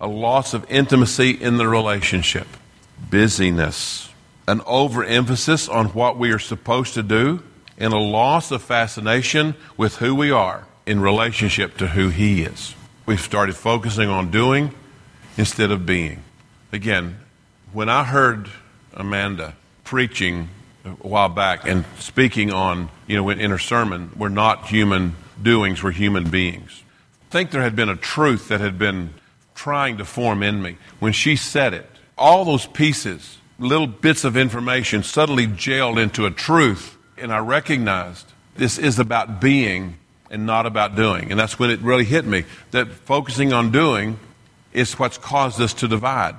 a 0.00 0.08
loss 0.08 0.54
of 0.54 0.68
intimacy 0.70 1.30
in 1.30 1.56
the 1.56 1.68
relationship, 1.68 2.48
busyness, 3.10 4.10
an 4.48 4.60
overemphasis 4.66 5.68
on 5.68 5.86
what 5.88 6.18
we 6.18 6.32
are 6.32 6.38
supposed 6.38 6.94
to 6.94 7.02
do, 7.02 7.42
and 7.78 7.92
a 7.92 7.98
loss 7.98 8.50
of 8.50 8.62
fascination 8.62 9.54
with 9.76 9.96
who 9.96 10.14
we 10.14 10.30
are 10.30 10.64
in 10.84 11.00
relationship 11.00 11.76
to 11.78 11.88
who 11.88 12.08
He 12.08 12.42
is. 12.42 12.74
We've 13.06 13.20
started 13.20 13.54
focusing 13.54 14.08
on 14.08 14.30
doing 14.30 14.74
instead 15.36 15.70
of 15.70 15.86
being. 15.86 16.22
Again, 16.72 17.20
when 17.72 17.88
I 17.88 18.02
heard 18.02 18.50
Amanda 18.94 19.54
preaching 19.84 20.48
a 20.84 20.90
while 20.90 21.28
back 21.28 21.68
and 21.68 21.84
speaking 21.98 22.52
on, 22.52 22.88
you 23.06 23.16
know, 23.16 23.28
in 23.28 23.50
her 23.50 23.58
sermon, 23.58 24.10
we're 24.16 24.28
not 24.28 24.66
human 24.66 25.14
doings, 25.42 25.82
we're 25.82 25.92
human 25.92 26.30
beings. 26.30 26.82
I 27.28 27.32
think 27.32 27.50
there 27.50 27.62
had 27.62 27.76
been 27.76 27.88
a 27.88 27.96
truth 27.96 28.48
that 28.48 28.60
had 28.60 28.78
been 28.78 29.14
trying 29.54 29.98
to 29.98 30.04
form 30.04 30.42
in 30.42 30.62
me. 30.62 30.76
When 30.98 31.12
she 31.12 31.36
said 31.36 31.74
it, 31.74 31.88
all 32.16 32.44
those 32.44 32.66
pieces, 32.66 33.38
little 33.58 33.86
bits 33.86 34.24
of 34.24 34.36
information, 34.36 35.02
suddenly 35.02 35.46
jailed 35.46 35.98
into 35.98 36.26
a 36.26 36.30
truth, 36.30 36.96
and 37.18 37.32
I 37.32 37.38
recognized 37.38 38.32
this 38.56 38.78
is 38.78 38.98
about 38.98 39.40
being 39.40 39.98
and 40.30 40.46
not 40.46 40.66
about 40.66 40.96
doing. 40.96 41.30
And 41.30 41.38
that's 41.38 41.58
when 41.58 41.70
it 41.70 41.80
really 41.80 42.04
hit 42.04 42.24
me 42.24 42.44
that 42.70 42.88
focusing 42.88 43.52
on 43.52 43.70
doing 43.70 44.18
is 44.72 44.98
what's 44.98 45.18
caused 45.18 45.60
us 45.60 45.74
to 45.74 45.88
divide 45.88 46.36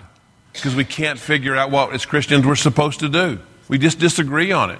because 0.54 0.76
we 0.76 0.84
can't 0.84 1.20
figure 1.20 1.56
out 1.56 1.72
what, 1.72 1.94
as 1.94 2.06
Christians, 2.06 2.46
we're 2.46 2.56
supposed 2.56 3.00
to 3.02 3.10
do. 3.10 3.40
We 3.68 3.78
just 3.78 4.00
disagree 4.00 4.52
on 4.52 4.72
it. 4.72 4.80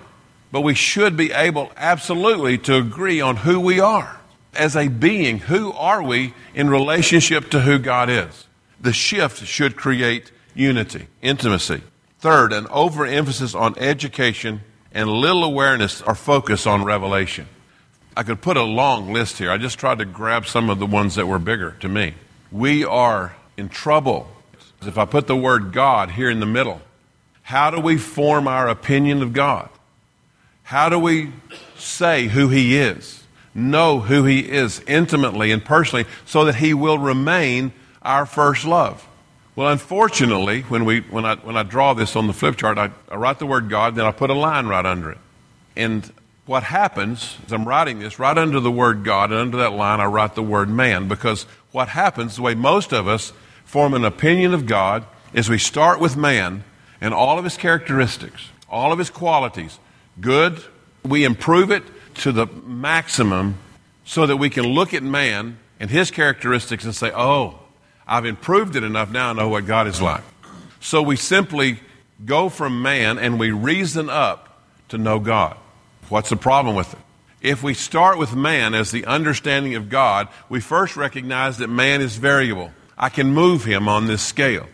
But 0.52 0.62
we 0.62 0.74
should 0.74 1.18
be 1.18 1.32
able, 1.32 1.72
absolutely, 1.76 2.58
to 2.60 2.78
agree 2.78 3.22
on 3.22 3.38
who 3.38 3.60
we 3.60 3.80
are. 3.80 4.20
As 4.54 4.76
a 4.76 4.88
being, 4.88 5.40
who 5.40 5.72
are 5.74 6.02
we 6.02 6.34
in 6.56 6.70
relationship 6.70 7.52
to 7.52 7.62
who 7.62 7.78
God 7.78 8.10
is? 8.10 8.48
The 8.80 8.94
shift 8.94 9.46
should 9.46 9.76
create 9.76 10.32
unity, 10.56 11.08
intimacy. 11.22 11.82
Third, 12.20 12.54
an 12.54 12.68
overemphasis 12.68 13.54
on 13.54 13.78
education 13.78 14.62
and 14.92 15.10
little 15.10 15.44
awareness 15.44 16.02
or 16.02 16.16
focus 16.16 16.66
on 16.66 16.84
revelation. 16.84 17.48
I 18.16 18.24
could 18.24 18.42
put 18.42 18.58
a 18.58 18.64
long 18.64 19.14
list 19.14 19.38
here. 19.38 19.52
I 19.52 19.58
just 19.58 19.78
tried 19.78 20.00
to 20.00 20.06
grab 20.06 20.48
some 20.48 20.70
of 20.70 20.80
the 20.80 20.88
ones 20.88 21.16
that 21.16 21.28
were 21.28 21.40
bigger 21.40 21.72
to 21.82 21.90
me. 21.90 22.16
We 22.52 22.84
are 22.84 23.36
in 23.58 23.70
trouble 23.70 24.30
if 24.86 24.98
I 24.98 25.06
put 25.06 25.28
the 25.28 25.36
word 25.36 25.74
God 25.74 26.12
here 26.12 26.30
in 26.30 26.40
the 26.40 26.46
middle, 26.46 26.82
how 27.42 27.72
do 27.72 27.80
we 27.80 27.98
form 27.98 28.48
our 28.48 28.68
opinion 28.68 29.22
of 29.24 29.34
God? 29.34 29.70
How 30.68 30.90
do 30.90 31.00
we 31.00 31.32
say 31.78 32.28
who 32.28 32.50
He 32.50 32.78
is? 32.78 33.24
Know 33.56 34.02
who 34.02 34.26
He 34.26 34.40
is 34.40 34.82
intimately 34.86 35.54
and 35.54 35.64
personally 35.64 36.06
so 36.26 36.44
that 36.44 36.56
He 36.56 36.74
will 36.74 36.98
remain 36.98 37.72
our 38.02 38.26
first 38.26 38.66
love. 38.66 39.08
Well, 39.56 39.70
unfortunately, 39.70 40.64
when, 40.64 40.84
we, 40.84 41.00
when, 41.00 41.24
I, 41.24 41.36
when 41.36 41.56
I 41.56 41.64
draw 41.64 41.94
this 41.94 42.18
on 42.18 42.28
the 42.28 42.34
flip 42.34 42.58
chart, 42.58 42.78
I, 42.78 42.92
I 43.10 43.16
write 43.16 43.40
the 43.40 43.46
word 43.46 43.70
God, 43.70 43.96
then 43.96 44.04
I 44.04 44.12
put 44.12 44.30
a 44.30 44.34
line 44.34 44.68
right 44.68 44.86
under 44.86 45.10
it. 45.12 45.20
And 45.78 46.12
what 46.46 46.64
happens 46.64 47.38
is 47.46 47.54
I'm 47.54 47.66
writing 47.66 48.00
this 48.00 48.20
right 48.20 48.38
under 48.38 48.60
the 48.60 48.70
word 48.70 49.06
God, 49.06 49.32
and 49.32 49.40
under 49.40 49.58
that 49.60 49.72
line 49.72 50.02
I 50.02 50.06
write 50.08 50.36
the 50.36 50.44
word 50.44 50.68
man, 50.68 51.08
because 51.08 51.44
what 51.72 51.88
happens, 51.88 52.36
the 52.36 52.42
way 52.42 52.56
most 52.56 52.92
of 52.92 53.08
us 53.08 53.32
form 53.64 53.94
an 53.94 54.04
opinion 54.04 54.54
of 54.54 54.66
God 54.66 55.06
is 55.34 55.48
we 55.48 55.60
start 55.60 56.02
with 56.02 56.18
man 56.18 56.66
and 57.00 57.14
all 57.14 57.38
of 57.38 57.46
his 57.46 57.56
characteristics, 57.56 58.50
all 58.70 58.92
of 58.92 59.00
his 59.00 59.10
qualities. 59.10 59.80
Good, 60.20 60.64
we 61.04 61.24
improve 61.24 61.72
it 61.72 61.84
to 62.16 62.32
the 62.32 62.48
maximum 62.48 63.58
so 64.06 64.26
that 64.26 64.38
we 64.38 64.50
can 64.50 64.66
look 64.66 64.94
at 64.94 65.04
man 65.04 65.60
and 65.80 65.90
his 65.90 66.12
characteristics 66.12 66.86
and 66.86 66.96
say, 66.96 67.12
oh, 67.14 67.60
I've 68.08 68.26
improved 68.26 68.76
it 68.76 68.84
enough, 68.84 69.12
now 69.12 69.30
I 69.30 69.34
know 69.34 69.50
what 69.50 69.68
God 69.68 69.88
is 69.88 70.02
like. 70.02 70.24
So 70.80 71.02
we 71.02 71.16
simply 71.18 71.80
go 72.26 72.50
from 72.50 72.82
man 72.82 73.20
and 73.20 73.40
we 73.40 73.52
reason 73.52 74.10
up 74.10 74.64
to 74.90 74.98
know 74.98 75.20
God. 75.20 75.58
What's 76.10 76.30
the 76.30 76.38
problem 76.38 76.76
with 76.76 76.94
it? 76.94 77.00
If 77.42 77.62
we 77.62 77.74
start 77.74 78.18
with 78.18 78.34
man 78.34 78.74
as 78.74 78.92
the 78.92 79.06
understanding 79.06 79.76
of 79.76 79.90
God, 79.90 80.28
we 80.50 80.60
first 80.60 80.96
recognize 80.96 81.58
that 81.60 81.68
man 81.68 82.02
is 82.02 82.16
variable. 82.16 82.72
I 82.98 83.10
can 83.10 83.34
move 83.34 83.64
him 83.64 83.88
on 83.88 84.08
this 84.08 84.24
scale. 84.24 84.66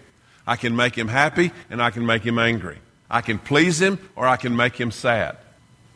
I 0.47 0.55
can 0.55 0.75
make 0.75 0.97
him 0.97 1.07
happy 1.07 1.51
and 1.69 1.81
I 1.81 1.89
can 1.89 2.05
make 2.05 2.23
him 2.23 2.39
angry. 2.39 2.77
I 3.09 3.21
can 3.21 3.39
please 3.39 3.81
him 3.81 3.99
or 4.15 4.27
I 4.27 4.37
can 4.37 4.55
make 4.55 4.79
him 4.79 4.91
sad. 4.91 5.37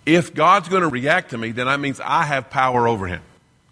If 0.05 0.33
God's 0.33 0.69
going 0.69 0.83
to 0.83 0.87
react 0.87 1.31
to 1.31 1.37
me, 1.37 1.51
then 1.51 1.67
that 1.67 1.79
means 1.79 1.99
I 1.99 2.23
have 2.23 2.49
power 2.49 2.87
over 2.87 3.07
him. 3.07 3.21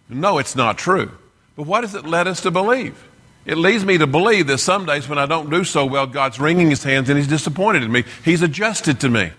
No, 0.09 0.37
it's 0.37 0.55
not 0.55 0.77
true. 0.77 1.11
But 1.55 1.63
what 1.63 1.81
does 1.81 1.95
it 1.95 2.05
lead 2.05 2.27
us 2.27 2.41
to 2.41 2.51
believe? 2.51 3.01
It 3.45 3.57
leads 3.57 3.85
me 3.85 3.97
to 3.99 4.07
believe 4.07 4.47
that 4.47 4.57
some 4.57 4.85
days 4.85 5.07
when 5.07 5.19
I 5.19 5.27
don't 5.27 5.49
do 5.49 5.63
so 5.63 5.85
well, 5.85 6.07
God's 6.07 6.39
wringing 6.39 6.69
his 6.69 6.83
hands 6.83 7.09
and 7.09 7.17
he's 7.17 7.27
disappointed 7.27 7.83
in 7.83 7.91
me. 7.91 8.03
He's 8.23 8.41
adjusted 8.41 8.99
to 9.01 9.09
me. 9.09 9.31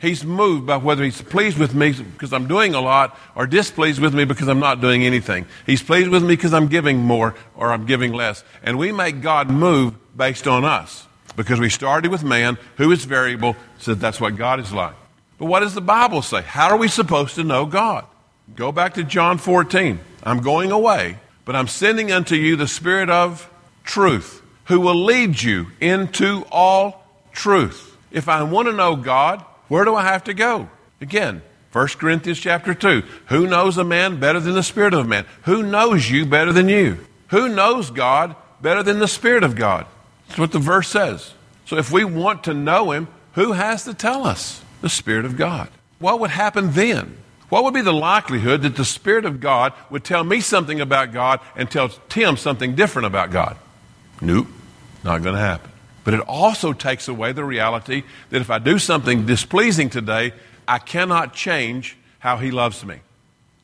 He's 0.00 0.24
moved 0.24 0.66
by 0.66 0.78
whether 0.78 1.04
he's 1.04 1.20
pleased 1.20 1.58
with 1.58 1.74
me 1.74 1.92
because 1.92 2.32
I'm 2.32 2.48
doing 2.48 2.74
a 2.74 2.80
lot 2.80 3.18
or 3.34 3.46
displeased 3.46 4.00
with 4.00 4.14
me 4.14 4.24
because 4.24 4.48
I'm 4.48 4.60
not 4.60 4.80
doing 4.80 5.04
anything. 5.04 5.44
He's 5.66 5.82
pleased 5.82 6.08
with 6.08 6.22
me 6.22 6.36
because 6.36 6.54
I'm 6.54 6.68
giving 6.68 6.98
more 6.98 7.34
or 7.54 7.70
I'm 7.70 7.84
giving 7.84 8.12
less. 8.12 8.42
And 8.62 8.78
we 8.78 8.92
make 8.92 9.20
God 9.20 9.50
move 9.50 9.94
based 10.16 10.46
on 10.46 10.64
us 10.64 11.06
because 11.40 11.58
we 11.58 11.70
started 11.70 12.10
with 12.10 12.22
man 12.22 12.58
who 12.76 12.92
is 12.92 13.06
variable, 13.06 13.56
said 13.78 13.98
that's 13.98 14.20
what 14.20 14.36
God 14.36 14.60
is 14.60 14.74
like. 14.74 14.94
But 15.38 15.46
what 15.46 15.60
does 15.60 15.72
the 15.72 15.80
Bible 15.80 16.20
say? 16.20 16.42
How 16.42 16.68
are 16.68 16.76
we 16.76 16.86
supposed 16.86 17.36
to 17.36 17.44
know 17.44 17.64
God? 17.64 18.04
Go 18.56 18.72
back 18.72 18.92
to 18.94 19.04
John 19.04 19.38
14. 19.38 20.00
I'm 20.22 20.42
going 20.42 20.70
away, 20.70 21.16
but 21.46 21.56
I'm 21.56 21.66
sending 21.66 22.12
unto 22.12 22.34
you 22.34 22.56
the 22.56 22.68
Spirit 22.68 23.08
of 23.08 23.50
truth 23.84 24.42
who 24.66 24.80
will 24.80 25.02
lead 25.02 25.40
you 25.40 25.68
into 25.80 26.44
all 26.52 27.06
truth. 27.32 27.96
If 28.10 28.28
I 28.28 28.42
want 28.42 28.68
to 28.68 28.74
know 28.74 28.94
God, 28.94 29.40
where 29.68 29.86
do 29.86 29.94
I 29.94 30.02
have 30.02 30.24
to 30.24 30.34
go? 30.34 30.68
Again, 31.00 31.40
1 31.72 31.86
Corinthians 31.88 32.38
chapter 32.38 32.74
2. 32.74 33.02
Who 33.28 33.46
knows 33.46 33.78
a 33.78 33.84
man 33.84 34.20
better 34.20 34.40
than 34.40 34.52
the 34.52 34.62
Spirit 34.62 34.92
of 34.92 35.08
man? 35.08 35.24
Who 35.44 35.62
knows 35.62 36.10
you 36.10 36.26
better 36.26 36.52
than 36.52 36.68
you? 36.68 36.98
Who 37.28 37.48
knows 37.48 37.90
God 37.90 38.36
better 38.60 38.82
than 38.82 38.98
the 38.98 39.08
Spirit 39.08 39.42
of 39.42 39.56
God? 39.56 39.86
That's 40.30 40.38
what 40.38 40.52
the 40.52 40.60
verse 40.60 40.86
says. 40.86 41.34
So 41.64 41.76
if 41.76 41.90
we 41.90 42.04
want 42.04 42.44
to 42.44 42.54
know 42.54 42.92
Him, 42.92 43.08
who 43.32 43.50
has 43.50 43.82
to 43.82 43.94
tell 43.94 44.24
us? 44.24 44.62
The 44.80 44.88
Spirit 44.88 45.24
of 45.24 45.36
God. 45.36 45.68
What 45.98 46.20
would 46.20 46.30
happen 46.30 46.70
then? 46.70 47.16
What 47.48 47.64
would 47.64 47.74
be 47.74 47.80
the 47.80 47.92
likelihood 47.92 48.62
that 48.62 48.76
the 48.76 48.84
Spirit 48.84 49.24
of 49.24 49.40
God 49.40 49.72
would 49.90 50.04
tell 50.04 50.22
me 50.22 50.40
something 50.40 50.80
about 50.80 51.12
God 51.12 51.40
and 51.56 51.68
tell 51.68 51.88
Tim 52.08 52.36
something 52.36 52.76
different 52.76 53.06
about 53.06 53.32
God? 53.32 53.56
Nope, 54.20 54.46
not 55.02 55.24
going 55.24 55.34
to 55.34 55.40
happen. 55.40 55.72
But 56.04 56.14
it 56.14 56.20
also 56.20 56.72
takes 56.74 57.08
away 57.08 57.32
the 57.32 57.44
reality 57.44 58.04
that 58.30 58.40
if 58.40 58.50
I 58.50 58.60
do 58.60 58.78
something 58.78 59.26
displeasing 59.26 59.90
today, 59.90 60.32
I 60.68 60.78
cannot 60.78 61.34
change 61.34 61.96
how 62.20 62.36
He 62.36 62.52
loves 62.52 62.84
me. 62.84 63.00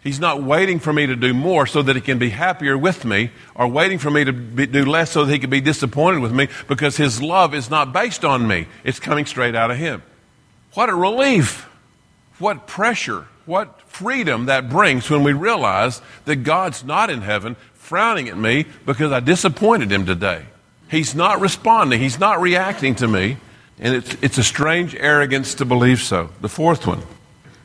He's 0.06 0.20
not 0.20 0.40
waiting 0.40 0.78
for 0.78 0.92
me 0.92 1.06
to 1.06 1.16
do 1.16 1.34
more 1.34 1.66
so 1.66 1.82
that 1.82 1.96
He 1.96 2.00
can 2.00 2.20
be 2.20 2.30
happier 2.30 2.78
with 2.78 3.04
me, 3.04 3.32
or 3.56 3.66
waiting 3.66 3.98
for 3.98 4.08
me 4.08 4.22
to 4.22 4.32
be, 4.32 4.66
do 4.66 4.84
less 4.84 5.10
so 5.10 5.24
that 5.24 5.32
He 5.32 5.40
can 5.40 5.50
be 5.50 5.60
disappointed 5.60 6.20
with 6.20 6.30
me, 6.30 6.46
because 6.68 6.96
His 6.96 7.20
love 7.20 7.54
is 7.54 7.70
not 7.70 7.92
based 7.92 8.24
on 8.24 8.46
me. 8.46 8.68
It's 8.84 9.00
coming 9.00 9.26
straight 9.26 9.56
out 9.56 9.72
of 9.72 9.78
Him. 9.78 10.04
What 10.74 10.90
a 10.90 10.94
relief! 10.94 11.68
What 12.38 12.68
pressure! 12.68 13.26
What 13.46 13.82
freedom 13.82 14.46
that 14.46 14.68
brings 14.70 15.10
when 15.10 15.24
we 15.24 15.32
realize 15.32 16.00
that 16.24 16.36
God's 16.36 16.84
not 16.84 17.10
in 17.10 17.22
heaven 17.22 17.56
frowning 17.74 18.28
at 18.28 18.38
me 18.38 18.66
because 18.84 19.10
I 19.10 19.18
disappointed 19.18 19.90
Him 19.90 20.06
today. 20.06 20.44
He's 20.88 21.16
not 21.16 21.40
responding, 21.40 21.98
he's 21.98 22.20
not 22.20 22.40
reacting 22.40 22.94
to 22.96 23.08
me. 23.08 23.38
And 23.80 23.92
it's, 23.92 24.16
it's 24.22 24.38
a 24.38 24.44
strange 24.44 24.94
arrogance 24.94 25.54
to 25.54 25.64
believe 25.64 26.00
so. 26.00 26.30
The 26.42 26.48
fourth 26.48 26.86
one, 26.86 27.02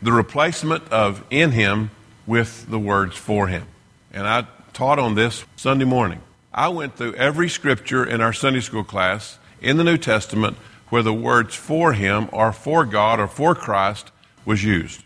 the 0.02 0.12
replacement 0.12 0.92
of 0.92 1.24
in 1.30 1.52
him 1.52 1.92
with 2.26 2.70
the 2.70 2.80
words 2.80 3.16
for 3.16 3.48
him. 3.48 3.66
And 4.14 4.28
I 4.28 4.48
taught 4.74 5.00
on 5.00 5.16
this 5.16 5.46
Sunday 5.56 5.86
morning. 5.86 6.22
I 6.54 6.70
went 6.70 6.96
through 6.96 7.14
every 7.16 7.50
scripture 7.50 8.06
in 8.06 8.22
our 8.22 8.34
Sunday 8.34 8.60
school 8.60 8.84
class 8.84 9.40
in 9.62 9.78
the 9.78 9.84
New 9.84 9.98
Testament 9.98 10.58
where 10.90 11.04
the 11.04 11.14
words 11.14 11.56
for 11.56 11.94
him 11.94 12.30
or 12.34 12.52
for 12.52 12.86
God 12.86 13.20
or 13.20 13.28
for 13.28 13.56
Christ 13.56 14.12
was 14.46 14.64
used. 14.64 15.04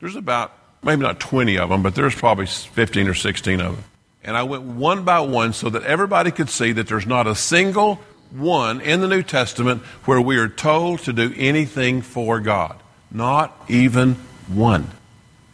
There's 0.00 0.14
about, 0.14 0.52
maybe 0.82 1.02
not 1.02 1.18
20 1.18 1.58
of 1.58 1.70
them, 1.70 1.82
but 1.82 1.94
there's 1.94 2.14
probably 2.14 2.46
15 2.46 3.08
or 3.08 3.14
16 3.14 3.60
of 3.60 3.74
them. 3.74 3.84
And 4.22 4.36
I 4.36 4.44
went 4.44 4.62
one 4.62 5.04
by 5.04 5.20
one 5.20 5.52
so 5.52 5.68
that 5.70 5.82
everybody 5.82 6.30
could 6.30 6.48
see 6.48 6.72
that 6.72 6.86
there's 6.86 7.06
not 7.06 7.26
a 7.26 7.34
single 7.34 8.00
one 8.30 8.80
in 8.80 9.00
the 9.00 9.08
New 9.08 9.22
Testament 9.22 9.82
where 10.04 10.20
we 10.20 10.36
are 10.36 10.48
told 10.48 11.00
to 11.00 11.12
do 11.12 11.32
anything 11.36 12.02
for 12.02 12.40
God. 12.40 12.80
Not 13.10 13.54
even 13.68 14.14
one. 14.48 14.90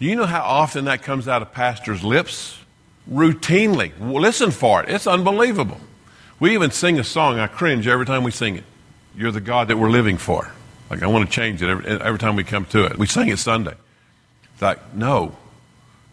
Do 0.01 0.07
you 0.07 0.17
know 0.17 0.25
how 0.25 0.41
often 0.41 0.87
that 0.87 1.03
comes 1.03 1.29
out 1.29 1.43
of 1.43 1.53
pastors' 1.53 2.03
lips? 2.03 2.59
Routinely. 3.11 3.93
Listen 4.01 4.51
for 4.51 4.83
it. 4.83 4.89
It's 4.89 5.07
unbelievable. 5.07 5.79
We 6.41 6.55
even 6.55 6.71
sing 6.71 6.99
a 6.99 7.05
song. 7.05 7.39
I 7.39 7.47
cringe 7.47 7.87
every 7.87 8.07
time 8.07 8.25
we 8.25 8.31
sing 8.31 8.57
it. 8.57 8.65
You're 9.15 9.31
the 9.31 9.43
God 9.43 9.69
that 9.69 9.77
we're 9.77 9.91
living 9.91 10.17
for. 10.17 10.51
Like, 10.89 11.03
I 11.03 11.07
want 11.07 11.27
to 11.29 11.31
change 11.31 11.63
it 11.63 11.69
every, 11.69 11.87
every 11.87 12.19
time 12.19 12.35
we 12.35 12.45
come 12.45 12.65
to 12.67 12.87
it. 12.87 12.99
We 12.99 13.07
sing 13.07 13.29
it 13.29 13.39
Sunday. 13.39 13.75
It's 14.55 14.63
like, 14.63 14.95
no, 14.95 15.37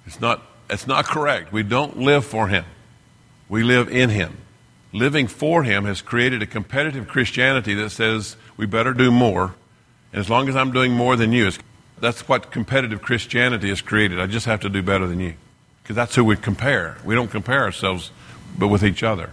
it's 0.06 0.20
not, 0.20 0.42
it's 0.70 0.86
not 0.86 1.06
correct. 1.06 1.54
We 1.54 1.64
don't 1.64 1.98
live 1.98 2.26
for 2.26 2.50
Him, 2.50 2.66
we 3.48 3.64
live 3.64 3.90
in 3.90 4.10
Him. 4.10 4.38
Living 4.94 5.28
for 5.28 5.64
Him 5.64 5.86
has 5.86 6.02
created 6.02 6.42
a 6.42 6.46
competitive 6.46 7.08
Christianity 7.08 7.74
that 7.76 7.90
says 7.92 8.36
we 8.56 8.66
better 8.66 8.94
do 8.94 9.12
more. 9.12 9.56
And 10.12 10.20
as 10.20 10.30
long 10.30 10.48
as 10.50 10.56
I'm 10.56 10.72
doing 10.72 10.94
more 10.94 11.16
than 11.16 11.32
you, 11.32 11.52
that's 12.00 12.28
what 12.28 12.52
competitive 12.52 13.02
Christianity 13.02 13.70
has 13.70 13.82
created. 13.82 14.20
I 14.20 14.28
just 14.28 14.46
have 14.46 14.62
to 14.62 14.70
do 14.70 14.82
better 14.82 15.08
than 15.08 15.20
you. 15.20 15.34
Because 15.82 15.96
that's 15.96 16.16
who 16.16 16.24
we 16.24 16.36
compare. 16.36 16.98
We 17.06 17.16
don't 17.16 17.32
compare 17.32 17.64
ourselves, 17.64 18.12
but 18.58 18.68
with 18.68 18.84
each 18.84 19.04
other. 19.04 19.32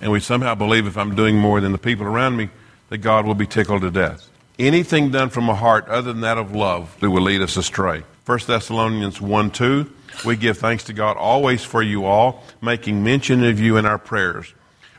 And 0.00 0.12
we 0.12 0.20
somehow 0.20 0.54
believe 0.54 0.86
if 0.86 0.98
I'm 0.98 1.14
doing 1.14 1.38
more 1.38 1.60
than 1.60 1.72
the 1.72 1.78
people 1.78 2.06
around 2.06 2.36
me, 2.36 2.50
that 2.90 2.98
God 2.98 3.26
will 3.26 3.34
be 3.34 3.46
tickled 3.46 3.82
to 3.82 3.90
death. 3.90 4.28
Anything 4.58 5.10
done 5.10 5.30
from 5.30 5.48
a 5.48 5.54
heart 5.54 5.88
other 5.88 6.12
than 6.12 6.20
that 6.20 6.38
of 6.38 6.54
love 6.54 6.94
that 7.00 7.10
will 7.10 7.22
lead 7.22 7.40
us 7.40 7.56
astray. 7.56 8.02
1 8.26 8.38
Thessalonians 8.46 9.20
1 9.20 9.50
2, 9.50 9.90
we 10.24 10.36
give 10.36 10.58
thanks 10.58 10.84
to 10.84 10.92
God 10.92 11.16
always 11.16 11.64
for 11.64 11.82
you 11.82 12.04
all, 12.04 12.44
making 12.60 13.02
mention 13.02 13.42
of 13.44 13.58
you 13.58 13.76
in 13.76 13.86
our 13.86 13.98
prayers, 13.98 14.52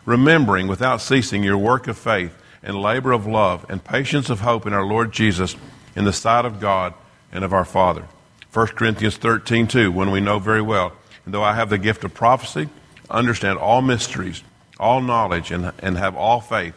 remembering 0.05 0.67
without 0.67 1.01
ceasing 1.01 1.43
your 1.43 1.57
work 1.57 1.87
of 1.87 1.97
faith 1.97 2.35
and 2.61 2.81
labor 2.81 3.11
of 3.11 3.25
love 3.25 3.65
and 3.69 3.83
patience 3.83 4.29
of 4.29 4.41
hope 4.41 4.65
in 4.65 4.73
our 4.73 4.85
Lord 4.85 5.11
Jesus 5.11 5.55
in 5.95 6.03
the 6.03 6.13
sight 6.13 6.45
of 6.45 6.59
God 6.59 6.93
and 7.35 7.43
of 7.43 7.53
our 7.53 7.65
Father. 7.65 8.07
1 8.53 8.67
Corinthians 8.67 9.17
13 9.17 9.67
2, 9.67 9.91
when 9.91 10.09
we 10.09 10.21
know 10.21 10.39
very 10.39 10.61
well, 10.61 10.93
and 11.25 11.33
though 11.33 11.43
I 11.43 11.53
have 11.53 11.69
the 11.69 11.77
gift 11.77 12.05
of 12.05 12.13
prophecy, 12.13 12.69
understand 13.09 13.59
all 13.59 13.81
mysteries, 13.81 14.41
all 14.79 15.01
knowledge, 15.01 15.51
and, 15.51 15.73
and 15.79 15.97
have 15.97 16.15
all 16.15 16.39
faith, 16.39 16.73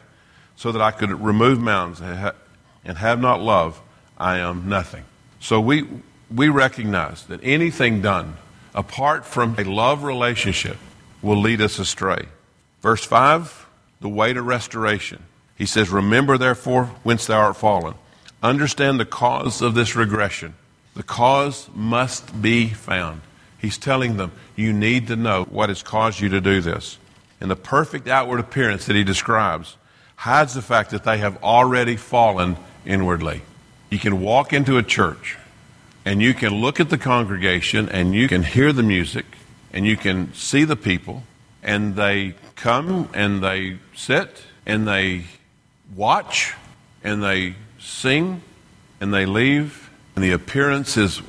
so 0.57 0.73
that 0.73 0.83
I 0.83 0.91
could 0.91 1.11
remove 1.23 1.61
mountains 1.61 2.01
and 2.01 2.99
have 2.99 3.21
not 3.21 3.41
love, 3.41 3.81
I 4.19 4.39
am 4.39 4.69
nothing. 4.69 5.05
So 5.39 5.61
we, 5.61 5.87
we 6.35 6.49
recognize 6.49 7.25
that 7.27 7.41
anything 7.45 8.03
done 8.03 8.37
apart 8.75 9.25
from 9.25 9.55
a 9.59 9.63
love 9.63 10.03
relationship 10.03 10.77
will 11.23 11.41
lead 11.41 11.61
us 11.61 11.79
astray. 11.79 12.27
Verse 12.83 13.05
5, 13.05 13.69
the 14.01 14.09
way 14.09 14.33
to 14.33 14.43
restoration. 14.43 15.23
He 15.57 15.67
says, 15.67 15.91
Remember 15.91 16.37
therefore 16.37 16.87
whence 17.05 17.27
thou 17.27 17.39
art 17.39 17.57
fallen. 17.57 17.95
Understand 18.43 19.01
the 19.01 19.05
cause 19.05 19.63
of 19.63 19.75
this 19.75 19.97
regression. 19.97 20.55
The 20.95 21.03
cause 21.03 21.69
must 21.75 22.41
be 22.41 22.69
found. 22.69 23.23
He's 23.59 23.79
telling 23.79 24.17
them, 24.17 24.33
You 24.57 24.73
need 24.73 25.09
to 25.09 25.17
know 25.17 25.45
what 25.45 25.69
has 25.69 25.83
caused 25.83 26.21
you 26.21 26.29
to 26.31 26.41
do 26.41 26.61
this. 26.61 26.99
And 27.41 27.51
the 27.51 27.57
perfect 27.57 28.09
outward 28.09 28.41
appearance 28.41 28.87
that 28.87 28.97
he 28.97 29.05
describes 29.05 29.77
hides 30.17 30.55
the 30.55 30.63
fact 30.63 30.91
that 30.91 31.05
they 31.05 31.19
have 31.19 31.43
already 31.43 31.97
fallen 31.97 32.57
inwardly. 32.85 33.43
You 33.91 33.99
can 33.99 34.21
walk 34.21 34.53
into 34.53 34.77
a 34.77 34.83
church 34.83 35.37
and 36.05 36.21
you 36.21 36.35
can 36.35 36.55
look 36.55 36.81
at 36.81 36.91
the 36.91 36.99
congregation 36.99 37.89
and 37.89 38.15
you 38.15 38.29
can 38.29 38.43
hear 38.43 38.73
the 38.73 38.83
music 38.83 39.27
and 39.73 39.87
you 39.87 39.97
can 39.97 40.33
see 40.35 40.65
the 40.65 40.77
people 40.77 41.23
and 41.63 41.95
they 41.97 42.35
come 42.57 43.09
and 43.15 43.43
they 43.43 43.79
sit 43.95 44.43
and 44.67 44.87
they 44.87 45.25
watch 45.95 46.55
and 47.05 47.23
they 47.23 47.55
sing 47.79 48.43
and 49.01 49.13
they 49.13 49.27
leave 49.27 49.91
and 50.15 50.25
the 50.25 50.33
appearance 50.33 50.97
is 50.97 51.23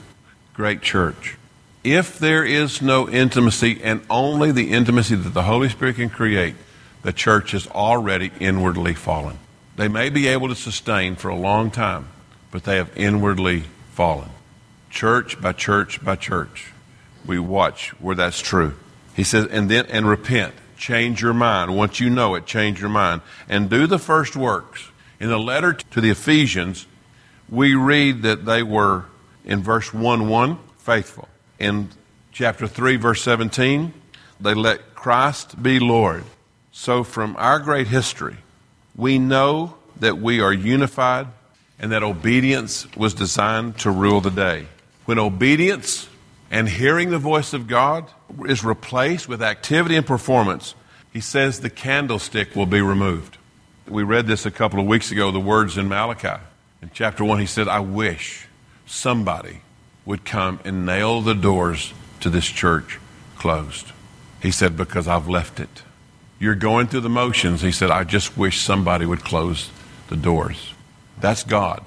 great 0.53 0.81
church. 0.81 1.37
If 1.83 2.19
there 2.19 2.43
is 2.43 2.81
no 2.81 3.07
intimacy 3.07 3.79
and 3.83 4.01
only 4.09 4.51
the 4.51 4.71
intimacy 4.71 5.15
that 5.15 5.33
the 5.33 5.43
Holy 5.43 5.69
Spirit 5.69 5.95
can 5.95 6.09
create, 6.09 6.55
the 7.03 7.13
church 7.13 7.53
is 7.53 7.67
already 7.67 8.31
inwardly 8.39 8.93
fallen. 8.93 9.39
They 9.77 9.87
may 9.87 10.09
be 10.09 10.27
able 10.27 10.49
to 10.49 10.55
sustain 10.55 11.15
for 11.15 11.29
a 11.29 11.35
long 11.35 11.71
time, 11.71 12.09
but 12.51 12.65
they 12.65 12.75
have 12.75 12.91
inwardly 12.97 13.63
fallen. 13.93 14.29
Church 14.89 15.39
by 15.39 15.53
church 15.53 16.03
by 16.03 16.15
church. 16.15 16.73
We 17.25 17.39
watch 17.39 17.89
where 18.01 18.15
that's 18.15 18.41
true. 18.41 18.75
He 19.15 19.23
says, 19.23 19.45
and 19.47 19.69
then, 19.69 19.85
and 19.85 20.07
repent. 20.07 20.53
Change 20.77 21.21
your 21.21 21.33
mind. 21.33 21.77
Once 21.77 21.99
you 21.99 22.09
know 22.09 22.35
it, 22.35 22.45
change 22.45 22.81
your 22.81 22.89
mind. 22.89 23.21
And 23.47 23.69
do 23.69 23.85
the 23.87 23.99
first 23.99 24.35
works. 24.35 24.89
In 25.19 25.29
the 25.29 25.39
letter 25.39 25.73
to 25.73 26.01
the 26.01 26.09
Ephesians, 26.09 26.87
we 27.49 27.75
read 27.75 28.21
that 28.21 28.45
they 28.45 28.63
were, 28.63 29.05
in 29.43 29.61
verse 29.61 29.93
1 29.93 30.29
1, 30.29 30.59
faithful. 30.77 31.27
In 31.59 31.89
chapter 32.31 32.67
3, 32.67 32.95
verse 32.95 33.21
17, 33.23 33.93
they 34.39 34.53
let 34.53 34.95
Christ 34.95 35.61
be 35.61 35.79
Lord. 35.79 36.23
So, 36.71 37.03
from 37.03 37.35
our 37.37 37.59
great 37.59 37.87
history, 37.87 38.37
we 38.95 39.19
know 39.19 39.75
that 39.99 40.19
we 40.19 40.39
are 40.39 40.53
unified 40.53 41.27
and 41.79 41.91
that 41.91 42.03
obedience 42.03 42.87
was 42.95 43.13
designed 43.13 43.77
to 43.79 43.91
rule 43.91 44.21
the 44.21 44.29
day. 44.29 44.67
When 45.05 45.19
obedience 45.19 46.07
and 46.51 46.69
hearing 46.69 47.09
the 47.09 47.17
voice 47.17 47.53
of 47.53 47.67
God 47.67 48.09
is 48.45 48.63
replaced 48.63 49.27
with 49.27 49.41
activity 49.41 49.95
and 49.95 50.05
performance, 50.05 50.75
he 51.11 51.19
says 51.19 51.59
the 51.59 51.69
candlestick 51.69 52.55
will 52.55 52.65
be 52.65 52.81
removed. 52.81 53.38
We 53.89 54.03
read 54.03 54.27
this 54.27 54.45
a 54.45 54.51
couple 54.51 54.79
of 54.79 54.85
weeks 54.85 55.11
ago, 55.11 55.31
the 55.31 55.39
words 55.39 55.77
in 55.77 55.87
Malachi. 55.87 56.41
In 56.81 56.91
chapter 56.93 57.25
1, 57.25 57.39
he 57.39 57.45
said, 57.45 57.67
I 57.67 57.79
wish 57.79 58.47
somebody 58.85 59.61
would 60.05 60.25
come 60.25 60.59
and 60.63 60.85
nail 60.85 61.21
the 61.21 61.35
doors 61.35 61.93
to 62.21 62.29
this 62.29 62.45
church 62.45 62.99
closed. 63.37 63.91
He 64.41 64.51
said, 64.51 64.77
because 64.77 65.07
I've 65.07 65.27
left 65.27 65.59
it. 65.59 65.83
You're 66.39 66.55
going 66.55 66.87
through 66.87 67.01
the 67.01 67.09
motions. 67.09 67.61
He 67.61 67.71
said, 67.71 67.91
I 67.91 68.03
just 68.03 68.37
wish 68.37 68.61
somebody 68.61 69.05
would 69.05 69.23
close 69.23 69.69
the 70.07 70.15
doors. 70.15 70.73
That's 71.19 71.43
God 71.43 71.85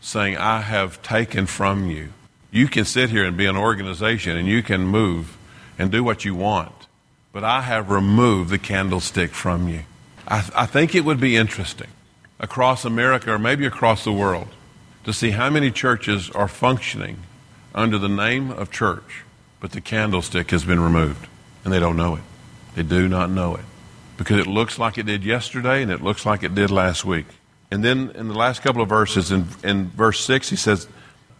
saying, 0.00 0.36
I 0.36 0.60
have 0.60 1.02
taken 1.02 1.46
from 1.46 1.88
you. 1.88 2.12
You 2.50 2.68
can 2.68 2.84
sit 2.84 3.10
here 3.10 3.24
and 3.24 3.36
be 3.36 3.46
an 3.46 3.56
organization 3.56 4.36
and 4.36 4.46
you 4.46 4.62
can 4.62 4.86
move 4.86 5.36
and 5.78 5.90
do 5.90 6.04
what 6.04 6.24
you 6.24 6.34
want, 6.34 6.72
but 7.32 7.42
I 7.42 7.62
have 7.62 7.90
removed 7.90 8.50
the 8.50 8.58
candlestick 8.58 9.30
from 9.30 9.68
you. 9.68 9.80
I, 10.26 10.40
th- 10.40 10.52
I 10.54 10.66
think 10.66 10.94
it 10.94 11.04
would 11.04 11.20
be 11.20 11.36
interesting 11.36 11.88
across 12.40 12.84
America 12.84 13.32
or 13.32 13.38
maybe 13.38 13.66
across 13.66 14.04
the 14.04 14.12
world 14.12 14.48
to 15.04 15.12
see 15.12 15.30
how 15.30 15.50
many 15.50 15.70
churches 15.70 16.30
are 16.30 16.48
functioning 16.48 17.18
under 17.74 17.98
the 17.98 18.08
name 18.08 18.50
of 18.50 18.70
church, 18.70 19.24
but 19.60 19.72
the 19.72 19.80
candlestick 19.80 20.50
has 20.50 20.64
been 20.64 20.80
removed 20.80 21.26
and 21.64 21.72
they 21.72 21.80
don't 21.80 21.96
know 21.96 22.16
it. 22.16 22.22
They 22.74 22.82
do 22.82 23.08
not 23.08 23.30
know 23.30 23.54
it 23.54 23.64
because 24.16 24.38
it 24.38 24.46
looks 24.46 24.78
like 24.78 24.98
it 24.98 25.06
did 25.06 25.24
yesterday 25.24 25.82
and 25.82 25.90
it 25.90 26.02
looks 26.02 26.24
like 26.24 26.42
it 26.42 26.54
did 26.54 26.70
last 26.70 27.04
week. 27.04 27.26
And 27.70 27.84
then 27.84 28.10
in 28.14 28.28
the 28.28 28.34
last 28.34 28.62
couple 28.62 28.82
of 28.82 28.88
verses, 28.88 29.32
in, 29.32 29.46
in 29.62 29.90
verse 29.90 30.20
6, 30.24 30.48
he 30.48 30.56
says, 30.56 30.86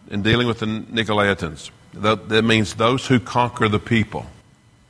in 0.09 0.21
dealing 0.21 0.47
with 0.47 0.59
the 0.59 0.65
Nicolaitans, 0.65 1.71
that, 1.93 2.29
that 2.29 2.43
means 2.43 2.75
those 2.75 3.07
who 3.07 3.19
conquer 3.19 3.67
the 3.67 3.79
people. 3.79 4.25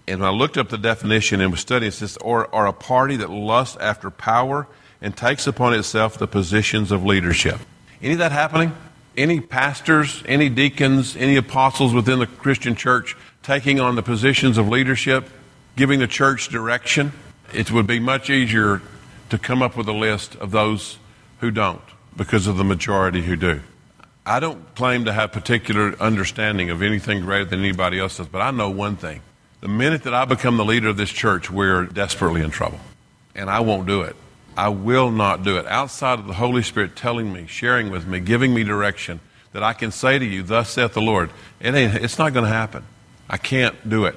And 0.08 0.20
when 0.20 0.30
I 0.30 0.32
looked 0.32 0.58
up 0.58 0.70
the 0.70 0.78
definition 0.78 1.42
and 1.42 1.52
was 1.52 1.62
studying, 1.62 1.90
it 1.90 1.94
says, 1.94 2.18
or 2.18 2.54
are 2.54 2.68
a 2.68 2.74
party 2.74 3.16
that 3.18 3.30
lusts 3.30 3.76
after 3.78 4.12
power 4.12 4.68
and 5.02 5.16
takes 5.16 5.48
upon 5.48 5.74
itself 5.74 6.18
the 6.18 6.28
positions 6.28 6.92
of 6.92 7.04
leadership. 7.04 7.60
Any 8.02 8.14
of 8.14 8.20
that 8.20 8.32
happening? 8.32 8.76
Any 9.18 9.40
pastors, 9.40 10.24
any 10.28 10.50
deacons, 10.50 11.16
any 11.16 11.38
apostles 11.38 11.94
within 11.94 12.20
the 12.20 12.28
Christian 12.28 12.76
church 12.76 13.16
taking 13.42 13.80
on 13.80 13.96
the 13.96 14.04
positions 14.04 14.58
of 14.58 14.68
leadership, 14.68 15.30
giving 15.76 16.00
the 16.00 16.08
church 16.08 16.50
direction? 16.50 17.12
It 17.54 17.72
would 17.72 17.88
be 17.88 18.00
much 18.00 18.30
easier 18.30 18.82
to 19.30 19.38
come 19.38 19.62
up 19.62 19.78
with 19.78 19.88
a 19.88 19.94
list 19.94 20.36
of 20.36 20.52
those 20.52 20.98
who 21.40 21.52
don't 21.52 21.82
because 22.16 22.48
of 22.48 22.58
the 22.58 22.64
majority 22.64 23.22
who 23.22 23.36
do. 23.36 23.62
I 24.26 24.40
don't 24.40 24.74
claim 24.76 25.06
to 25.06 25.14
have 25.14 25.32
particular 25.32 25.96
understanding 26.00 26.70
of 26.70 26.82
anything 26.82 27.22
greater 27.22 27.46
than 27.46 27.60
anybody 27.60 28.00
else 28.00 28.18
does, 28.18 28.28
but 28.28 28.42
I 28.42 28.52
know 28.52 28.70
one 28.70 28.96
thing. 28.96 29.22
The 29.62 29.68
minute 29.68 30.04
that 30.04 30.14
I 30.14 30.26
become 30.26 30.58
the 30.58 30.66
leader 30.66 30.90
of 30.90 30.98
this 30.98 31.10
church, 31.10 31.50
we're 31.50 31.86
desperately 31.86 32.42
in 32.42 32.52
trouble. 32.52 32.80
And 33.36 33.50
I 33.50 33.62
won't 33.62 33.88
do 33.88 34.02
it. 34.02 34.16
I 34.58 34.70
will 34.70 35.12
not 35.12 35.44
do 35.44 35.58
it. 35.58 35.66
Outside 35.68 36.20
of 36.20 36.28
the 36.28 36.34
Holy 36.34 36.64
Spirit 36.64 36.96
telling 36.96 37.34
me, 37.34 37.48
sharing 37.48 37.90
with 37.92 38.08
me, 38.08 38.20
giving 38.20 38.54
me 38.54 38.64
direction, 38.64 39.20
that 39.52 39.64
I 39.64 39.74
can 39.74 39.92
say 39.92 40.20
to 40.20 40.26
you, 40.26 40.44
Thus 40.44 40.70
saith 40.70 40.94
the 40.94 41.02
Lord, 41.02 41.30
it 41.60 41.74
ain't, 41.74 41.96
it's 41.96 42.18
not 42.18 42.34
going 42.34 42.46
to 42.46 42.52
happen. 42.52 42.84
I 43.30 43.38
can't 43.38 43.90
do 43.90 44.06
it. 44.06 44.16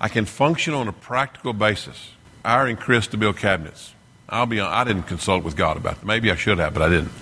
I 0.00 0.08
can 0.08 0.24
function 0.24 0.74
on 0.74 0.88
a 0.88 0.92
practical 0.92 1.52
basis 1.52 2.10
hiring 2.44 2.76
Chris 2.76 3.06
to 3.08 3.16
build 3.16 3.36
cabinets. 3.36 3.94
I'll 4.28 4.46
be 4.46 4.60
I 4.60 4.84
didn't 4.84 5.04
consult 5.04 5.44
with 5.44 5.56
God 5.56 5.76
about 5.76 5.98
it. 5.98 6.04
Maybe 6.04 6.30
I 6.30 6.36
should 6.36 6.58
have, 6.58 6.74
but 6.74 6.82
I 6.82 6.88
didn't. 6.88 7.12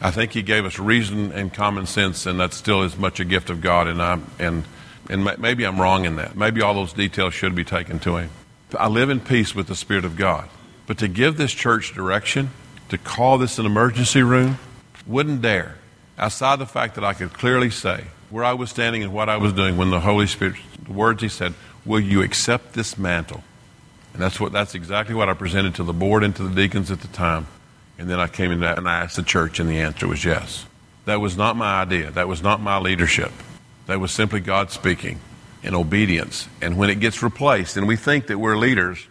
I 0.00 0.10
think 0.10 0.32
He 0.32 0.42
gave 0.42 0.64
us 0.64 0.78
reason 0.78 1.32
and 1.32 1.52
common 1.52 1.86
sense, 1.86 2.26
and 2.26 2.40
that's 2.40 2.56
still 2.56 2.82
as 2.82 2.96
much 2.96 3.20
a 3.20 3.24
gift 3.24 3.50
of 3.50 3.60
God. 3.60 3.88
And 3.88 4.00
I'm 4.00 4.24
and 4.38 4.64
and 5.08 5.24
maybe 5.38 5.64
I'm 5.64 5.80
wrong 5.80 6.04
in 6.04 6.16
that. 6.16 6.36
Maybe 6.36 6.62
all 6.62 6.74
those 6.74 6.92
details 6.92 7.34
should 7.34 7.54
be 7.54 7.64
taken 7.64 7.98
to 8.00 8.16
Him. 8.16 8.30
I 8.78 8.88
live 8.88 9.10
in 9.10 9.20
peace 9.20 9.54
with 9.54 9.66
the 9.66 9.74
Spirit 9.74 10.04
of 10.04 10.16
God. 10.16 10.48
But 10.86 10.98
to 10.98 11.08
give 11.08 11.36
this 11.36 11.52
church 11.52 11.94
direction, 11.94 12.50
to 12.88 12.98
call 12.98 13.38
this 13.38 13.58
an 13.58 13.66
emergency 13.66 14.22
room, 14.22 14.58
wouldn't 15.06 15.42
dare. 15.42 15.76
Outside 16.18 16.58
the 16.58 16.66
fact 16.66 16.96
that 16.96 17.04
I 17.04 17.14
could 17.14 17.32
clearly 17.32 17.70
say 17.70 18.04
where 18.28 18.44
I 18.44 18.52
was 18.52 18.70
standing 18.70 19.02
and 19.02 19.12
what 19.12 19.28
I 19.28 19.36
was 19.36 19.52
doing 19.52 19.76
when 19.76 19.90
the 19.90 20.00
Holy 20.00 20.26
Spirit, 20.26 20.56
the 20.84 20.92
words 20.92 21.22
He 21.22 21.28
said, 21.28 21.54
Will 21.84 22.00
you 22.00 22.22
accept 22.22 22.74
this 22.74 22.98
mantle? 22.98 23.42
And 24.12 24.22
that's, 24.22 24.38
what, 24.38 24.52
that's 24.52 24.74
exactly 24.74 25.14
what 25.14 25.28
I 25.28 25.34
presented 25.34 25.76
to 25.76 25.84
the 25.84 25.92
board 25.92 26.22
and 26.22 26.34
to 26.36 26.42
the 26.42 26.54
deacons 26.54 26.90
at 26.90 27.00
the 27.00 27.08
time. 27.08 27.46
And 27.98 28.08
then 28.08 28.20
I 28.20 28.28
came 28.28 28.50
in 28.50 28.62
and 28.62 28.88
I 28.88 29.00
asked 29.00 29.16
the 29.16 29.22
church, 29.22 29.60
and 29.60 29.68
the 29.68 29.80
answer 29.80 30.06
was 30.06 30.24
yes. 30.24 30.66
That 31.04 31.20
was 31.20 31.36
not 31.36 31.56
my 31.56 31.80
idea. 31.82 32.10
That 32.10 32.28
was 32.28 32.42
not 32.42 32.60
my 32.60 32.78
leadership. 32.78 33.32
That 33.90 33.98
was 33.98 34.12
simply 34.12 34.38
God 34.38 34.70
speaking 34.70 35.18
in 35.64 35.74
obedience. 35.74 36.48
And 36.62 36.76
when 36.76 36.90
it 36.90 37.00
gets 37.00 37.24
replaced, 37.24 37.76
and 37.76 37.88
we 37.88 37.96
think 37.96 38.28
that 38.28 38.38
we're 38.38 38.56
leaders, 38.56 39.04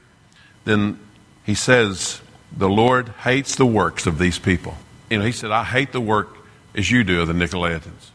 then 0.63 0.97
he 1.45 1.53
says, 1.53 2.21
The 2.55 2.69
Lord 2.69 3.09
hates 3.09 3.57
the 3.57 3.65
works 3.65 4.07
of 4.07 4.19
these 4.19 4.39
people. 4.39 4.77
You 5.09 5.19
know, 5.19 5.25
he 5.25 5.33
said, 5.33 5.51
I 5.51 5.65
hate 5.65 5.91
the 5.91 5.99
work 5.99 6.29
as 6.73 6.89
you 6.89 7.03
do 7.03 7.19
of 7.19 7.27
the 7.27 7.33
Nicolaitans. 7.33 8.11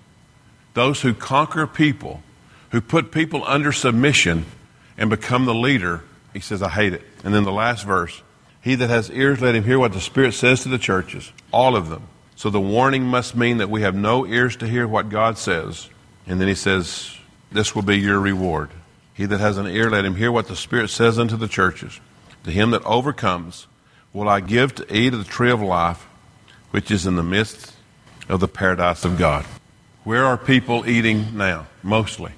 Those 0.72 1.02
who 1.02 1.12
conquer 1.12 1.66
people, 1.66 2.22
who 2.70 2.80
put 2.80 3.12
people 3.12 3.44
under 3.44 3.70
submission 3.70 4.46
and 4.96 5.10
become 5.10 5.44
the 5.44 5.54
leader, 5.54 6.02
he 6.32 6.40
says, 6.40 6.62
I 6.62 6.70
hate 6.70 6.94
it. 6.94 7.02
And 7.22 7.34
then 7.34 7.44
the 7.44 7.52
last 7.52 7.84
verse 7.84 8.22
He 8.62 8.74
that 8.76 8.88
has 8.88 9.10
ears, 9.10 9.42
let 9.42 9.54
him 9.54 9.64
hear 9.64 9.78
what 9.78 9.92
the 9.92 10.00
Spirit 10.00 10.32
says 10.32 10.62
to 10.62 10.70
the 10.70 10.78
churches, 10.78 11.30
all 11.52 11.76
of 11.76 11.90
them. 11.90 12.08
So 12.36 12.48
the 12.48 12.58
warning 12.58 13.04
must 13.04 13.36
mean 13.36 13.58
that 13.58 13.68
we 13.68 13.82
have 13.82 13.94
no 13.94 14.26
ears 14.26 14.56
to 14.56 14.66
hear 14.66 14.88
what 14.88 15.10
God 15.10 15.36
says. 15.36 15.90
And 16.26 16.40
then 16.40 16.48
he 16.48 16.54
says, 16.54 17.16
This 17.52 17.74
will 17.74 17.82
be 17.82 17.98
your 17.98 18.18
reward. 18.18 18.70
He 19.12 19.26
that 19.26 19.40
has 19.40 19.58
an 19.58 19.66
ear, 19.66 19.90
let 19.90 20.04
him 20.04 20.16
hear 20.16 20.32
what 20.32 20.48
the 20.48 20.56
Spirit 20.56 20.90
says 20.90 21.18
unto 21.18 21.36
the 21.36 21.48
churches. 21.48 22.00
To 22.44 22.50
him 22.50 22.70
that 22.72 22.84
overcomes, 22.84 23.66
will 24.12 24.28
I 24.28 24.40
give 24.40 24.74
to 24.76 24.96
eat 24.96 25.12
of 25.12 25.20
the 25.20 25.30
tree 25.30 25.50
of 25.50 25.60
life, 25.60 26.06
which 26.70 26.90
is 26.90 27.06
in 27.06 27.16
the 27.16 27.22
midst 27.22 27.74
of 28.28 28.40
the 28.40 28.48
paradise 28.48 29.04
of 29.04 29.18
God. 29.18 29.44
Where 30.04 30.24
are 30.24 30.36
people 30.36 30.88
eating 30.88 31.36
now? 31.36 31.66
Mostly. 31.82 32.32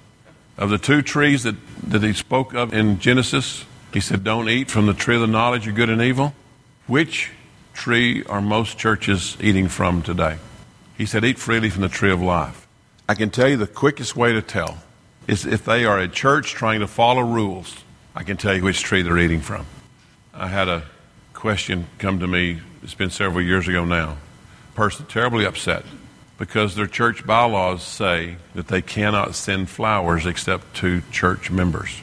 Of 0.56 0.70
the 0.70 0.78
two 0.78 1.02
trees 1.02 1.42
that, 1.42 1.56
that 1.88 2.02
he 2.02 2.12
spoke 2.12 2.54
of 2.54 2.72
in 2.72 2.98
Genesis, 2.98 3.64
he 3.92 4.00
said, 4.00 4.24
Don't 4.24 4.48
eat 4.48 4.70
from 4.70 4.86
the 4.86 4.94
tree 4.94 5.16
of 5.16 5.20
the 5.20 5.26
knowledge 5.26 5.66
of 5.66 5.74
good 5.74 5.90
and 5.90 6.00
evil. 6.00 6.34
Which 6.86 7.30
tree 7.74 8.24
are 8.24 8.40
most 8.40 8.78
churches 8.78 9.36
eating 9.40 9.68
from 9.68 10.02
today? 10.02 10.38
He 10.96 11.06
said, 11.06 11.24
Eat 11.24 11.38
freely 11.38 11.70
from 11.70 11.82
the 11.82 11.88
tree 11.88 12.10
of 12.10 12.22
life. 12.22 12.65
I 13.08 13.14
can 13.14 13.30
tell 13.30 13.48
you 13.48 13.56
the 13.56 13.68
quickest 13.68 14.16
way 14.16 14.32
to 14.32 14.42
tell 14.42 14.78
is 15.28 15.46
if 15.46 15.64
they 15.64 15.84
are 15.84 15.98
a 15.98 16.08
church 16.08 16.50
trying 16.50 16.80
to 16.80 16.88
follow 16.88 17.22
rules, 17.22 17.84
I 18.16 18.24
can 18.24 18.36
tell 18.36 18.52
you 18.52 18.64
which 18.64 18.82
tree 18.82 19.02
they're 19.02 19.18
eating 19.18 19.40
from. 19.40 19.64
I 20.34 20.48
had 20.48 20.68
a 20.68 20.82
question 21.32 21.86
come 21.98 22.18
to 22.18 22.26
me, 22.26 22.60
it's 22.82 22.94
been 22.94 23.10
several 23.10 23.44
years 23.44 23.68
ago 23.68 23.84
now. 23.84 24.16
Person 24.74 25.06
terribly 25.06 25.44
upset 25.44 25.84
because 26.36 26.74
their 26.74 26.88
church 26.88 27.24
bylaws 27.24 27.84
say 27.84 28.38
that 28.56 28.66
they 28.66 28.82
cannot 28.82 29.36
send 29.36 29.70
flowers 29.70 30.26
except 30.26 30.74
to 30.76 31.00
church 31.12 31.48
members. 31.48 32.00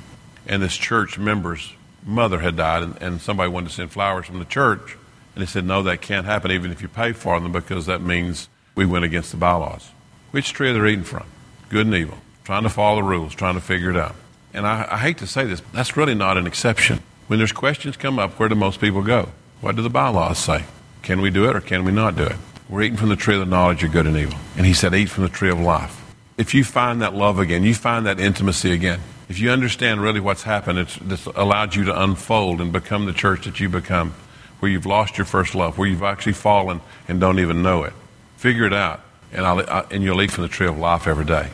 And 0.47 0.61
this 0.61 0.77
church 0.77 1.19
member's 1.19 1.73
mother 2.05 2.39
had 2.39 2.55
died, 2.55 2.81
and, 2.81 3.01
and 3.01 3.21
somebody 3.21 3.49
wanted 3.49 3.69
to 3.69 3.75
send 3.75 3.91
flowers 3.91 4.25
from 4.25 4.39
the 4.39 4.45
church. 4.45 4.97
And 5.35 5.41
they 5.41 5.45
said, 5.45 5.65
no, 5.65 5.83
that 5.83 6.01
can't 6.01 6.25
happen 6.25 6.51
even 6.51 6.71
if 6.71 6.81
you 6.81 6.87
pay 6.87 7.11
for 7.11 7.39
them 7.39 7.51
because 7.51 7.87
that 7.87 8.01
means 8.01 8.47
we 8.73 8.85
went 8.85 9.03
against 9.03 9.31
the 9.31 9.37
bylaws. 9.37 9.89
Which 10.33 10.51
tree 10.51 10.71
are 10.71 10.73
they 10.73 10.89
eating 10.89 11.03
from? 11.03 11.27
Good 11.69 11.85
and 11.85 11.93
evil. 11.93 12.17
Trying 12.43 12.63
to 12.63 12.69
follow 12.69 12.95
the 12.95 13.03
rules, 13.03 13.35
trying 13.35 13.53
to 13.53 13.61
figure 13.61 13.91
it 13.91 13.95
out. 13.95 14.15
And 14.51 14.65
I, 14.65 14.87
I 14.89 14.97
hate 14.97 15.19
to 15.19 15.27
say 15.27 15.45
this, 15.45 15.61
but 15.61 15.73
that's 15.73 15.95
really 15.95 16.15
not 16.15 16.39
an 16.39 16.47
exception. 16.47 17.03
When 17.27 17.37
there's 17.37 17.51
questions 17.51 17.97
come 17.97 18.17
up, 18.17 18.39
where 18.39 18.49
do 18.49 18.55
most 18.55 18.81
people 18.81 19.03
go? 19.03 19.29
What 19.61 19.75
do 19.75 19.83
the 19.83 19.91
bylaws 19.91 20.39
say? 20.39 20.63
Can 21.03 21.21
we 21.21 21.29
do 21.29 21.47
it 21.47 21.55
or 21.55 21.61
can 21.61 21.85
we 21.85 21.91
not 21.91 22.15
do 22.15 22.23
it? 22.23 22.37
We're 22.67 22.81
eating 22.81 22.97
from 22.97 23.09
the 23.09 23.15
tree 23.15 23.35
of 23.35 23.41
the 23.41 23.45
knowledge 23.45 23.83
of 23.83 23.91
good 23.91 24.07
and 24.07 24.17
evil. 24.17 24.39
And 24.57 24.65
he 24.65 24.73
said, 24.73 24.95
Eat 24.95 25.09
from 25.09 25.23
the 25.23 25.29
tree 25.29 25.51
of 25.51 25.59
life. 25.59 26.03
If 26.35 26.55
you 26.55 26.63
find 26.63 27.03
that 27.03 27.13
love 27.13 27.37
again, 27.37 27.61
you 27.61 27.75
find 27.75 28.07
that 28.07 28.19
intimacy 28.19 28.71
again, 28.71 29.01
if 29.29 29.37
you 29.37 29.51
understand 29.51 30.01
really 30.01 30.19
what's 30.19 30.43
happened, 30.43 30.79
it's, 30.79 30.97
it's 30.97 31.27
allowed 31.27 31.75
you 31.75 31.83
to 31.83 32.03
unfold 32.03 32.59
and 32.59 32.73
become 32.73 33.05
the 33.05 33.13
church 33.13 33.45
that 33.45 33.59
you 33.59 33.69
become, 33.69 34.15
where 34.57 34.71
you've 34.71 34.87
lost 34.87 35.15
your 35.19 35.25
first 35.25 35.53
love, 35.53 35.77
where 35.77 35.87
you've 35.87 36.01
actually 36.01 36.33
fallen 36.33 36.81
and 37.07 37.19
don't 37.19 37.37
even 37.37 37.61
know 37.61 37.83
it. 37.83 37.93
Figure 38.37 38.65
it 38.65 38.73
out, 38.73 39.02
and, 39.33 39.45
I, 39.45 39.85
and 39.91 40.03
you'll 40.03 40.21
eat 40.21 40.31
from 40.31 40.43
the 40.43 40.49
tree 40.49 40.67
of 40.67 40.77
life 40.77 41.07
every 41.07 41.25
day. 41.25 41.49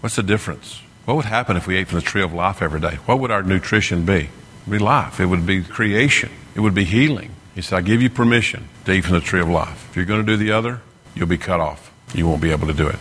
What's 0.00 0.16
the 0.16 0.22
difference? 0.22 0.80
What 1.04 1.16
would 1.16 1.24
happen 1.24 1.56
if 1.56 1.66
we 1.66 1.76
ate 1.76 1.88
from 1.88 1.98
the 1.98 2.04
tree 2.04 2.22
of 2.22 2.32
life 2.32 2.62
every 2.62 2.80
day? 2.80 2.96
What 3.06 3.18
would 3.18 3.30
our 3.30 3.42
nutrition 3.42 4.04
be? 4.04 4.14
It 4.14 4.30
would 4.66 4.78
be 4.78 4.84
life. 4.84 5.20
It 5.20 5.26
would 5.26 5.46
be 5.46 5.62
creation. 5.62 6.30
It 6.54 6.60
would 6.60 6.74
be 6.74 6.84
healing. 6.84 7.34
He 7.54 7.62
said, 7.62 7.78
I 7.78 7.80
give 7.80 8.00
you 8.00 8.10
permission 8.10 8.68
to 8.84 8.92
eat 8.92 9.04
from 9.04 9.14
the 9.14 9.20
tree 9.20 9.40
of 9.40 9.48
life. 9.48 9.88
If 9.90 9.96
you're 9.96 10.04
going 10.04 10.24
to 10.24 10.26
do 10.26 10.36
the 10.36 10.52
other, 10.52 10.80
you'll 11.14 11.26
be 11.26 11.38
cut 11.38 11.60
off. 11.60 11.92
You 12.14 12.26
won't 12.26 12.40
be 12.40 12.50
able 12.50 12.68
to 12.68 12.74
do 12.74 12.86
it. 12.86 12.98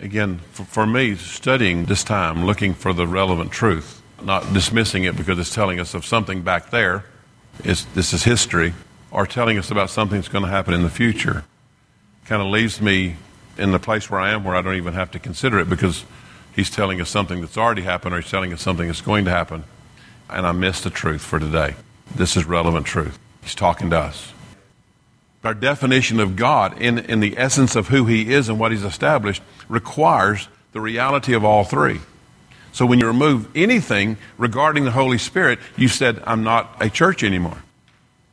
Again, 0.00 0.40
for, 0.50 0.64
for 0.64 0.86
me, 0.86 1.14
studying 1.14 1.84
this 1.84 2.02
time, 2.02 2.44
looking 2.44 2.74
for 2.74 2.92
the 2.92 3.06
relevant 3.06 3.52
truth, 3.52 4.02
not 4.22 4.52
dismissing 4.52 5.04
it 5.04 5.16
because 5.16 5.38
it's 5.38 5.54
telling 5.54 5.78
us 5.78 5.94
of 5.94 6.04
something 6.04 6.42
back 6.42 6.70
there, 6.70 7.04
it's, 7.64 7.84
this 7.94 8.12
is 8.12 8.24
history, 8.24 8.74
or 9.10 9.26
telling 9.26 9.56
us 9.56 9.70
about 9.70 9.88
something 9.88 10.18
that's 10.18 10.28
going 10.28 10.44
to 10.44 10.50
happen 10.50 10.74
in 10.74 10.82
the 10.82 10.90
future, 10.90 11.44
kind 12.24 12.42
of 12.42 12.48
leaves 12.48 12.80
me 12.80 13.16
in 13.58 13.72
the 13.72 13.78
place 13.78 14.10
where 14.10 14.20
I 14.20 14.30
am 14.30 14.44
where 14.44 14.54
I 14.54 14.62
don't 14.62 14.74
even 14.74 14.94
have 14.94 15.10
to 15.12 15.18
consider 15.18 15.58
it 15.58 15.68
because 15.68 16.04
he's 16.54 16.70
telling 16.70 17.00
us 17.00 17.10
something 17.10 17.40
that's 17.40 17.56
already 17.56 17.82
happened 17.82 18.14
or 18.14 18.20
he's 18.20 18.30
telling 18.30 18.52
us 18.52 18.62
something 18.62 18.86
that's 18.86 19.00
going 19.00 19.24
to 19.24 19.30
happen. 19.30 19.64
And 20.28 20.46
I 20.46 20.52
miss 20.52 20.80
the 20.80 20.90
truth 20.90 21.22
for 21.22 21.38
today. 21.38 21.74
This 22.14 22.36
is 22.36 22.44
relevant 22.44 22.86
truth. 22.86 23.18
He's 23.42 23.54
talking 23.54 23.90
to 23.90 23.98
us. 23.98 24.32
Our 25.44 25.54
definition 25.54 26.18
of 26.18 26.34
God, 26.34 26.80
in, 26.80 26.98
in 26.98 27.20
the 27.20 27.38
essence 27.38 27.76
of 27.76 27.88
who 27.88 28.06
He 28.06 28.32
is 28.32 28.48
and 28.48 28.58
what 28.58 28.72
He's 28.72 28.82
established, 28.82 29.42
requires 29.68 30.48
the 30.72 30.80
reality 30.80 31.34
of 31.34 31.44
all 31.44 31.62
three. 31.62 32.00
So 32.72 32.84
when 32.84 32.98
you 32.98 33.06
remove 33.06 33.48
anything 33.56 34.16
regarding 34.36 34.84
the 34.84 34.90
Holy 34.90 35.18
Spirit, 35.18 35.60
you 35.76 35.88
said, 35.88 36.20
I'm 36.26 36.42
not 36.42 36.76
a 36.80 36.90
church 36.90 37.22
anymore. 37.22 37.62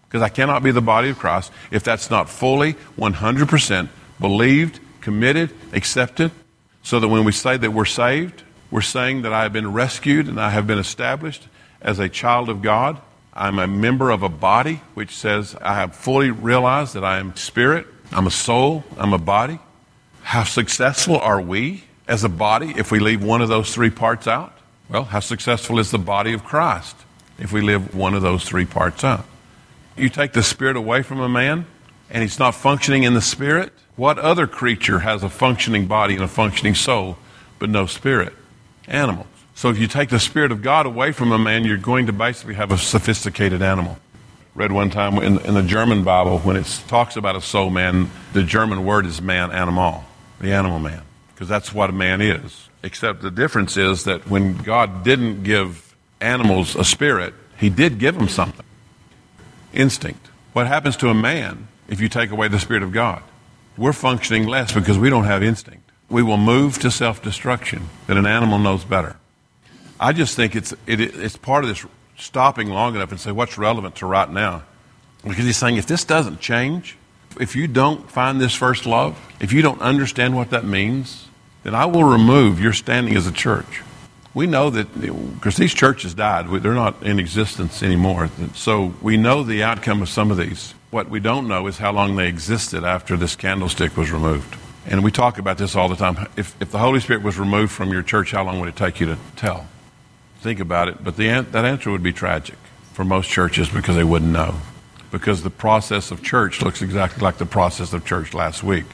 Because 0.08 0.22
I 0.22 0.30
cannot 0.30 0.64
be 0.64 0.72
the 0.72 0.82
body 0.82 1.10
of 1.10 1.20
Christ 1.20 1.52
if 1.72 1.84
that's 1.84 2.10
not 2.10 2.30
fully, 2.30 2.74
100% 2.98 3.90
believed, 4.20 4.80
committed, 5.04 5.52
accepted. 5.72 6.32
So 6.82 7.00
that 7.00 7.08
when 7.08 7.24
we 7.24 7.32
say 7.32 7.56
that 7.56 7.72
we're 7.72 7.86
saved, 7.86 8.44
we're 8.72 8.82
saying 8.82 9.22
that 9.22 9.32
I 9.32 9.44
have 9.44 9.54
been 9.54 9.72
rescued 9.72 10.28
and 10.28 10.40
I 10.40 10.50
have 10.50 10.66
been 10.66 10.80
established 10.80 11.48
as 11.82 12.00
a 12.00 12.10
child 12.10 12.50
of 12.50 12.62
God. 12.62 13.00
I'm 13.34 13.60
a 13.60 13.68
member 13.68 14.10
of 14.10 14.24
a 14.24 14.30
body 14.30 14.82
which 14.96 15.16
says 15.16 15.56
I 15.62 15.76
have 15.76 15.96
fully 15.96 16.32
realized 16.32 16.96
that 16.96 17.04
I 17.04 17.20
am 17.20 17.36
spirit, 17.36 17.86
I'm 18.12 18.28
a 18.28 18.32
soul, 18.32 18.84
I'm 18.98 19.14
a 19.14 19.18
body. 19.18 19.60
How 20.24 20.44
successful 20.44 21.18
are 21.18 21.42
we 21.42 21.84
as 22.08 22.24
a 22.24 22.30
body 22.30 22.74
if 22.76 22.92
we 22.92 23.00
leave 23.00 23.24
one 23.24 23.42
of 23.42 23.50
those 23.50 23.74
three 23.74 23.90
parts 23.90 24.28
out? 24.28 24.58
Well, 24.90 25.06
how 25.06 25.20
successful 25.20 25.80
is 25.80 25.92
the 25.92 26.00
body 26.00 26.34
of 26.34 26.44
Christ 26.44 26.96
if 27.40 27.52
we 27.52 27.62
leave 27.62 27.94
one 27.96 28.14
of 28.14 28.22
those 28.22 28.44
three 28.44 28.66
parts 28.66 29.04
out? 29.04 29.26
You 29.98 30.10
take 30.10 30.34
the 30.34 30.44
spirit 30.44 30.76
away 30.76 31.04
from 31.04 31.20
a 31.20 31.30
man 31.30 31.66
and 32.10 32.22
he's 32.22 32.40
not 32.40 32.56
functioning 32.56 33.04
in 33.04 33.14
the 33.14 33.22
spirit. 33.22 33.74
What 33.96 34.18
other 34.18 34.48
creature 34.48 35.00
has 35.00 35.24
a 35.24 35.30
functioning 35.30 35.86
body 35.86 36.16
and 36.16 36.24
a 36.24 36.28
functioning 36.28 36.76
soul 36.76 37.18
but 37.60 37.70
no 37.70 37.86
spirit? 37.86 38.34
Animals. 38.88 39.28
So 39.56 39.70
if 39.70 39.78
you 39.78 39.88
take 39.88 40.10
the 40.10 40.20
Spirit 40.20 40.52
of 40.52 40.62
God 40.62 40.86
away 40.86 41.12
from 41.12 41.32
a 41.32 41.38
man, 41.38 41.64
you're 41.64 41.78
going 41.78 42.08
to 42.08 42.14
basically 42.14 42.56
have 42.56 42.72
a 42.72 42.78
sophisticated 42.78 43.62
animal. 43.62 43.98
Read 44.56 44.72
one 44.72 44.90
time 44.90 45.18
in, 45.18 45.40
in 45.40 45.54
the 45.54 45.64
German 45.64 46.04
Bible, 46.04 46.40
when 46.40 46.56
it 46.56 46.66
talks 46.88 47.16
about 47.16 47.36
a 47.36 47.42
soul 47.42 47.70
man, 47.70 48.10
the 48.34 48.44
German 48.44 48.84
word 48.84 49.06
is 49.06 49.22
man 49.22 49.52
animal, 49.52 50.04
the 50.40 50.54
animal 50.54 50.80
man, 50.80 51.02
because 51.34 51.48
that's 51.48 51.74
what 51.74 51.90
a 51.90 51.94
man 51.94 52.22
is. 52.22 52.70
Except 52.84 53.22
the 53.22 53.32
difference 53.32 53.78
is 53.78 54.04
that 54.04 54.28
when 54.30 54.58
God 54.58 55.04
didn't 55.04 55.44
give 55.44 55.96
animals 56.20 56.76
a 56.76 56.84
spirit, 56.84 57.34
he 57.58 57.70
did 57.70 57.98
give 58.00 58.16
them 58.16 58.28
something 58.28 58.66
instinct. 59.74 60.28
What 60.54 60.68
happens 60.68 60.98
to 60.98 61.10
a 61.10 61.14
man 61.14 61.68
if 61.88 62.00
you 62.02 62.10
take 62.10 62.30
away 62.30 62.48
the 62.48 62.60
Spirit 62.60 62.84
of 62.84 62.92
God? 62.92 63.24
We're 63.78 63.94
functioning 63.94 64.48
less 64.48 64.72
because 64.72 64.98
we 64.98 65.10
don't 65.10 65.24
have 65.24 65.42
instinct. 65.42 65.92
We 66.10 66.22
will 66.22 66.38
move 66.38 66.80
to 66.80 66.92
self 66.92 67.22
destruction, 67.22 67.90
that 68.08 68.18
an 68.18 68.26
animal 68.26 68.60
knows 68.60 68.84
better. 68.84 69.18
I 70.00 70.14
just 70.14 70.36
think 70.36 70.56
it's, 70.56 70.74
it, 70.86 71.00
it's 71.00 71.38
part 71.38 71.64
of 71.64 71.70
this 71.70 71.86
stopping 72.18 72.70
long 72.70 72.96
enough 72.96 73.12
and 73.12 73.20
say 73.20 73.32
what's 73.32 73.58
relevant 73.58 73.96
to 73.96 74.06
right 74.06 74.30
now. 74.30 74.64
Because 75.24 75.46
he's 75.46 75.58
saying 75.58 75.78
if 75.78 75.88
this 75.88 76.04
doesn't 76.04 76.40
change, 76.40 76.98
if 77.40 77.56
you 77.56 77.68
don't 77.68 78.10
find 78.12 78.40
this 78.40 78.54
first 78.54 78.86
love, 78.86 79.18
if 79.40 79.54
you 79.54 79.62
don't 79.62 79.82
understand 79.82 80.36
what 80.36 80.50
that 80.52 80.66
means, 80.66 81.28
then 81.64 81.74
I 81.74 81.86
will 81.86 82.04
remove 82.04 82.60
your 82.60 82.74
standing 82.74 83.16
as 83.16 83.26
a 83.26 83.32
church. 83.32 83.82
We 84.34 84.48
know 84.48 84.70
that 84.72 85.00
because 85.36 85.58
these 85.58 85.74
churches 85.74 86.14
died, 86.16 86.48
they're 86.50 86.74
not 86.74 87.04
in 87.04 87.20
existence 87.20 87.84
anymore. 87.84 88.30
So 88.56 88.94
we 89.02 89.16
know 89.16 89.44
the 89.44 89.64
outcome 89.64 90.02
of 90.02 90.10
some 90.10 90.32
of 90.32 90.38
these. 90.38 90.74
What 90.90 91.10
we 91.10 91.20
don't 91.20 91.48
know 91.48 91.68
is 91.68 91.78
how 91.78 91.92
long 91.92 92.16
they 92.16 92.28
existed 92.28 92.84
after 92.84 93.16
this 93.16 93.36
candlestick 93.36 93.96
was 93.96 94.12
removed. 94.12 94.58
And 94.86 95.04
we 95.04 95.12
talk 95.12 95.38
about 95.38 95.58
this 95.58 95.76
all 95.76 95.88
the 95.88 95.96
time. 95.96 96.28
If, 96.36 96.56
if 96.62 96.72
the 96.72 96.80
Holy 96.80 97.00
Spirit 97.00 97.24
was 97.24 97.38
removed 97.38 97.72
from 97.72 97.92
your 97.92 98.02
church, 98.02 98.32
how 98.32 98.44
long 98.44 98.60
would 98.60 98.70
it 98.70 98.76
take 98.76 99.00
you 99.00 99.06
to 99.06 99.18
tell? 99.36 99.68
think 100.44 100.60
about 100.60 100.90
it, 100.90 101.02
but 101.02 101.16
the, 101.16 101.28
that 101.52 101.66
answer 101.66 101.90
would 101.90 102.04
be 102.04 102.12
tragic 102.12 102.58
for 102.92 103.06
most 103.06 103.30
churches 103.30 103.70
because 103.70 103.96
they 103.96 104.04
wouldn't 104.04 104.32
know. 104.32 104.56
Because 105.10 105.42
the 105.42 105.50
process 105.50 106.12
of 106.12 106.22
church 106.22 106.62
looks 106.62 106.82
exactly 106.82 107.24
like 107.24 107.38
the 107.38 107.46
process 107.46 107.94
of 107.94 108.06
church 108.06 108.34
last 108.34 108.62
week 108.62 108.86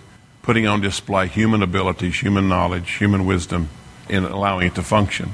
putting 0.42 0.66
on 0.66 0.82
display 0.82 1.28
human 1.28 1.62
abilities, 1.62 2.20
human 2.20 2.48
knowledge, 2.48 2.92
human 2.94 3.26
wisdom, 3.26 3.70
in 4.10 4.26
allowing 4.26 4.68
it 4.68 4.76
to 4.76 4.84
function. 4.84 5.32